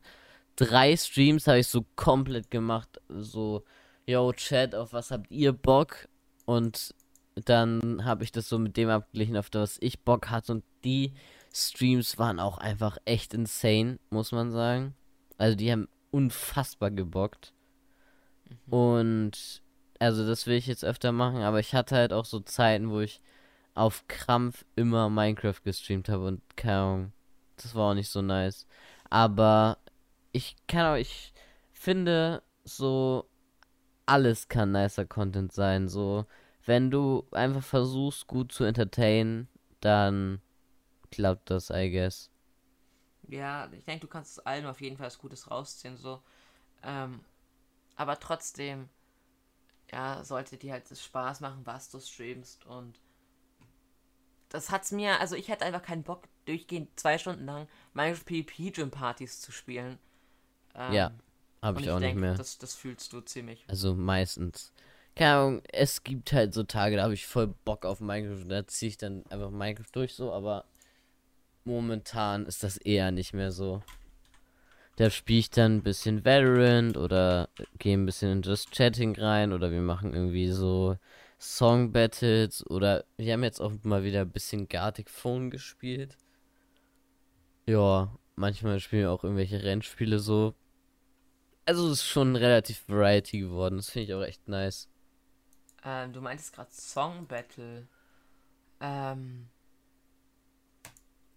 drei 0.56 0.96
Streams 0.96 1.48
habe 1.48 1.60
ich 1.60 1.68
so 1.68 1.86
komplett 1.96 2.52
gemacht. 2.52 3.02
So, 3.10 3.64
yo, 4.06 4.32
Chat, 4.34 4.76
auf 4.76 4.94
was 4.94 5.12
habt 5.12 5.32
ihr 5.32 5.54
Bock? 5.54 6.08
Und 6.46 6.94
dann 7.46 8.06
habe 8.06 8.24
ich 8.24 8.32
das 8.32 8.50
so 8.50 8.60
mit 8.60 8.78
dem 8.78 8.90
abgeglichen, 8.90 9.38
auf 9.38 9.50
das 9.50 9.78
ich 9.82 10.02
Bock 10.02 10.30
hatte. 10.30 10.54
Und 10.54 10.64
die 10.84 11.14
Streams 11.54 12.18
waren 12.18 12.40
auch 12.40 12.58
einfach 12.58 12.98
echt 13.06 13.34
insane, 13.34 14.00
muss 14.10 14.32
man 14.32 14.52
sagen. 14.52 14.96
Also 15.38 15.56
die 15.56 15.72
haben 15.72 15.88
unfassbar 16.12 16.92
gebockt. 16.92 17.54
Mhm. 18.68 18.74
Und 18.74 19.62
also 20.00 20.28
das 20.28 20.48
will 20.48 20.56
ich 20.56 20.68
jetzt 20.68 20.84
öfter 20.84 21.12
machen, 21.12 21.42
aber 21.42 21.60
ich 21.60 21.74
hatte 21.74 21.96
halt 21.96 22.14
auch 22.14 22.26
so 22.26 22.40
Zeiten, 22.40 22.90
wo 22.90 23.00
ich 23.00 23.22
auf 23.74 24.08
Krampf 24.08 24.66
immer 24.76 25.10
Minecraft 25.10 25.62
gestreamt 25.64 26.10
habe 26.10 26.28
und 26.28 26.42
keine 26.56 26.78
Ahnung, 26.78 27.14
das 27.56 27.74
war 27.74 27.92
auch 27.92 27.94
nicht 27.96 28.10
so 28.10 28.22
nice. 28.22 28.68
Aber 29.10 29.78
ich 30.34 30.58
kann 30.68 30.86
auch, 30.94 30.98
ich 30.98 31.34
finde 31.72 32.44
so 32.66 33.30
alles 34.06 34.50
kann 34.50 34.72
nicer 34.72 35.06
Content 35.06 35.54
sein. 35.54 35.88
So, 35.88 36.26
wenn 36.66 36.92
du 36.92 37.26
einfach 37.32 37.64
versuchst, 37.64 38.28
gut 38.28 38.52
zu 38.52 38.66
entertainen, 38.66 39.48
dann 39.80 40.42
klappt 41.12 41.50
das, 41.50 41.70
I 41.70 41.90
guess. 41.92 42.30
Ja, 43.30 43.70
ich 43.72 43.86
denke, 43.86 44.02
du 44.02 44.08
kannst 44.08 44.32
es 44.38 44.46
allen 44.46 44.66
auf 44.66 44.82
jeden 44.82 44.98
Fall 44.98 45.08
was 45.08 45.18
Gutes 45.20 45.50
rausziehen, 45.50 45.96
so. 45.96 46.22
Ähm, 46.84 47.22
aber 47.96 48.20
trotzdem, 48.20 48.90
ja, 49.92 50.24
sollte 50.24 50.58
dir 50.58 50.74
halt 50.74 50.90
das 50.92 51.04
Spaß 51.04 51.40
machen, 51.40 51.62
was 51.66 51.90
du 51.90 52.00
streamst 52.00 52.66
und 52.66 53.00
das 54.50 54.70
hat's 54.70 54.92
mir, 54.92 55.20
also 55.20 55.36
ich 55.36 55.48
hätte 55.48 55.66
einfach 55.66 55.82
keinen 55.82 56.04
Bock, 56.04 56.24
durchgehend 56.46 57.00
zwei 57.00 57.18
Stunden 57.18 57.46
lang 57.46 57.68
Minecraft 57.94 58.26
PvP 58.26 58.72
Gym 58.72 58.92
Partys 58.92 59.42
zu 59.42 59.52
spielen. 59.52 59.98
Ähm, 60.76 60.94
ja, 60.94 61.12
habe 61.62 61.80
ich, 61.80 61.86
ich, 61.86 61.92
auch 61.92 62.00
denk, 62.00 62.16
nicht 62.16 62.22
mehr. 62.22 62.36
Das, 62.36 62.58
das 62.58 62.76
fühlst 62.76 63.14
du 63.14 63.22
ziemlich. 63.22 63.64
Also 63.68 63.96
meistens. 63.96 64.74
keine 65.16 65.36
Ahnung, 65.36 65.62
es 65.72 66.04
gibt 66.04 66.34
halt 66.34 66.54
so 66.54 66.64
Tage, 66.64 66.98
da 66.98 67.04
habe 67.04 67.14
ich 67.14 67.26
voll 67.26 67.54
Bock 67.66 67.86
auf 67.86 68.00
Minecraft. 68.00 68.46
Da 68.48 68.68
ziehe 68.68 68.90
ich 68.90 68.98
dann 68.98 69.26
einfach 69.30 69.52
Minecraft 69.52 69.92
durch 69.94 70.14
so, 70.14 70.34
aber 70.34 70.66
momentan 71.66 72.46
ist 72.46 72.64
das 72.64 72.78
eher 72.78 73.12
nicht 73.12 73.34
mehr 73.34 73.52
so. 73.52 73.82
Da 74.96 75.10
spiele 75.10 75.40
ich 75.40 75.50
dann 75.50 75.78
ein 75.78 75.84
bisschen 75.84 76.24
Valorant 76.24 76.98
oder 76.98 77.50
gehe 77.80 77.98
ein 77.98 78.06
bisschen 78.06 78.32
in 78.32 78.42
Just 78.44 78.72
Chatting 78.72 79.16
rein 79.16 79.52
oder 79.52 79.72
wir 79.72 79.82
machen 79.82 80.14
irgendwie 80.14 80.50
so 80.50 80.98
Song 81.40 81.92
Battles 81.92 82.66
oder 82.70 83.04
wir 83.18 83.34
haben 83.34 83.44
jetzt 83.44 83.60
auch 83.60 83.72
mal 83.84 84.04
wieder 84.04 84.22
ein 84.22 84.32
bisschen 84.32 84.68
Gartic 84.68 85.10
Phone 85.10 85.50
gespielt. 85.50 86.18
Ja, 87.66 88.16
manchmal 88.36 88.80
spielen 88.80 89.04
wir 89.04 89.12
auch 89.12 89.24
irgendwelche 89.24 89.64
Rennspiele 89.64 90.20
so. 90.20 90.54
Also 91.66 91.88
es 91.88 92.00
ist 92.00 92.06
schon 92.06 92.36
relativ 92.36 92.88
Variety 92.88 93.40
geworden. 93.40 93.78
Das 93.78 93.90
finde 93.90 94.06
ich 94.06 94.14
auch 94.14 94.24
echt 94.24 94.48
nice. 94.48 94.90
Ähm, 95.86 96.14
du 96.14 96.22
meintest 96.22 96.54
gerade 96.54 96.72
Song 96.72 97.26
Battle. 97.28 97.88
Ähm, 98.80 99.50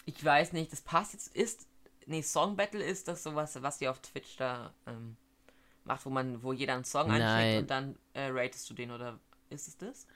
ich 0.05 0.25
weiß 0.25 0.53
nicht, 0.53 0.73
das 0.73 0.81
passt 0.81 1.13
jetzt 1.13 1.35
ist. 1.35 1.67
Nee, 2.07 2.23
Song 2.23 2.57
Battle 2.57 2.83
ist 2.83 3.09
das 3.09 3.23
sowas, 3.23 3.61
was 3.61 3.81
ihr 3.81 3.91
auf 3.91 4.01
Twitch 4.01 4.37
da 4.37 4.73
ähm, 4.87 5.17
macht, 5.85 6.07
wo 6.07 6.11
man, 6.11 6.43
wo 6.43 6.53
jeder 6.53 6.75
einen 6.75 6.85
Song 6.85 7.11
einschickt 7.11 7.63
und 7.63 7.71
dann 7.71 7.97
äh, 8.15 8.29
ratest 8.29 8.69
du 8.71 8.75
den 8.75 8.91
oder 8.93 9.19
ist 9.51 9.69
es 9.69 9.77
das? 9.77 10.07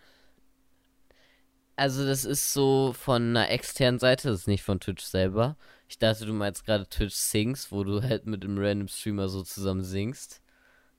Also 1.80 2.04
das 2.04 2.26
ist 2.26 2.52
so 2.52 2.92
von 2.92 3.30
einer 3.30 3.48
externen 3.48 3.98
Seite, 3.98 4.28
das 4.28 4.40
ist 4.40 4.48
nicht 4.48 4.62
von 4.62 4.80
Twitch 4.80 5.02
selber. 5.02 5.56
Ich 5.88 5.98
dachte, 5.98 6.26
du 6.26 6.34
meinst 6.34 6.66
gerade 6.66 6.86
Twitch 6.86 7.14
Sings, 7.14 7.72
wo 7.72 7.84
du 7.84 8.02
halt 8.02 8.26
mit 8.26 8.44
einem 8.44 8.58
random 8.58 8.86
Streamer 8.86 9.30
so 9.30 9.42
zusammen 9.42 9.82
singst. 9.82 10.42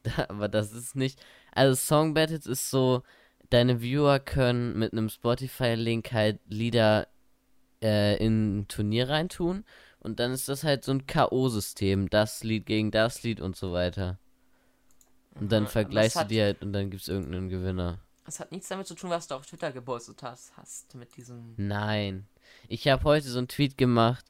Aber 0.28 0.48
das 0.48 0.74
ist 0.74 0.96
nicht. 0.96 1.24
Also 1.52 1.76
Song 1.76 2.16
Battles 2.16 2.48
ist 2.48 2.72
so, 2.72 3.04
deine 3.52 3.84
Viewer 3.84 4.18
können 4.18 4.80
mit 4.80 4.92
einem 4.94 5.10
Spotify-Link 5.10 6.14
halt 6.14 6.40
Lieder 6.48 7.08
äh, 7.84 8.18
in 8.18 8.62
ein 8.62 8.68
Turnier 8.68 9.08
reintun. 9.08 9.66
Und 10.00 10.20
dann 10.20 10.32
ist 10.32 10.50
das 10.50 10.64
halt 10.64 10.84
so 10.84 10.94
ein 10.94 11.06
K.O.-System. 11.06 12.10
Das 12.10 12.44
Lied 12.44 12.66
gegen 12.66 12.90
das 12.90 13.22
Lied 13.22 13.40
und 13.40 13.56
so 13.56 13.72
weiter. 13.72 14.18
Und 15.36 15.52
dann 15.52 15.68
vergleichst 15.68 16.22
du 16.22 16.26
die 16.26 16.42
halt 16.42 16.64
und 16.64 16.74
dann 16.74 16.90
gibt 16.90 17.04
es 17.04 17.08
irgendeinen 17.08 17.50
Gewinner. 17.50 18.00
Das 18.26 18.40
hat 18.40 18.52
nichts 18.52 18.68
damit 18.68 18.88
zu 18.88 18.96
tun, 18.96 19.10
was 19.10 19.28
du 19.28 19.36
auf 19.36 19.46
Twitter 19.46 19.72
gepostet 19.72 20.22
hast, 20.24 20.56
hast 20.56 20.94
mit 20.96 21.16
diesem. 21.18 21.54
Nein. 21.58 22.28
Ich 22.68 22.88
habe 22.88 23.04
heute 23.04 23.28
so 23.28 23.40
einen 23.40 23.48
Tweet 23.48 23.78
gemacht. 23.78 24.26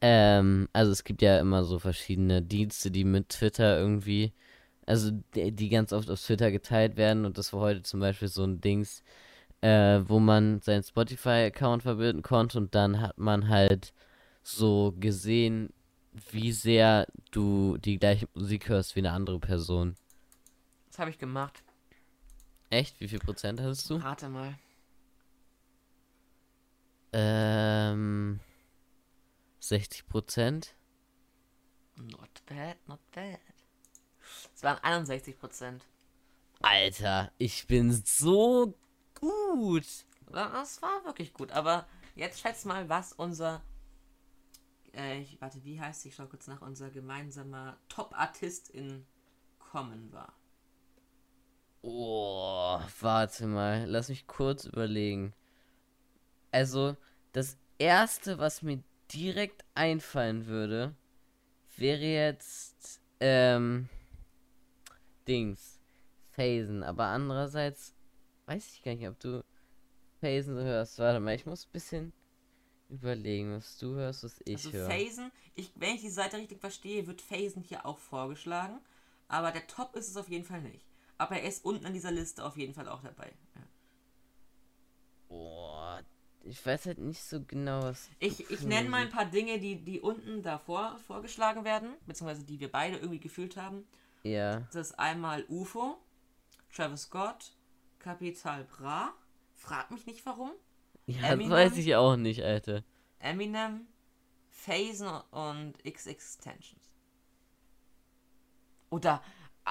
Ähm, 0.00 0.68
also 0.72 0.92
es 0.92 1.04
gibt 1.04 1.22
ja 1.22 1.38
immer 1.38 1.64
so 1.64 1.78
verschiedene 1.78 2.42
Dienste, 2.42 2.90
die 2.90 3.04
mit 3.04 3.28
Twitter 3.28 3.78
irgendwie, 3.78 4.32
also 4.86 5.10
die, 5.34 5.52
die 5.52 5.68
ganz 5.68 5.92
oft 5.92 6.10
auf 6.10 6.20
Twitter 6.20 6.50
geteilt 6.50 6.96
werden. 6.96 7.24
Und 7.24 7.38
das 7.38 7.52
war 7.52 7.60
heute 7.60 7.82
zum 7.82 8.00
Beispiel 8.00 8.28
so 8.28 8.44
ein 8.44 8.60
Dings, 8.60 9.02
äh, 9.60 10.00
wo 10.06 10.18
man 10.18 10.60
seinen 10.62 10.82
Spotify-Account 10.82 11.82
verbinden 11.82 12.22
konnte 12.22 12.58
und 12.58 12.74
dann 12.74 13.00
hat 13.00 13.18
man 13.18 13.48
halt 13.48 13.92
so 14.42 14.94
gesehen, 14.98 15.72
wie 16.30 16.52
sehr 16.52 17.06
du 17.30 17.76
die 17.78 17.98
gleiche 17.98 18.26
Musik 18.34 18.68
hörst 18.68 18.96
wie 18.96 19.00
eine 19.00 19.12
andere 19.12 19.38
Person. 19.38 19.94
Das 20.88 20.98
habe 20.98 21.10
ich 21.10 21.18
gemacht. 21.18 21.62
Echt? 22.70 23.00
Wie 23.00 23.08
viel 23.08 23.18
Prozent 23.18 23.60
hattest 23.60 23.90
du? 23.90 23.96
Rate 23.96 24.28
mal. 24.28 24.58
Ähm. 27.12 28.40
60 29.58 30.06
Prozent? 30.08 30.74
Not 31.96 32.46
bad, 32.46 32.76
not 32.88 33.00
bad. 33.10 33.40
Es 34.54 34.62
waren 34.62 34.78
61 34.78 35.38
Prozent. 35.38 35.84
Alter, 36.62 37.32
ich 37.38 37.66
bin 37.66 37.92
so 37.92 38.74
gut. 39.14 39.86
Das 40.30 40.80
war 40.82 41.04
wirklich 41.04 41.32
gut. 41.32 41.52
Aber 41.52 41.86
jetzt 42.14 42.40
schätz 42.40 42.64
mal, 42.64 42.88
was 42.88 43.12
unser. 43.12 43.62
Äh, 44.94 45.20
ich, 45.20 45.40
warte, 45.40 45.64
wie 45.64 45.80
heißt 45.80 46.06
ich 46.06 46.14
schau 46.14 46.26
kurz 46.26 46.46
nach. 46.46 46.62
Unser 46.62 46.90
gemeinsamer 46.90 47.78
Top-Artist 47.88 48.70
in 48.70 49.06
Common 49.58 50.12
war. 50.12 50.32
Oh, 51.82 52.39
warte 53.00 53.46
mal. 53.46 53.84
Lass 53.86 54.08
mich 54.08 54.26
kurz 54.26 54.64
überlegen. 54.64 55.32
Also, 56.52 56.96
das 57.32 57.56
erste, 57.78 58.38
was 58.38 58.62
mir 58.62 58.82
direkt 59.12 59.64
einfallen 59.74 60.46
würde, 60.46 60.94
wäre 61.76 62.04
jetzt, 62.04 63.00
ähm, 63.20 63.88
Dings. 65.26 65.80
Phasen. 66.30 66.82
Aber 66.82 67.06
andererseits 67.06 67.94
weiß 68.46 68.74
ich 68.74 68.82
gar 68.82 68.94
nicht, 68.94 69.08
ob 69.08 69.18
du 69.20 69.44
Phasen 70.20 70.56
hörst. 70.56 70.98
Warte 70.98 71.20
mal, 71.20 71.34
ich 71.34 71.46
muss 71.46 71.66
ein 71.66 71.72
bisschen 71.72 72.12
überlegen, 72.88 73.56
was 73.56 73.78
du 73.78 73.94
hörst, 73.94 74.24
was 74.24 74.40
ich 74.44 74.56
also 74.56 74.72
höre. 74.72 74.90
Phasen, 74.90 75.30
ich, 75.54 75.72
wenn 75.76 75.94
ich 75.94 76.00
die 76.00 76.10
Seite 76.10 76.36
richtig 76.36 76.60
verstehe, 76.60 77.06
wird 77.06 77.20
Phasen 77.20 77.62
hier 77.62 77.86
auch 77.86 77.98
vorgeschlagen. 77.98 78.80
Aber 79.28 79.52
der 79.52 79.66
Top 79.66 79.94
ist 79.94 80.08
es 80.08 80.16
auf 80.16 80.28
jeden 80.28 80.44
Fall 80.44 80.62
nicht. 80.62 80.84
Aber 81.20 81.36
er 81.36 81.46
ist 81.46 81.66
unten 81.66 81.84
an 81.84 81.92
dieser 81.92 82.10
Liste 82.10 82.42
auf 82.42 82.56
jeden 82.56 82.72
Fall 82.72 82.88
auch 82.88 83.02
dabei. 83.02 83.30
Ja. 83.54 83.62
Boah, 85.28 86.02
ich 86.44 86.64
weiß 86.64 86.86
halt 86.86 86.96
nicht 86.96 87.22
so 87.22 87.44
genau, 87.44 87.82
was. 87.82 88.08
Ich, 88.20 88.50
ich 88.50 88.62
nenne 88.62 88.88
mal 88.88 89.02
ein 89.02 89.10
paar 89.10 89.26
Dinge, 89.26 89.58
die, 89.58 89.84
die 89.84 90.00
unten 90.00 90.42
davor 90.42 90.96
vorgeschlagen 91.06 91.64
werden, 91.64 91.90
beziehungsweise 92.06 92.42
die 92.44 92.58
wir 92.58 92.72
beide 92.72 92.96
irgendwie 92.96 93.20
gefühlt 93.20 93.58
haben. 93.58 93.86
Ja. 94.22 94.60
Das 94.72 94.88
ist 94.88 94.98
einmal 94.98 95.44
UFO, 95.50 95.98
Travis 96.74 97.02
Scott, 97.02 97.52
Capital 97.98 98.64
Bra. 98.64 99.12
Frag 99.56 99.90
mich 99.90 100.06
nicht 100.06 100.24
warum. 100.24 100.52
Ja, 101.04 101.32
Eminem, 101.32 101.50
das 101.50 101.58
weiß 101.72 101.76
ich 101.76 101.94
auch 101.96 102.16
nicht, 102.16 102.42
Alter. 102.42 102.82
Eminem, 103.18 103.86
Phasen 104.48 105.20
und 105.32 105.74
XX 105.84 106.38
Tensions. 106.38 106.94
Oder 108.88 109.22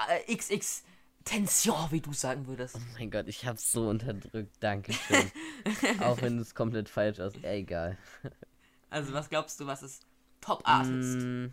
äh, 0.08 0.36
XX 0.36 0.84
Tension, 1.24 1.90
wie 1.90 2.00
du 2.00 2.12
sagen 2.12 2.46
würdest. 2.46 2.76
Oh 2.76 2.80
mein 2.98 3.10
Gott, 3.10 3.28
ich 3.28 3.46
hab's 3.46 3.70
so 3.70 3.88
unterdrückt. 3.88 4.56
Dankeschön. 4.60 5.30
auch 6.00 6.20
wenn 6.22 6.38
es 6.38 6.54
komplett 6.54 6.88
falsch 6.88 7.18
ist. 7.18 7.36
Ja, 7.36 7.50
egal. 7.50 7.98
Also, 8.88 9.12
was 9.12 9.28
glaubst 9.28 9.60
du, 9.60 9.66
was 9.66 9.82
ist 9.82 10.06
Top 10.40 10.62
Artist? 10.64 11.18
Mm, 11.18 11.46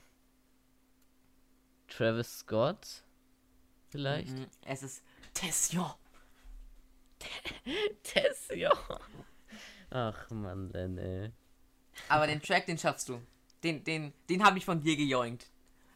Travis 1.87 2.39
Scott? 2.39 3.03
Vielleicht? 3.89 4.37
Mm, 4.37 4.45
es 4.65 4.83
ist 4.83 5.03
Tession. 5.33 5.91
Tessio. 8.03 8.71
Ach 9.89 10.29
man, 10.29 10.69
denn, 10.69 10.97
ey. 10.97 11.31
Aber 12.09 12.27
den 12.27 12.41
Track, 12.41 12.65
den 12.65 12.77
schaffst 12.77 13.09
du. 13.09 13.21
Den, 13.63 13.83
den, 13.83 14.13
den 14.29 14.43
habe 14.43 14.57
ich 14.57 14.65
von 14.65 14.81
dir 14.81 14.95
gejoinkt. 14.95 15.49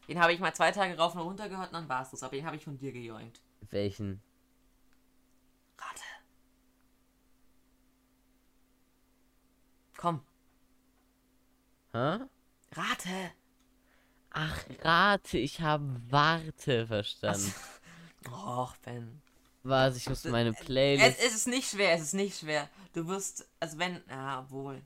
Den 0.08 0.20
habe 0.20 0.32
ich 0.32 0.40
mal 0.40 0.54
zwei 0.54 0.72
Tage 0.72 0.96
rauf 0.98 1.14
und 1.14 1.20
runter 1.20 1.48
gehört 1.48 1.68
und 1.68 1.74
dann 1.74 1.88
war 1.88 2.02
es 2.02 2.10
das. 2.10 2.22
Aber 2.22 2.34
den 2.34 2.44
habe 2.44 2.56
ich 2.56 2.64
von 2.64 2.76
dir 2.76 2.92
gejoinkt. 2.92 3.40
Welchen? 3.70 4.22
Rate. 5.78 6.02
Komm. 9.96 10.22
Hä? 11.92 12.18
Rate. 12.72 13.32
Ach, 14.30 14.64
rate. 14.82 15.38
Ich 15.38 15.60
habe 15.60 16.00
Warte 16.08 16.86
verstanden. 16.86 17.54
Och, 18.30 18.76
Ben. 18.84 19.22
Was, 19.64 19.96
ich 19.96 20.08
muss 20.08 20.24
meine 20.24 20.52
Playlist. 20.52 21.20
Es, 21.20 21.26
es, 21.26 21.34
ist 21.34 21.46
nicht 21.46 21.70
schwer, 21.70 21.94
es 21.94 22.02
ist 22.02 22.14
nicht 22.14 22.38
schwer. 22.38 22.68
Du 22.94 23.06
wirst, 23.06 23.48
also 23.60 23.78
wenn, 23.78 24.02
ja, 24.08 24.44
wohl. 24.50 24.82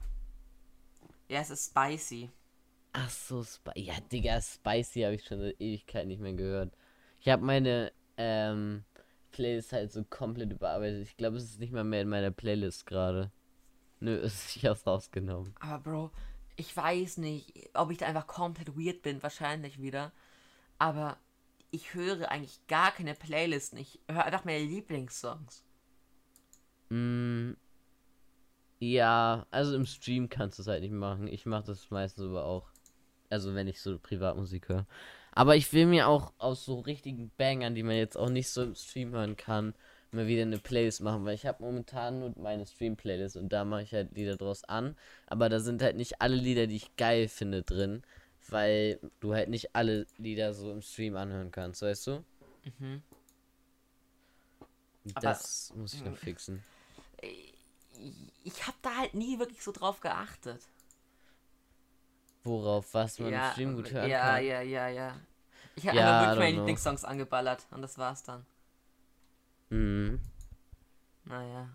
Ja, 1.28 1.40
es 1.40 1.50
ist 1.50 1.70
spicy. 1.70 2.30
Ach 2.92 3.10
so, 3.10 3.42
Spicy. 3.42 3.80
Ja, 3.80 3.94
Digga, 4.00 4.40
Spicy 4.40 5.02
habe 5.02 5.14
ich 5.14 5.24
schon 5.24 5.40
seit 5.40 5.60
Ewigkeit 5.60 6.06
nicht 6.06 6.20
mehr 6.20 6.32
gehört. 6.32 6.74
Ich 7.20 7.28
habe 7.28 7.44
meine 7.44 7.92
ähm, 8.16 8.84
Playlist 9.32 9.72
halt 9.72 9.92
so 9.92 10.04
komplett 10.04 10.50
überarbeitet. 10.52 11.02
Ich 11.02 11.16
glaube, 11.16 11.36
es 11.36 11.44
ist 11.44 11.60
nicht 11.60 11.72
mal 11.72 11.84
mehr 11.84 12.02
in 12.02 12.08
meiner 12.08 12.30
Playlist 12.30 12.86
gerade. 12.86 13.30
Nö, 14.00 14.16
ist 14.16 14.56
ich 14.56 14.66
hab's 14.66 14.86
rausgenommen. 14.86 15.54
Aber 15.60 15.78
Bro, 15.82 16.10
ich 16.56 16.76
weiß 16.76 17.18
nicht, 17.18 17.70
ob 17.74 17.90
ich 17.90 17.98
da 17.98 18.06
einfach 18.06 18.26
komplett 18.26 18.76
weird 18.76 19.02
bin, 19.02 19.22
wahrscheinlich 19.22 19.80
wieder. 19.80 20.12
Aber 20.78 21.18
ich 21.70 21.94
höre 21.94 22.30
eigentlich 22.30 22.66
gar 22.66 22.92
keine 22.92 23.14
Playlisten. 23.14 23.78
Ich 23.78 24.00
höre 24.08 24.24
einfach 24.24 24.44
meine 24.44 24.64
Lieblingssongs. 24.64 25.62
Mm, 26.88 27.52
ja, 28.78 29.46
also 29.50 29.74
im 29.74 29.86
Stream 29.86 30.28
kannst 30.28 30.58
du 30.58 30.62
es 30.62 30.68
halt 30.68 30.82
nicht 30.82 30.92
machen. 30.92 31.28
Ich 31.28 31.46
mache 31.46 31.64
das 31.64 31.90
meistens 31.90 32.24
aber 32.24 32.44
auch. 32.44 32.70
Also 33.28 33.54
wenn 33.54 33.66
ich 33.66 33.80
so 33.80 33.98
Privatmusik 33.98 34.68
höre. 34.68 34.86
Aber 35.36 35.54
ich 35.54 35.72
will 35.72 35.86
mir 35.86 36.08
auch 36.08 36.32
aus 36.38 36.64
so 36.64 36.80
richtigen 36.80 37.30
Bangern, 37.36 37.74
die 37.74 37.82
man 37.84 37.96
jetzt 37.96 38.16
auch 38.16 38.28
nicht 38.30 38.48
so 38.48 38.62
im 38.62 38.74
Stream 38.74 39.12
hören 39.12 39.36
kann, 39.36 39.74
mal 40.10 40.26
wieder 40.26 40.42
eine 40.42 40.58
Playlist 40.58 41.02
machen, 41.02 41.24
weil 41.24 41.34
ich 41.34 41.44
habe 41.46 41.62
momentan 41.62 42.20
nur 42.20 42.32
meine 42.38 42.66
Stream-Playlist 42.66 43.36
und 43.36 43.50
da 43.52 43.64
mache 43.64 43.82
ich 43.82 43.92
halt 43.92 44.12
Lieder 44.16 44.36
draus 44.36 44.64
an. 44.64 44.96
Aber 45.26 45.48
da 45.48 45.60
sind 45.60 45.82
halt 45.82 45.96
nicht 45.96 46.20
alle 46.22 46.36
Lieder, 46.36 46.66
die 46.66 46.76
ich 46.76 46.96
geil 46.96 47.28
finde, 47.28 47.62
drin 47.62 48.02
weil 48.48 49.00
du 49.18 49.34
halt 49.34 49.48
nicht 49.48 49.74
alle 49.74 50.06
Lieder 50.18 50.54
so 50.54 50.70
im 50.70 50.80
Stream 50.80 51.16
anhören 51.16 51.50
kannst, 51.50 51.82
weißt 51.82 52.06
du? 52.06 52.24
Mhm. 52.78 53.02
Aber- 55.14 55.20
Das 55.20 55.72
muss 55.74 55.94
ich 55.94 56.04
noch 56.04 56.16
fixen. 56.16 56.62
Ich 58.44 58.66
habe 58.66 58.76
da 58.82 58.94
halt 58.98 59.14
nie 59.14 59.40
wirklich 59.40 59.60
so 59.62 59.72
drauf 59.72 59.98
geachtet. 60.00 60.60
Worauf, 62.46 62.94
was 62.94 63.18
man 63.18 63.32
ja, 63.32 63.46
im 63.46 63.52
Stream 63.52 63.76
gut 63.76 63.92
hören 63.92 64.08
ja, 64.08 64.34
kann. 64.34 64.44
ja, 64.44 64.60
ja, 64.62 64.88
ja. 64.88 65.20
Ich 65.74 65.86
habe 65.86 65.96
Ja, 65.96 66.32
don't 66.32 66.38
meine. 66.38 66.56
Lieblingssongs 66.56 67.04
angeballert 67.04 67.66
und 67.70 67.82
das 67.82 67.98
war's 67.98 68.22
dann. 68.22 68.46
Mhm. 69.70 70.20
Naja. 71.24 71.68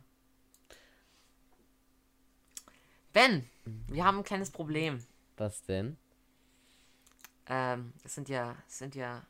Ben, 3.13 3.49
wir 3.87 4.05
haben 4.05 4.19
ein 4.19 4.23
kleines 4.23 4.49
Problem. 4.49 5.05
Was 5.37 5.61
denn? 5.63 5.97
Ähm, 7.47 7.93
es 8.03 8.15
sind 8.15 8.29
ja, 8.29 8.55
es 8.67 8.77
sind 8.77 8.95
ja 8.95 9.25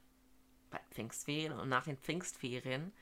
bald 0.70 0.84
Pfingstferien 0.92 1.54
und 1.60 1.70
nach 1.70 1.86
den 1.86 1.98
Pfingstferien 1.98 2.94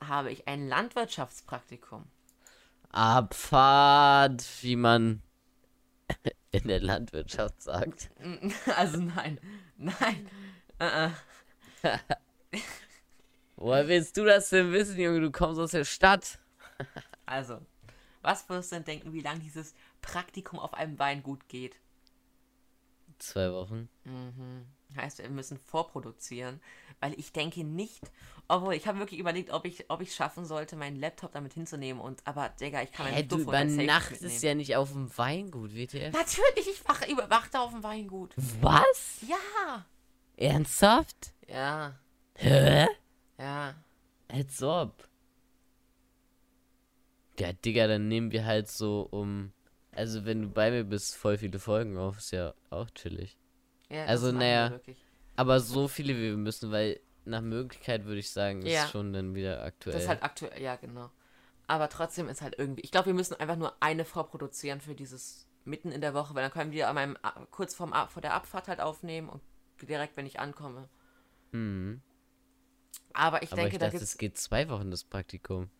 habe 0.00 0.30
ich 0.30 0.46
ein 0.46 0.68
Landwirtschaftspraktikum. 0.68 2.04
Abfahrt, 2.90 4.46
wie 4.62 4.76
man 4.76 5.22
in 6.54 6.68
der 6.68 6.80
Landwirtschaft 6.80 7.62
sagt. 7.62 8.10
Also 8.76 8.98
nein, 9.00 9.38
nein. 9.76 10.28
Äh, 10.78 11.10
äh. 11.82 11.98
Woher 13.56 13.88
willst 13.88 14.16
du 14.16 14.24
das 14.24 14.50
denn 14.50 14.72
wissen, 14.72 14.98
Junge? 14.98 15.20
Du 15.20 15.30
kommst 15.30 15.60
aus 15.60 15.72
der 15.72 15.84
Stadt. 15.84 16.38
Also, 17.26 17.58
was 18.20 18.46
wirst 18.50 18.70
du 18.70 18.76
denn 18.76 18.84
denken, 18.84 19.14
wie 19.14 19.22
lange 19.22 19.40
dieses 19.40 19.74
Praktikum 20.02 20.58
auf 20.58 20.74
einem 20.74 20.98
Weingut 20.98 21.48
geht? 21.48 21.80
Zwei 23.18 23.50
Wochen. 23.50 23.88
Mhm. 24.04 24.66
Heißt, 24.94 25.20
wir 25.20 25.30
müssen 25.30 25.56
vorproduzieren, 25.56 26.60
weil 27.00 27.18
ich 27.18 27.32
denke 27.32 27.64
nicht, 27.64 28.12
obwohl 28.48 28.74
ich 28.74 28.86
habe 28.86 28.98
wirklich 28.98 29.20
überlegt, 29.20 29.50
ob 29.50 29.64
ich 29.64 29.90
ob 29.90 30.00
ich 30.00 30.14
schaffen 30.14 30.44
sollte, 30.44 30.76
meinen 30.76 30.96
Laptop 30.96 31.32
damit 31.32 31.54
hinzunehmen 31.54 32.00
und 32.00 32.20
aber 32.26 32.50
Digga, 32.60 32.82
ich 32.82 32.92
kann 32.92 33.10
meinen 33.10 33.28
du 33.28 33.38
Safe 33.38 33.64
nicht 33.64 33.74
übernachtest 33.74 34.42
ja 34.42 34.54
nicht 34.54 34.76
auf 34.76 34.92
dem 34.92 35.16
Weingut, 35.16 35.74
WTF? 35.74 36.12
Natürlich, 36.12 36.68
ich 36.68 36.88
wache 36.88 37.10
überwachte 37.10 37.60
auf 37.60 37.70
dem 37.72 37.82
Weingut. 37.82 38.34
Was? 38.60 39.24
Ja. 39.26 39.86
Ernsthaft? 40.36 41.32
Ja, 41.48 41.98
Hä? 42.36 42.86
ja. 43.38 43.74
Als 44.28 44.62
ob. 44.62 45.08
Ja, 47.38 47.52
Digga, 47.52 47.86
dann 47.86 48.08
nehmen 48.08 48.32
wir 48.32 48.44
halt 48.44 48.68
so 48.68 49.08
um. 49.10 49.52
Also, 49.92 50.24
wenn 50.24 50.42
du 50.42 50.48
bei 50.48 50.70
mir 50.70 50.84
bist, 50.84 51.14
voll 51.14 51.38
viele 51.38 51.58
Folgen 51.58 51.96
auf. 51.96 52.18
Ist 52.18 52.32
ja 52.32 52.54
auch 52.70 52.90
chillig. 52.90 53.36
ja 53.90 54.04
Also, 54.06 54.32
naja. 54.32 54.70
wirklich. 54.70 54.98
Aber 55.36 55.60
so 55.60 55.88
viele 55.88 56.16
wie 56.16 56.30
wir 56.30 56.36
müssen, 56.36 56.70
weil 56.70 57.00
nach 57.24 57.40
Möglichkeit 57.40 58.04
würde 58.04 58.20
ich 58.20 58.30
sagen, 58.30 58.62
ist 58.62 58.72
Ja. 58.72 58.86
schon 58.88 59.12
dann 59.12 59.34
wieder 59.34 59.62
aktuell. 59.62 59.94
Das 59.94 60.02
ist 60.04 60.08
halt 60.08 60.22
aktuell, 60.22 60.60
ja, 60.60 60.76
genau. 60.76 61.10
Aber 61.66 61.88
trotzdem 61.88 62.28
ist 62.28 62.42
halt 62.42 62.56
irgendwie. 62.58 62.82
Ich 62.82 62.90
glaube, 62.90 63.06
wir 63.06 63.14
müssen 63.14 63.34
einfach 63.40 63.56
nur 63.56 63.74
eine 63.80 64.04
vorproduzieren 64.04 64.80
für 64.80 64.94
dieses 64.94 65.46
mitten 65.64 65.92
in 65.92 66.00
der 66.02 66.12
Woche, 66.14 66.34
weil 66.34 66.42
dann 66.42 66.52
können 66.52 66.72
wir 66.72 66.88
an 66.88 66.94
meinem, 66.94 67.18
kurz 67.50 67.74
vorm, 67.74 67.94
vor 68.10 68.20
der 68.20 68.34
Abfahrt 68.34 68.68
halt 68.68 68.80
aufnehmen 68.80 69.28
und 69.30 69.42
direkt, 69.82 70.16
wenn 70.16 70.26
ich 70.26 70.38
ankomme. 70.40 70.88
Mhm. 71.52 72.02
Aber 73.14 73.42
ich 73.42 73.52
Aber 73.52 73.62
denke, 73.62 73.76
ich 73.76 73.78
da 73.78 73.86
dachte, 73.86 73.98
gibt's. 73.98 74.12
es 74.12 74.18
geht 74.18 74.36
zwei 74.36 74.68
Wochen, 74.68 74.90
das 74.90 75.04
Praktikum. 75.04 75.70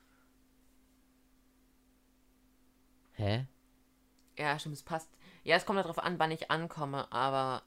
Hä? 3.13 3.47
Ja, 4.39 4.59
stimmt, 4.59 4.75
es 4.77 4.83
passt. 4.83 5.09
Ja, 5.45 5.57
es 5.57 5.67
kommt 5.67 5.79
darauf 5.79 5.99
an, 5.99 6.19
wann 6.19 6.31
ich 6.31 6.51
ankomme, 6.51 7.11
aber. 7.13 7.63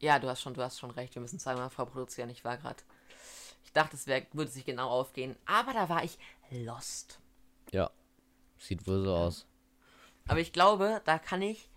Ja, 0.00 0.18
du 0.18 0.28
hast 0.28 0.42
schon, 0.42 0.54
du 0.54 0.62
hast 0.62 0.78
schon 0.78 0.90
recht. 0.90 1.14
Wir 1.14 1.22
müssen 1.22 1.38
zweimal 1.38 1.70
vorproduzieren. 1.70 2.30
Ich 2.30 2.44
war 2.44 2.56
gerade. 2.56 2.82
Ich 3.64 3.72
dachte, 3.72 3.96
es 3.96 4.06
wär, 4.06 4.26
würde 4.32 4.50
sich 4.50 4.64
genau 4.64 4.88
aufgehen. 4.88 5.36
Aber 5.46 5.72
da 5.72 5.88
war 5.88 6.04
ich 6.04 6.18
lost. 6.50 7.20
Ja. 7.72 7.90
Sieht 8.58 8.86
wohl 8.86 9.04
so 9.04 9.14
aus. 9.14 9.46
Aber 10.28 10.40
ich 10.40 10.52
glaube, 10.52 11.02
da 11.04 11.18
kann 11.18 11.42
ich 11.42 11.68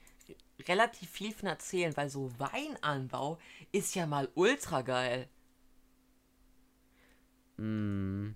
relativ 0.68 1.10
viel 1.10 1.34
von 1.34 1.48
erzählen, 1.48 1.96
weil 1.96 2.10
so 2.10 2.32
Weinanbau 2.40 3.38
ist 3.72 3.96
ja 3.96 4.06
mal 4.06 4.30
ultra 4.36 4.82
geil. 4.82 5.30
Mm. 7.58 8.32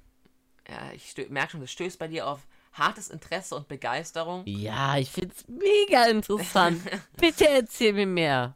Ja, 0.67 0.91
ich 0.93 1.15
merke 1.29 1.51
schon, 1.51 1.61
das 1.61 1.71
stößt 1.71 1.99
bei 1.99 2.07
dir 2.07 2.27
auf 2.27 2.47
hartes 2.71 3.09
Interesse 3.09 3.55
und 3.55 3.67
Begeisterung. 3.67 4.43
Ja, 4.45 4.97
ich 4.97 5.11
find's 5.11 5.45
mega 5.47 6.05
interessant. 6.05 6.81
Bitte 7.19 7.47
erzähl 7.47 7.93
mir 7.93 8.07
mehr. 8.07 8.55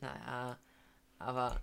Naja, 0.00 0.58
aber 1.18 1.62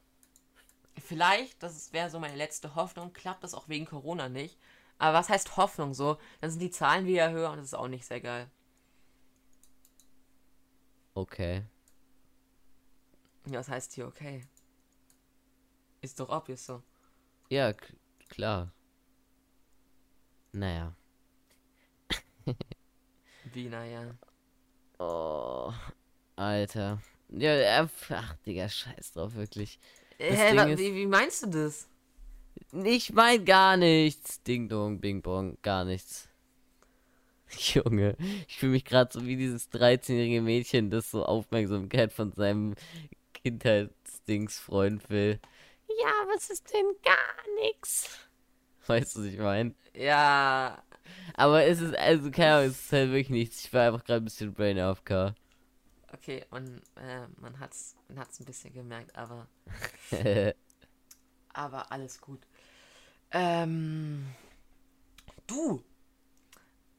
vielleicht, 0.97 1.61
das 1.61 1.93
wäre 1.93 2.09
so 2.09 2.19
meine 2.19 2.35
letzte 2.35 2.75
Hoffnung, 2.75 3.13
klappt 3.13 3.43
das 3.43 3.53
auch 3.53 3.69
wegen 3.69 3.85
Corona 3.85 4.29
nicht. 4.29 4.57
Aber 4.97 5.17
was 5.17 5.29
heißt 5.29 5.57
Hoffnung 5.57 5.93
so? 5.93 6.17
Dann 6.41 6.49
sind 6.49 6.61
die 6.61 6.71
Zahlen 6.71 7.05
wieder 7.05 7.31
höher 7.31 7.51
und 7.51 7.57
das 7.57 7.67
ist 7.67 7.73
auch 7.73 7.87
nicht 7.87 8.05
sehr 8.05 8.21
geil. 8.21 8.49
Okay. 11.13 11.63
Ja, 13.45 13.59
was 13.59 13.69
heißt 13.69 13.93
hier 13.93 14.07
okay? 14.07 14.47
Ist 16.01 16.19
doch 16.19 16.29
obvious 16.29 16.65
so. 16.65 16.81
Ja, 17.49 17.73
klar. 18.29 18.71
Naja. 20.51 20.95
Wie, 23.53 23.69
naja. 23.69 24.15
Oh, 24.99 25.73
Alter. 26.35 27.01
Ja, 27.33 27.51
äh, 27.83 27.87
ach, 28.09 28.35
Digga, 28.45 28.69
scheiß 28.69 29.13
drauf, 29.13 29.35
wirklich. 29.35 29.79
Das 30.27 30.39
Hä, 30.39 30.55
wa- 30.55 30.67
ist- 30.67 30.77
wie, 30.77 30.93
wie 30.95 31.05
meinst 31.05 31.43
du 31.43 31.47
das? 31.47 31.87
Ich 32.83 33.13
mein 33.13 33.45
gar 33.45 33.77
nichts. 33.77 34.41
Ding 34.43 34.67
dong, 34.67 34.99
bing 34.99 35.21
bong, 35.21 35.57
gar 35.61 35.85
nichts. 35.85 36.27
Junge, 37.73 38.15
ich 38.47 38.57
fühle 38.57 38.71
mich 38.73 38.85
gerade 38.85 39.11
so 39.13 39.25
wie 39.25 39.35
dieses 39.35 39.69
13-jährige 39.69 40.41
Mädchen, 40.41 40.89
das 40.89 41.11
so 41.11 41.25
Aufmerksamkeit 41.25 42.11
von 42.11 42.31
seinem 42.31 42.75
Kindheitsdingsfreund 43.33 45.09
will. 45.09 45.39
Ja, 45.87 46.11
was 46.33 46.49
ist 46.49 46.73
denn 46.73 46.85
gar 47.03 47.55
nichts? 47.63 48.19
Weißt 48.87 49.15
du, 49.15 49.19
was 49.21 49.27
ich 49.27 49.37
meine? 49.39 49.73
Ja, 49.95 50.81
Aber 51.35 51.63
es 51.65 51.81
ist, 51.81 51.95
also, 51.97 52.31
keine 52.31 52.55
Ahnung, 52.55 52.69
es 52.71 52.79
ist 52.85 52.93
halt 52.93 53.09
wirklich 53.11 53.29
nichts. 53.29 53.65
Ich 53.65 53.73
war 53.73 53.87
einfach 53.87 54.03
gerade 54.05 54.23
ein 54.23 54.25
bisschen 54.25 54.53
Brain 54.53 54.79
AFK. 54.79 55.35
Okay, 56.13 56.45
und 56.51 56.81
äh, 56.95 57.27
man 57.37 57.59
hat's, 57.59 57.95
man 58.07 58.19
hat's 58.19 58.39
ein 58.39 58.45
bisschen 58.45 58.73
gemerkt, 58.73 59.15
aber, 59.15 59.47
aber 61.53 61.91
alles 61.91 62.21
gut. 62.21 62.41
Ähm, 63.31 64.27
du, 65.47 65.83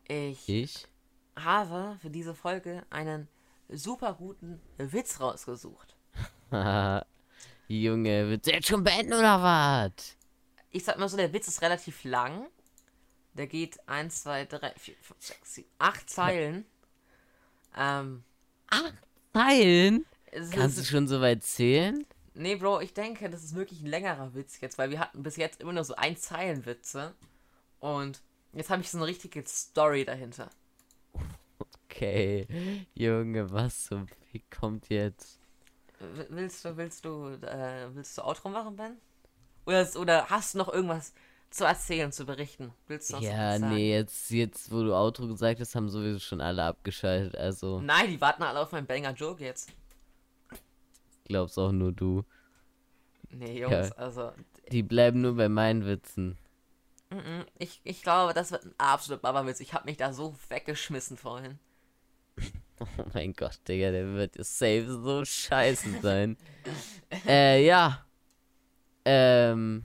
ich 0.06 0.48
ich? 0.48 0.86
habe 1.36 1.96
für 2.00 2.10
diese 2.10 2.34
Folge 2.34 2.84
einen 2.90 3.28
super 3.68 4.14
guten 4.14 4.60
Witz 4.78 5.20
rausgesucht. 5.20 5.96
Junge, 7.68 8.28
willst 8.28 8.46
du 8.46 8.52
jetzt 8.52 8.68
schon 8.68 8.84
beenden 8.84 9.14
oder 9.14 9.42
was? 9.42 10.16
Ich 10.70 10.84
sag 10.84 10.98
mal 10.98 11.08
so, 11.08 11.16
der 11.16 11.32
Witz 11.32 11.48
ist 11.48 11.62
relativ 11.62 12.04
lang. 12.04 12.48
Der 13.32 13.46
geht 13.46 13.88
1, 13.88 14.22
2, 14.22 14.44
3, 14.46 14.74
4, 14.76 14.94
5, 15.00 15.22
6, 15.22 15.54
7, 15.54 15.68
8 15.78 16.10
Zeilen. 16.10 16.66
Ähm, 17.76 18.24
Teilen? 19.34 20.06
es 20.30 20.50
Kannst 20.50 20.78
du 20.78 20.84
schon 20.84 21.08
so 21.08 21.20
weit 21.20 21.42
zählen? 21.42 22.06
nee, 22.34 22.56
Bro, 22.56 22.80
ich 22.80 22.94
denke, 22.94 23.28
das 23.28 23.44
ist 23.44 23.54
wirklich 23.54 23.80
ein 23.80 23.86
längerer 23.86 24.34
Witz 24.34 24.60
jetzt, 24.60 24.78
weil 24.78 24.90
wir 24.90 25.00
hatten 25.00 25.22
bis 25.22 25.36
jetzt 25.36 25.60
immer 25.60 25.72
nur 25.72 25.84
so 25.84 25.94
ein 25.96 26.16
Zeilenwitze. 26.16 27.14
Und 27.80 28.22
jetzt 28.52 28.70
habe 28.70 28.82
ich 28.82 28.90
so 28.90 28.98
eine 28.98 29.06
richtige 29.06 29.44
Story 29.46 30.04
dahinter. 30.04 30.50
Okay. 31.90 32.46
Junge, 32.94 33.50
was 33.52 33.84
zum 33.84 34.08
Fick 34.08 34.50
kommt 34.50 34.88
jetzt? 34.88 35.38
Willst 36.28 36.64
du, 36.64 36.76
willst 36.76 37.04
du, 37.04 37.28
äh, 37.42 37.88
willst 37.94 38.18
du 38.18 38.22
Outro 38.22 38.48
machen, 38.48 38.76
Ben? 38.76 38.96
Oder, 39.66 39.88
oder 39.96 40.28
hast 40.28 40.54
du 40.54 40.58
noch 40.58 40.68
irgendwas 40.68 41.12
zu 41.54 41.64
erzählen, 41.64 42.10
zu 42.12 42.24
berichten? 42.26 42.72
Willst 42.88 43.10
du 43.10 43.14
noch 43.16 43.22
Ja, 43.22 43.58
nee, 43.58 43.92
jetzt, 43.94 44.30
jetzt, 44.30 44.72
wo 44.72 44.82
du 44.82 44.94
Outro 44.94 45.26
gesagt 45.28 45.60
hast, 45.60 45.74
haben 45.74 45.88
sowieso 45.88 46.18
schon 46.18 46.40
alle 46.40 46.64
abgeschaltet. 46.64 47.36
Also, 47.36 47.80
Nein, 47.80 48.08
die 48.10 48.20
warten 48.20 48.42
alle 48.42 48.60
auf 48.60 48.72
meinen 48.72 48.86
Banger-Joke 48.86 49.42
jetzt. 49.44 49.72
glaubst 51.24 51.58
auch 51.58 51.72
nur 51.72 51.92
du. 51.92 52.24
Nee, 53.30 53.60
Jungs, 53.60 53.72
Ja. 53.90 53.94
also 53.96 54.32
Die 54.70 54.82
bleiben 54.82 55.20
nur 55.20 55.36
bei 55.36 55.48
meinen 55.48 55.86
Witzen. 55.86 56.38
Ich, 57.58 57.80
ich 57.84 58.02
glaube, 58.02 58.34
das 58.34 58.50
wird 58.50 58.64
ein 58.64 58.74
absoluter 58.78 59.22
Babawitz. 59.22 59.60
Ich 59.60 59.72
habe 59.74 59.84
mich 59.84 59.96
da 59.96 60.12
so 60.12 60.34
weggeschmissen 60.48 61.16
vorhin. 61.16 61.58
Oh 62.80 63.04
mein 63.14 63.32
Gott, 63.34 63.60
Digga, 63.68 63.92
der 63.92 64.14
wird 64.14 64.36
ja 64.36 64.42
safe 64.42 64.86
so 65.00 65.24
scheiße 65.24 66.00
sein. 66.02 66.36
äh, 67.24 67.64
ja. 67.64 68.04
Ähm, 69.04 69.84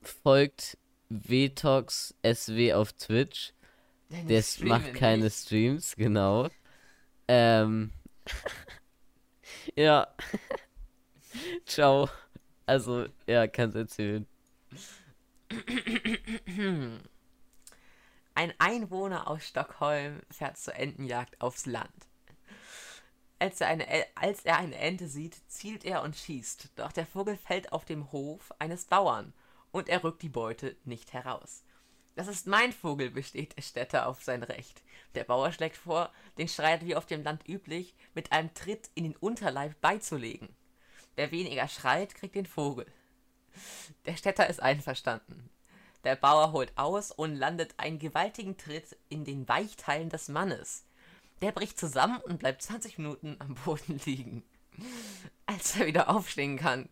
folgt 0.00 0.78
Vtox 1.10 2.14
SW 2.22 2.72
auf 2.74 2.92
Twitch. 2.92 3.52
Der 4.08 4.42
macht 4.60 4.94
keine 4.94 5.24
nicht. 5.24 5.36
Streams, 5.36 5.94
genau. 5.96 6.48
Ähm. 7.28 7.92
ja. 9.74 10.08
Ciao. 11.66 12.08
Also, 12.66 13.06
ja, 13.26 13.46
kannst 13.46 13.76
erzählen. 13.76 14.26
Ein 18.34 18.54
Einwohner 18.58 19.28
aus 19.28 19.44
Stockholm 19.44 20.20
fährt 20.30 20.56
zur 20.56 20.76
Entenjagd 20.76 21.40
aufs 21.40 21.66
Land. 21.66 21.90
Als 23.38 23.60
er, 23.60 23.68
eine, 23.68 23.86
als 24.14 24.44
er 24.44 24.58
eine 24.58 24.76
Ente 24.76 25.08
sieht, 25.08 25.36
zielt 25.48 25.84
er 25.84 26.02
und 26.02 26.14
schießt, 26.16 26.70
doch 26.76 26.92
der 26.92 27.06
Vogel 27.06 27.36
fällt 27.36 27.72
auf 27.72 27.84
dem 27.84 28.12
Hof 28.12 28.52
eines 28.58 28.84
Bauern 28.84 29.32
und 29.72 29.88
er 29.88 30.04
rückt 30.04 30.22
die 30.22 30.28
Beute 30.28 30.76
nicht 30.84 31.12
heraus. 31.12 31.64
Das 32.16 32.28
ist 32.28 32.46
mein 32.46 32.72
Vogel, 32.72 33.10
besteht 33.10 33.56
der 33.56 33.62
Städter 33.62 34.06
auf 34.06 34.22
sein 34.22 34.42
Recht. 34.42 34.82
Der 35.14 35.24
Bauer 35.24 35.52
schlägt 35.52 35.76
vor, 35.76 36.12
den 36.38 36.48
Schreit 36.48 36.84
wie 36.84 36.96
auf 36.96 37.06
dem 37.06 37.22
Land 37.22 37.48
üblich 37.48 37.94
mit 38.14 38.32
einem 38.32 38.52
Tritt 38.52 38.90
in 38.94 39.04
den 39.04 39.16
Unterleib 39.16 39.80
beizulegen. 39.80 40.48
Wer 41.16 41.30
weniger 41.30 41.68
schreit, 41.68 42.14
kriegt 42.14 42.34
den 42.34 42.46
Vogel. 42.46 42.86
Der 44.06 44.16
Städter 44.16 44.48
ist 44.48 44.60
einverstanden. 44.60 45.50
Der 46.04 46.16
Bauer 46.16 46.52
holt 46.52 46.76
aus 46.76 47.10
und 47.10 47.36
landet 47.36 47.74
einen 47.76 47.98
gewaltigen 47.98 48.56
Tritt 48.56 48.96
in 49.08 49.24
den 49.24 49.48
Weichteilen 49.48 50.08
des 50.08 50.28
Mannes. 50.28 50.86
Der 51.42 51.52
bricht 51.52 51.78
zusammen 51.78 52.20
und 52.20 52.38
bleibt 52.38 52.62
20 52.62 52.98
Minuten 52.98 53.36
am 53.38 53.54
Boden 53.54 54.00
liegen. 54.04 54.42
Als 55.46 55.76
er 55.76 55.86
wieder 55.86 56.08
aufstehen 56.08 56.56
kann, 56.56 56.88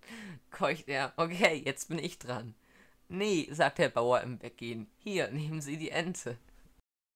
keucht 0.51 0.89
er, 0.89 1.13
okay, 1.17 1.63
jetzt 1.65 1.89
bin 1.89 1.99
ich 1.99 2.19
dran. 2.19 2.55
Nee, 3.09 3.49
sagt 3.51 3.79
der 3.79 3.89
Bauer 3.89 4.21
im 4.21 4.43
Weggehen, 4.43 4.87
hier, 4.99 5.31
nehmen 5.31 5.61
Sie 5.63 5.79
die 5.79 5.91
Ente. 5.91 6.37